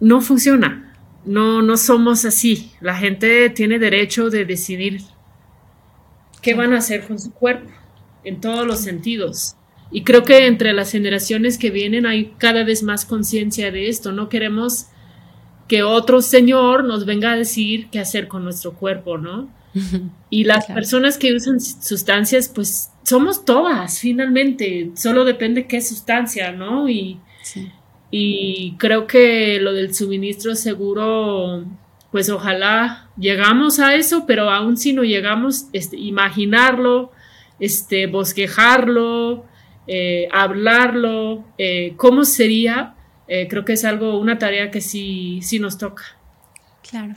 no 0.00 0.20
funciona. 0.20 0.94
No, 1.24 1.62
no 1.62 1.76
somos 1.76 2.24
así. 2.24 2.72
La 2.80 2.94
gente 2.94 3.50
tiene 3.50 3.78
derecho 3.78 4.30
de 4.30 4.44
decidir 4.44 5.02
qué 6.40 6.54
van 6.54 6.72
a 6.72 6.78
hacer 6.78 7.06
con 7.06 7.18
su 7.18 7.32
cuerpo, 7.32 7.68
en 8.26 8.40
todos 8.40 8.66
los 8.66 8.80
sentidos. 8.80 9.56
Y 9.90 10.02
creo 10.02 10.24
que 10.24 10.46
entre 10.46 10.72
las 10.72 10.90
generaciones 10.90 11.58
que 11.58 11.70
vienen 11.70 12.06
hay 12.06 12.34
cada 12.38 12.64
vez 12.64 12.82
más 12.82 13.04
conciencia 13.04 13.70
de 13.70 13.88
esto. 13.88 14.12
No 14.12 14.28
queremos 14.28 14.88
que 15.68 15.82
otro 15.82 16.20
señor 16.22 16.84
nos 16.84 17.06
venga 17.06 17.32
a 17.32 17.36
decir 17.36 17.88
qué 17.90 18.00
hacer 18.00 18.28
con 18.28 18.44
nuestro 18.44 18.74
cuerpo, 18.74 19.16
¿no? 19.18 19.48
Y 20.28 20.44
las 20.44 20.66
personas 20.66 21.18
que 21.18 21.32
usan 21.34 21.60
sustancias, 21.60 22.50
pues 22.52 22.90
somos 23.04 23.44
todas, 23.44 24.00
finalmente, 24.00 24.90
solo 24.96 25.24
depende 25.24 25.68
qué 25.68 25.80
sustancia, 25.80 26.50
¿no? 26.50 26.88
Y, 26.88 27.20
y 28.10 28.74
creo 28.78 29.06
que 29.06 29.60
lo 29.60 29.72
del 29.72 29.94
suministro 29.94 30.56
seguro, 30.56 31.64
pues 32.10 32.28
ojalá 32.28 33.08
llegamos 33.16 33.78
a 33.78 33.94
eso, 33.94 34.24
pero 34.26 34.50
aún 34.50 34.76
si 34.76 34.92
no 34.92 35.04
llegamos, 35.04 35.66
este, 35.72 35.96
imaginarlo, 35.96 37.12
este, 37.60 38.06
bosquejarlo, 38.06 39.44
eh, 39.86 40.28
hablarlo, 40.32 41.44
eh, 41.58 41.94
cómo 41.96 42.24
sería, 42.24 42.94
eh, 43.28 43.48
creo 43.48 43.64
que 43.64 43.74
es 43.74 43.84
algo, 43.84 44.18
una 44.18 44.38
tarea 44.38 44.70
que 44.70 44.80
sí, 44.80 45.40
sí 45.42 45.58
nos 45.58 45.78
toca. 45.78 46.04
Claro. 46.88 47.14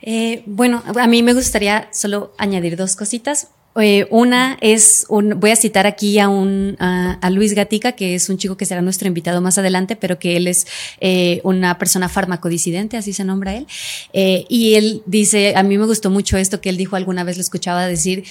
Eh, 0.00 0.42
bueno, 0.46 0.82
a 1.00 1.06
mí 1.06 1.22
me 1.22 1.32
gustaría 1.32 1.88
solo 1.92 2.34
añadir 2.38 2.76
dos 2.76 2.96
cositas. 2.96 3.50
Eh, 3.80 4.06
una 4.10 4.58
es, 4.60 5.06
un, 5.08 5.40
voy 5.40 5.50
a 5.50 5.56
citar 5.56 5.86
aquí 5.86 6.18
a, 6.18 6.28
un, 6.28 6.76
a, 6.78 7.30
Luis 7.30 7.54
Gatica, 7.54 7.92
que 7.92 8.14
es 8.14 8.28
un 8.28 8.36
chico 8.36 8.56
que 8.56 8.66
será 8.66 8.82
nuestro 8.82 9.08
invitado 9.08 9.40
más 9.40 9.56
adelante, 9.58 9.96
pero 9.96 10.18
que 10.18 10.36
él 10.36 10.46
es 10.46 10.66
eh, 11.00 11.40
una 11.42 11.78
persona 11.78 12.08
farmacodisidente, 12.08 12.96
así 12.96 13.12
se 13.12 13.24
nombra 13.24 13.54
él. 13.54 13.66
y 14.12 14.74
él 14.74 15.02
dice, 15.06 15.54
a 15.56 15.62
mí 15.62 15.78
me 15.78 15.86
gustó 15.86 16.10
mucho 16.10 16.36
esto 16.36 16.60
que 16.60 16.68
él 16.68 16.76
dijo 16.76 16.96
alguna 16.96 17.24
vez, 17.24 17.36
lo 17.36 17.42
escuchaba 17.42 17.86
decir, 17.86 18.24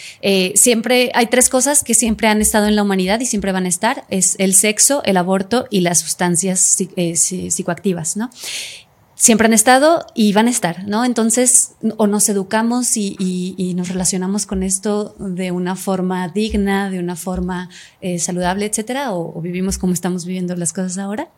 siempre 0.55 1.11
hay 1.13 1.27
tres 1.27 1.49
cosas 1.49 1.83
que 1.83 1.93
siempre 1.93 2.27
han 2.27 2.41
estado 2.41 2.67
en 2.67 2.75
la 2.75 2.83
humanidad 2.83 3.19
y 3.19 3.25
siempre 3.25 3.51
van 3.51 3.65
a 3.65 3.69
estar, 3.69 4.05
es 4.09 4.35
el 4.37 4.53
sexo, 4.53 5.01
el 5.05 5.17
aborto 5.17 5.65
y 5.69 5.81
las 5.81 5.99
sustancias 5.99 6.77
psicoactivas, 7.15 8.17
¿no? 8.17 8.29
Siempre 9.21 9.45
han 9.45 9.53
estado 9.53 10.07
y 10.15 10.33
van 10.33 10.47
a 10.47 10.49
estar, 10.49 10.87
¿no? 10.87 11.05
Entonces, 11.05 11.73
o 11.97 12.07
nos 12.07 12.27
educamos 12.27 12.97
y, 12.97 13.73
nos 13.75 13.89
relacionamos 13.89 14.47
con 14.47 14.63
esto 14.63 15.13
de 15.19 15.51
una 15.51 15.75
forma 15.75 16.27
digna, 16.27 16.89
de 16.89 16.97
una 16.97 17.15
forma 17.15 17.69
eh, 18.01 18.17
saludable, 18.17 18.65
etcétera, 18.65 19.13
o, 19.13 19.37
o, 19.37 19.41
vivimos 19.41 19.77
como 19.77 19.93
estamos 19.93 20.25
viviendo 20.25 20.55
las 20.55 20.73
cosas 20.73 20.97
ahora. 20.97 21.29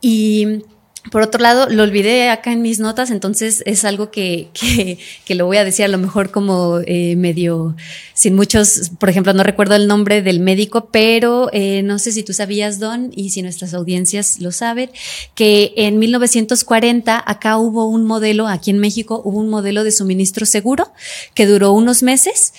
Y 0.00 0.64
por 1.10 1.22
otro 1.22 1.40
lado, 1.40 1.68
lo 1.68 1.82
olvidé 1.82 2.30
acá 2.30 2.52
en 2.52 2.62
mis 2.62 2.80
notas, 2.80 3.10
entonces 3.10 3.62
es 3.66 3.84
algo 3.84 4.10
que, 4.10 4.48
que, 5.24 5.34
lo 5.34 5.46
voy 5.46 5.58
a 5.58 5.64
decir 5.64 5.84
a 5.84 5.88
lo 5.88 5.98
mejor 5.98 6.30
como 6.30 6.80
eh, 6.86 7.14
medio, 7.16 7.76
sin 8.14 8.34
muchos, 8.34 8.90
por 8.98 9.10
ejemplo, 9.10 9.34
no 9.34 9.42
recuerdo 9.42 9.74
el 9.74 9.86
nombre 9.86 10.22
del 10.22 10.40
médico, 10.40 10.88
pero 10.90 11.50
eh, 11.52 11.82
no 11.82 11.98
sé 11.98 12.12
si 12.12 12.22
tú 12.22 12.32
sabías, 12.32 12.78
Don, 12.78 13.10
y 13.14 13.30
si 13.30 13.42
nuestras 13.42 13.74
audiencias 13.74 14.40
lo 14.40 14.50
saben, 14.50 14.90
que 15.34 15.74
en 15.76 15.98
1940 15.98 17.22
acá 17.24 17.58
hubo 17.58 17.86
un 17.86 18.04
modelo, 18.04 18.48
aquí 18.48 18.70
en 18.70 18.78
México 18.78 19.20
hubo 19.24 19.38
un 19.38 19.50
modelo 19.50 19.84
de 19.84 19.92
suministro 19.92 20.46
seguro 20.46 20.92
que 21.34 21.46
duró 21.46 21.72
unos 21.72 22.02
meses. 22.02 22.54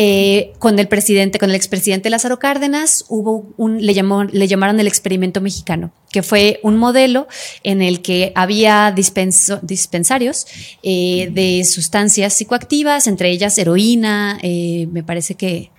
Eh, 0.00 0.52
con 0.60 0.78
el 0.78 0.86
presidente, 0.86 1.40
con 1.40 1.50
el 1.50 1.56
expresidente 1.56 2.08
Lázaro 2.08 2.38
Cárdenas, 2.38 3.04
hubo 3.08 3.52
un, 3.56 3.84
le, 3.84 3.94
llamó, 3.94 4.22
le 4.22 4.46
llamaron 4.46 4.78
el 4.78 4.86
experimento 4.86 5.40
mexicano, 5.40 5.90
que 6.12 6.22
fue 6.22 6.60
un 6.62 6.76
modelo 6.76 7.26
en 7.64 7.82
el 7.82 8.00
que 8.00 8.30
había 8.36 8.94
dispensarios 8.94 10.46
eh, 10.84 11.30
de 11.32 11.64
sustancias 11.64 12.32
psicoactivas, 12.34 13.08
entre 13.08 13.30
ellas 13.30 13.58
heroína, 13.58 14.38
eh, 14.40 14.86
me 14.92 15.02
parece 15.02 15.34
que... 15.34 15.72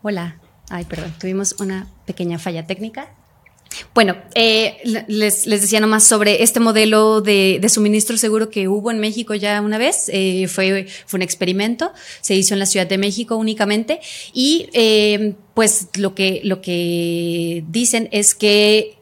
Hola, 0.00 0.38
ay, 0.70 0.86
perdón, 0.86 1.12
tuvimos 1.20 1.56
una 1.60 1.86
pequeña 2.06 2.38
falla 2.38 2.66
técnica. 2.66 3.10
Bueno, 3.94 4.16
eh, 4.34 4.78
les, 5.08 5.44
decía 5.44 5.80
nomás 5.80 6.04
sobre 6.04 6.42
este 6.42 6.60
modelo 6.60 7.20
de, 7.20 7.64
suministro 7.68 8.16
seguro 8.16 8.50
que 8.50 8.68
hubo 8.68 8.90
en 8.90 8.98
México 8.98 9.34
ya 9.34 9.60
una 9.60 9.78
vez. 9.78 10.10
fue, 10.48 10.86
fue 11.06 11.18
un 11.18 11.22
experimento, 11.22 11.92
se 12.20 12.34
hizo 12.34 12.54
en 12.54 12.60
la 12.60 12.66
Ciudad 12.66 12.86
de 12.86 12.98
México 12.98 13.36
únicamente 13.36 14.00
y 14.32 14.68
pues 15.54 15.88
lo 15.96 16.14
que, 16.14 16.40
lo 16.44 16.60
que 16.60 17.64
dicen 17.68 18.08
es 18.12 18.34
que 18.34 18.95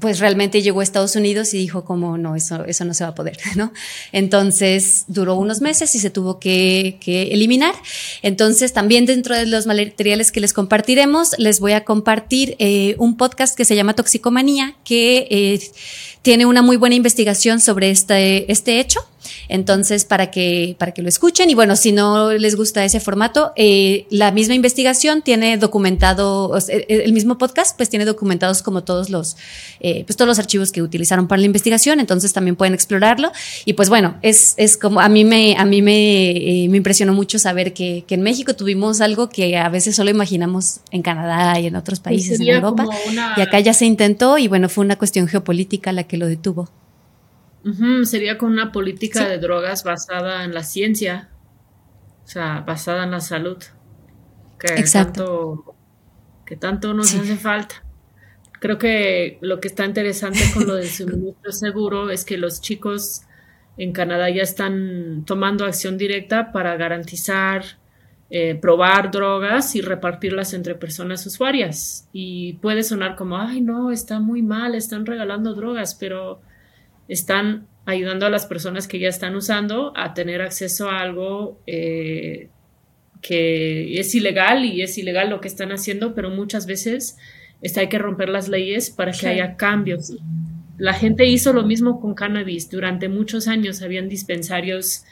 pues 0.00 0.18
realmente 0.18 0.62
llegó 0.62 0.80
a 0.80 0.82
Estados 0.82 1.14
Unidos 1.14 1.54
y 1.54 1.58
dijo 1.58 1.84
como 1.84 2.18
no, 2.18 2.34
eso, 2.34 2.64
eso 2.64 2.84
no 2.84 2.94
se 2.94 3.04
va 3.04 3.10
a 3.10 3.14
poder, 3.14 3.38
¿no? 3.56 3.72
Entonces 4.12 5.04
duró 5.08 5.36
unos 5.36 5.60
meses 5.60 5.94
y 5.94 5.98
se 5.98 6.10
tuvo 6.10 6.38
que, 6.38 6.98
eliminar. 7.30 7.74
Entonces 8.22 8.72
también 8.72 9.04
dentro 9.04 9.36
de 9.36 9.46
los 9.46 9.66
materiales 9.66 10.32
que 10.32 10.40
les 10.40 10.52
compartiremos, 10.52 11.38
les 11.38 11.60
voy 11.60 11.72
a 11.72 11.84
compartir 11.84 12.56
eh, 12.58 12.94
un 12.98 13.16
podcast 13.16 13.56
que 13.56 13.64
se 13.64 13.76
llama 13.76 13.94
Toxicomanía, 13.94 14.74
que 14.84 15.26
eh, 15.30 15.60
tiene 16.22 16.46
una 16.46 16.62
muy 16.62 16.76
buena 16.76 16.94
investigación 16.94 17.60
sobre 17.60 17.90
este, 17.90 18.50
este 18.50 18.80
hecho 18.80 19.00
Entonces, 19.50 20.04
para 20.04 20.30
que, 20.30 20.76
para 20.78 20.92
que 20.92 21.02
lo 21.02 21.08
escuchen. 21.08 21.50
Y 21.50 21.54
bueno, 21.54 21.76
si 21.76 21.92
no 21.92 22.32
les 22.32 22.56
gusta 22.56 22.84
ese 22.84 23.00
formato, 23.00 23.52
eh, 23.56 24.06
la 24.10 24.30
misma 24.30 24.54
investigación 24.54 25.22
tiene 25.22 25.58
documentado, 25.58 26.56
el 26.68 27.12
mismo 27.12 27.36
podcast 27.36 27.76
pues 27.76 27.88
tiene 27.88 28.04
documentados 28.04 28.62
como 28.62 28.84
todos 28.84 29.10
los, 29.10 29.36
eh, 29.80 30.04
pues 30.06 30.16
todos 30.16 30.28
los 30.28 30.38
archivos 30.38 30.72
que 30.72 30.82
utilizaron 30.82 31.28
para 31.28 31.40
la 31.40 31.46
investigación, 31.46 32.00
entonces 32.00 32.32
también 32.32 32.56
pueden 32.56 32.74
explorarlo. 32.74 33.32
Y 33.64 33.74
pues 33.74 33.88
bueno, 33.88 34.16
es, 34.22 34.54
es 34.56 34.76
como 34.76 35.00
a 35.00 35.08
mí 35.08 35.24
me, 35.24 35.56
a 35.56 35.64
mí 35.64 35.82
me, 35.82 36.30
eh, 36.30 36.68
me 36.68 36.76
impresionó 36.76 37.12
mucho 37.12 37.38
saber 37.38 37.72
que, 37.72 38.04
que, 38.06 38.14
en 38.14 38.22
México 38.22 38.54
tuvimos 38.54 39.00
algo 39.00 39.28
que 39.28 39.56
a 39.56 39.68
veces 39.68 39.96
solo 39.96 40.10
imaginamos 40.10 40.80
en 40.90 41.02
Canadá 41.02 41.58
y 41.58 41.66
en 41.66 41.76
otros 41.76 42.00
países, 42.00 42.40
en 42.40 42.48
Europa, 42.48 42.86
y 43.36 43.40
acá 43.40 43.60
ya 43.60 43.74
se 43.74 43.86
intentó 43.86 44.38
y 44.38 44.48
bueno, 44.48 44.68
fue 44.68 44.84
una 44.84 44.96
cuestión 44.96 45.26
geopolítica 45.26 45.92
la 45.92 46.04
que 46.04 46.16
lo 46.16 46.26
detuvo. 46.26 46.68
Sería 48.04 48.38
con 48.38 48.52
una 48.52 48.72
política 48.72 49.28
de 49.28 49.38
drogas 49.38 49.84
basada 49.84 50.44
en 50.44 50.54
la 50.54 50.62
ciencia, 50.62 51.28
o 52.24 52.26
sea, 52.26 52.60
basada 52.60 53.04
en 53.04 53.10
la 53.10 53.20
salud, 53.20 53.58
que 54.58 54.74
Exacto. 54.74 55.24
tanto, 55.24 55.74
que 56.46 56.56
tanto 56.56 56.94
nos 56.94 57.14
hace 57.14 57.36
falta. 57.36 57.84
Creo 58.60 58.78
que 58.78 59.38
lo 59.40 59.60
que 59.60 59.68
está 59.68 59.84
interesante 59.84 60.40
con 60.52 60.66
lo 60.66 60.74
del 60.74 60.88
suministro 60.88 61.52
seguro 61.52 62.10
es 62.10 62.24
que 62.24 62.36
los 62.36 62.60
chicos 62.60 63.22
en 63.76 63.92
Canadá 63.92 64.28
ya 64.28 64.42
están 64.42 65.24
tomando 65.24 65.64
acción 65.64 65.96
directa 65.96 66.52
para 66.52 66.76
garantizar 66.76 67.64
eh, 68.32 68.54
probar 68.54 69.10
drogas 69.10 69.74
y 69.74 69.80
repartirlas 69.80 70.54
entre 70.54 70.76
personas 70.76 71.26
usuarias. 71.26 72.08
Y 72.12 72.52
puede 72.54 72.84
sonar 72.84 73.16
como, 73.16 73.36
ay, 73.38 73.60
no, 73.60 73.90
está 73.90 74.20
muy 74.20 74.40
mal, 74.40 74.76
están 74.76 75.04
regalando 75.04 75.54
drogas, 75.54 75.96
pero 75.96 76.40
están 77.10 77.66
ayudando 77.86 78.24
a 78.24 78.30
las 78.30 78.46
personas 78.46 78.86
que 78.86 79.00
ya 79.00 79.08
están 79.08 79.34
usando 79.34 79.92
a 79.96 80.14
tener 80.14 80.40
acceso 80.42 80.88
a 80.88 81.00
algo 81.00 81.60
eh, 81.66 82.48
que 83.20 83.98
es 83.98 84.14
ilegal 84.14 84.64
y 84.64 84.82
es 84.82 84.96
ilegal 84.96 85.28
lo 85.28 85.40
que 85.40 85.48
están 85.48 85.72
haciendo, 85.72 86.14
pero 86.14 86.30
muchas 86.30 86.66
veces 86.66 87.18
está, 87.62 87.80
hay 87.80 87.88
que 87.88 87.98
romper 87.98 88.28
las 88.28 88.48
leyes 88.48 88.90
para 88.90 89.10
que 89.10 89.26
haya 89.26 89.56
cambios. 89.56 90.12
La 90.78 90.94
gente 90.94 91.26
hizo 91.26 91.52
lo 91.52 91.64
mismo 91.64 92.00
con 92.00 92.14
cannabis. 92.14 92.70
Durante 92.70 93.08
muchos 93.08 93.48
años 93.48 93.82
habían 93.82 94.08
dispensarios 94.08 95.02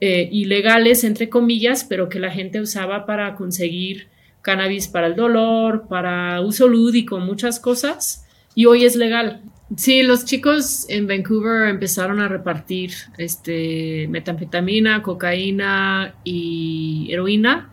eh, 0.00 0.28
ilegales, 0.32 1.04
entre 1.04 1.28
comillas, 1.28 1.84
pero 1.84 2.08
que 2.08 2.18
la 2.18 2.30
gente 2.30 2.62
usaba 2.62 3.04
para 3.04 3.34
conseguir 3.34 4.08
cannabis 4.40 4.88
para 4.88 5.08
el 5.08 5.16
dolor, 5.16 5.86
para 5.86 6.40
uso 6.40 6.66
lúdico, 6.66 7.18
muchas 7.18 7.60
cosas, 7.60 8.26
y 8.54 8.64
hoy 8.64 8.86
es 8.86 8.96
legal. 8.96 9.42
Sí, 9.76 10.02
los 10.02 10.24
chicos 10.24 10.86
en 10.88 11.08
Vancouver 11.08 11.68
empezaron 11.68 12.20
a 12.20 12.28
repartir 12.28 12.92
este, 13.18 14.06
metanfetamina, 14.08 15.02
cocaína 15.02 16.14
y 16.22 17.08
heroína 17.10 17.72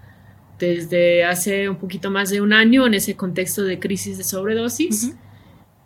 desde 0.57 1.23
hace 1.23 1.69
un 1.69 1.75
poquito 1.75 2.09
más 2.09 2.29
de 2.29 2.41
un 2.41 2.53
año 2.53 2.87
en 2.87 2.95
ese 2.95 3.15
contexto 3.15 3.63
de 3.63 3.79
crisis 3.79 4.17
de 4.17 4.23
sobredosis 4.23 5.13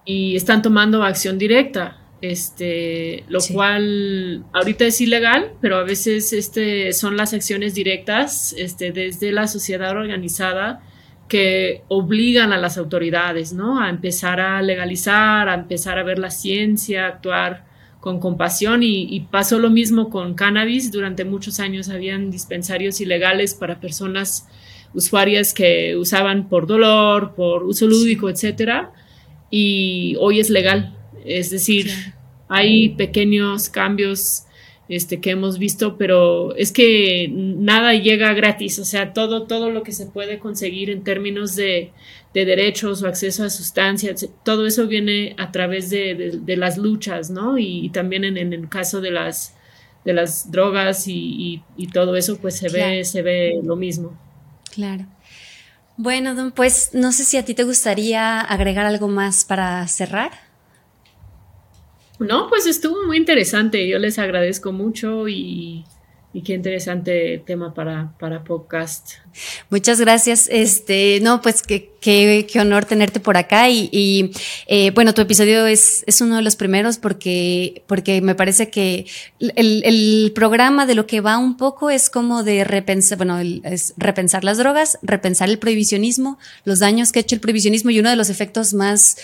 y 0.06 0.36
están 0.36 0.62
tomando 0.62 1.04
acción 1.04 1.38
directa 1.38 1.98
este, 2.22 3.24
lo 3.30 3.40
cual 3.54 4.44
ahorita 4.54 4.86
es 4.86 5.00
ilegal, 5.02 5.52
pero 5.62 5.78
a 5.78 5.84
veces 5.84 6.34
este, 6.34 6.92
son 6.94 7.16
las 7.16 7.34
acciones 7.34 7.76
directas 7.76 8.56
este, 8.58 8.92
desde 8.92 9.32
la 9.32 9.48
sociedad 9.48 9.92
organizada 9.92 10.82
que 11.28 11.84
obligan 11.88 12.54
a 12.54 12.58
las 12.58 12.78
autoridades 12.78 13.54
¿no? 13.54 13.82
a 13.82 13.90
empezar 13.90 14.40
a 14.40 14.62
legalizar, 14.62 15.50
a 15.50 15.54
empezar 15.54 16.00
a 16.00 16.04
ver 16.04 16.20
la 16.20 16.32
ciencia, 16.32 17.06
a 17.06 17.10
actuar 17.10 17.66
con 18.00 18.20
compasión 18.20 18.84
y, 18.84 19.20
pasó 19.32 19.60
lo 19.60 19.70
mismo 19.70 20.10
con 20.10 20.34
cannabis. 20.34 20.92
Durante 20.92 21.26
muchos 21.26 21.60
años 21.60 21.90
habían 21.90 22.32
dispensarios 22.32 23.02
ilegales 23.02 23.54
para 23.54 23.80
personas 23.80 24.48
usuarias 24.94 25.54
que 25.54 25.96
usaban 25.98 26.48
por 26.48 26.68
dolor, 26.68 27.36
por 27.36 27.64
uso 27.64 27.88
lúdico, 27.88 28.30
etcétera, 28.30 28.94
y 29.52 30.16
hoy 30.20 30.40
es 30.40 30.50
legal 30.50 30.98
es 31.28 31.50
decir, 31.50 31.92
hay 32.48 32.90
pequeños 32.90 33.70
cambios 33.70 34.44
este, 34.90 35.20
que 35.20 35.32
hemos 35.32 35.60
visto, 35.60 35.98
pero 35.98 36.56
es 36.56 36.72
que 36.72 37.30
nada 37.32 37.94
llega 37.94 38.34
gratis, 38.34 38.80
o 38.80 38.86
sea, 38.86 39.14
todo, 39.14 39.44
todo 39.44 39.70
lo 39.70 39.84
que 39.84 39.92
se 39.92 40.06
puede 40.06 40.40
conseguir 40.40 40.90
en 40.90 41.04
términos 41.04 41.56
de, 41.56 41.92
derechos 42.34 43.02
o 43.02 43.08
acceso 43.08 43.44
a 43.44 43.50
sustancias, 43.50 44.30
todo 44.44 44.68
eso 44.68 44.86
viene 44.86 45.34
a 45.40 45.52
través 45.52 45.90
de, 45.90 46.40
las 46.56 46.78
luchas, 46.78 47.32
¿no? 47.32 47.58
Y, 47.58 47.90
también 47.90 48.24
en, 48.24 48.54
el 48.54 48.70
caso 48.70 49.02
de 49.02 49.10
las, 49.10 49.56
de 50.06 50.14
las 50.14 50.52
drogas 50.52 51.06
y, 51.08 51.64
todo 51.92 52.16
eso, 52.16 52.38
pues 52.38 52.56
se 52.58 52.70
ve, 52.70 53.04
se 53.06 53.24
ve 53.24 53.60
lo 53.64 53.76
mismo. 53.76 54.16
Claro. 54.72 55.08
Bueno, 55.98 56.36
Don, 56.36 56.52
pues 56.52 56.92
no 56.94 57.12
sé 57.12 57.24
si 57.24 57.38
a 57.38 57.44
ti 57.44 57.56
te 57.56 57.64
gustaría 57.64 58.40
agregar 58.40 58.86
algo 58.86 59.08
más 59.08 59.44
para 59.44 59.88
cerrar. 59.88 60.47
No, 62.20 62.48
pues 62.50 62.66
estuvo 62.66 63.06
muy 63.06 63.18
interesante. 63.18 63.88
Yo 63.88 64.00
les 64.00 64.18
agradezco 64.18 64.72
mucho 64.72 65.28
y, 65.28 65.86
qué 66.46 66.54
interesante 66.54 67.42
tema 67.48 67.74
para, 67.74 68.14
para 68.20 68.44
podcast. 68.44 69.14
Muchas 69.72 70.00
gracias. 70.00 70.48
Este, 70.52 71.20
no, 71.22 71.42
pues 71.42 71.64
qué, 71.64 71.92
qué, 72.00 72.48
honor 72.60 72.86
tenerte 72.86 73.20
por 73.20 73.38
acá. 73.38 73.70
Y, 73.70 74.32
eh, 74.68 74.92
bueno, 74.92 75.14
tu 75.14 75.22
episodio 75.22 75.66
es, 75.66 76.04
es, 76.08 76.22
uno 76.22 76.36
de 76.36 76.42
los 76.42 76.56
primeros 76.56 76.98
porque, 76.98 77.84
porque 77.88 78.22
me 78.22 78.36
parece 78.36 78.70
que 78.70 79.08
el, 79.40 79.84
el, 79.84 80.32
programa 80.34 80.86
de 80.86 80.96
lo 80.96 81.08
que 81.08 81.22
va 81.22 81.38
un 81.38 81.58
poco 81.58 81.90
es 81.90 82.10
como 82.10 82.44
de 82.44 82.64
repensar, 82.64 83.18
bueno, 83.18 83.40
es 83.40 83.94
repensar 83.98 84.44
las 84.44 84.58
drogas, 84.58 85.00
repensar 85.02 85.50
el 85.50 85.58
prohibicionismo, 85.58 86.38
los 86.66 86.80
daños 86.80 87.12
que 87.12 87.20
ha 87.20 87.22
hecho 87.22 87.36
el 87.36 87.42
prohibicionismo 87.42 87.90
y 87.90 88.00
uno 88.00 88.10
de 88.10 88.16
los 88.16 88.30
efectos 88.30 88.74
más 88.74 89.18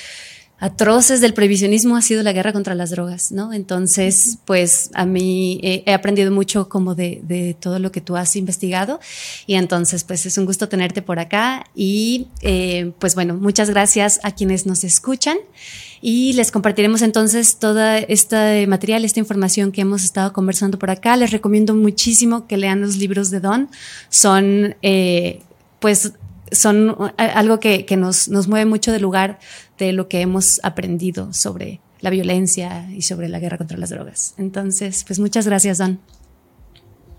atroces 0.59 1.19
del 1.19 1.33
previsionismo 1.33 1.97
ha 1.97 2.01
sido 2.01 2.23
la 2.23 2.31
guerra 2.31 2.53
contra 2.53 2.73
las 2.73 2.89
drogas, 2.89 3.31
¿no? 3.31 3.51
Entonces, 3.51 4.37
pues 4.45 4.91
a 4.93 5.05
mí 5.05 5.59
he 5.61 5.93
aprendido 5.93 6.31
mucho 6.31 6.69
como 6.69 6.95
de, 6.95 7.55
todo 7.59 7.79
lo 7.79 7.91
que 7.91 8.01
tú 8.01 8.15
has 8.15 8.35
investigado 8.35 8.99
y 9.45 9.55
entonces, 9.55 10.03
pues 10.03 10.25
es 10.25 10.37
un 10.37 10.45
gusto 10.45 10.69
tenerte 10.69 11.01
por 11.01 11.19
acá 11.19 11.65
y 11.75 12.27
eh, 12.41 12.93
pues 12.99 13.15
bueno, 13.15 13.33
muchas 13.35 13.69
gracias 13.69 14.19
a 14.23 14.31
quienes 14.31 14.65
nos 14.65 14.83
escuchan 14.83 15.37
y 16.05 16.33
les 16.33 16.51
compartiremos 16.51 17.01
entonces 17.01 17.57
toda 17.59 17.97
esta 17.97 18.53
material, 18.67 19.05
esta 19.05 19.21
información 19.21 19.71
que 19.71 19.79
hemos 19.79 20.03
estado 20.03 20.33
conversando 20.33 20.77
por 20.77 20.89
acá. 20.89 21.15
Les 21.15 21.31
recomiendo 21.31 21.73
muchísimo 21.75 22.45
que 22.45 22.57
lean 22.57 22.81
los 22.81 22.97
libros 22.97 23.31
de 23.31 23.39
Don. 23.39 23.69
Son, 24.09 24.75
eh, 24.81 25.41
pues, 25.79 26.11
son 26.51 26.95
algo 27.17 27.61
que, 27.61 27.85
nos, 27.97 28.27
nos 28.27 28.49
mueve 28.49 28.65
mucho 28.65 28.91
del 28.91 29.01
lugar 29.01 29.39
de 29.85 29.93
lo 29.93 30.07
que 30.07 30.21
hemos 30.21 30.59
aprendido 30.63 31.33
sobre 31.33 31.79
la 31.99 32.09
violencia 32.09 32.89
y 32.91 33.03
sobre 33.03 33.29
la 33.29 33.39
guerra 33.39 33.57
contra 33.57 33.77
las 33.77 33.89
drogas. 33.89 34.35
Entonces, 34.37 35.03
pues 35.07 35.19
muchas 35.19 35.47
gracias, 35.47 35.77
Don. 35.77 35.99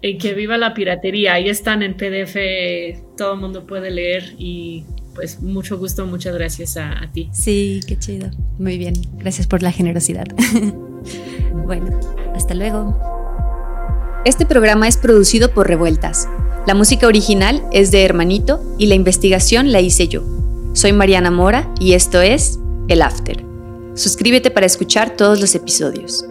Y 0.02 0.18
que 0.18 0.34
viva 0.34 0.58
la 0.58 0.74
piratería. 0.74 1.34
Ahí 1.34 1.48
están 1.48 1.82
en 1.82 1.96
PDF, 1.96 2.36
todo 3.16 3.34
el 3.34 3.40
mundo 3.40 3.66
puede 3.66 3.90
leer 3.90 4.34
y 4.38 4.84
pues 5.14 5.40
mucho 5.40 5.78
gusto, 5.78 6.04
muchas 6.06 6.34
gracias 6.34 6.76
a, 6.76 7.02
a 7.02 7.10
ti. 7.10 7.30
Sí, 7.32 7.80
qué 7.86 7.98
chido. 7.98 8.30
Muy 8.58 8.76
bien, 8.76 8.94
gracias 9.16 9.46
por 9.46 9.62
la 9.62 9.72
generosidad. 9.72 10.26
bueno, 11.64 11.98
hasta 12.34 12.54
luego. 12.54 12.98
Este 14.26 14.44
programa 14.44 14.88
es 14.88 14.98
producido 14.98 15.52
por 15.52 15.68
Revueltas. 15.68 16.28
La 16.66 16.74
música 16.74 17.06
original 17.06 17.62
es 17.72 17.90
de 17.90 18.04
Hermanito 18.04 18.62
y 18.78 18.86
la 18.86 18.94
investigación 18.94 19.72
la 19.72 19.80
hice 19.80 20.08
yo. 20.08 20.22
Soy 20.74 20.92
Mariana 20.92 21.30
Mora 21.30 21.72
y 21.78 21.92
esto 21.92 22.20
es 22.20 22.58
El 22.88 23.02
After. 23.02 23.44
Suscríbete 23.94 24.50
para 24.50 24.66
escuchar 24.66 25.10
todos 25.10 25.40
los 25.40 25.54
episodios. 25.54 26.26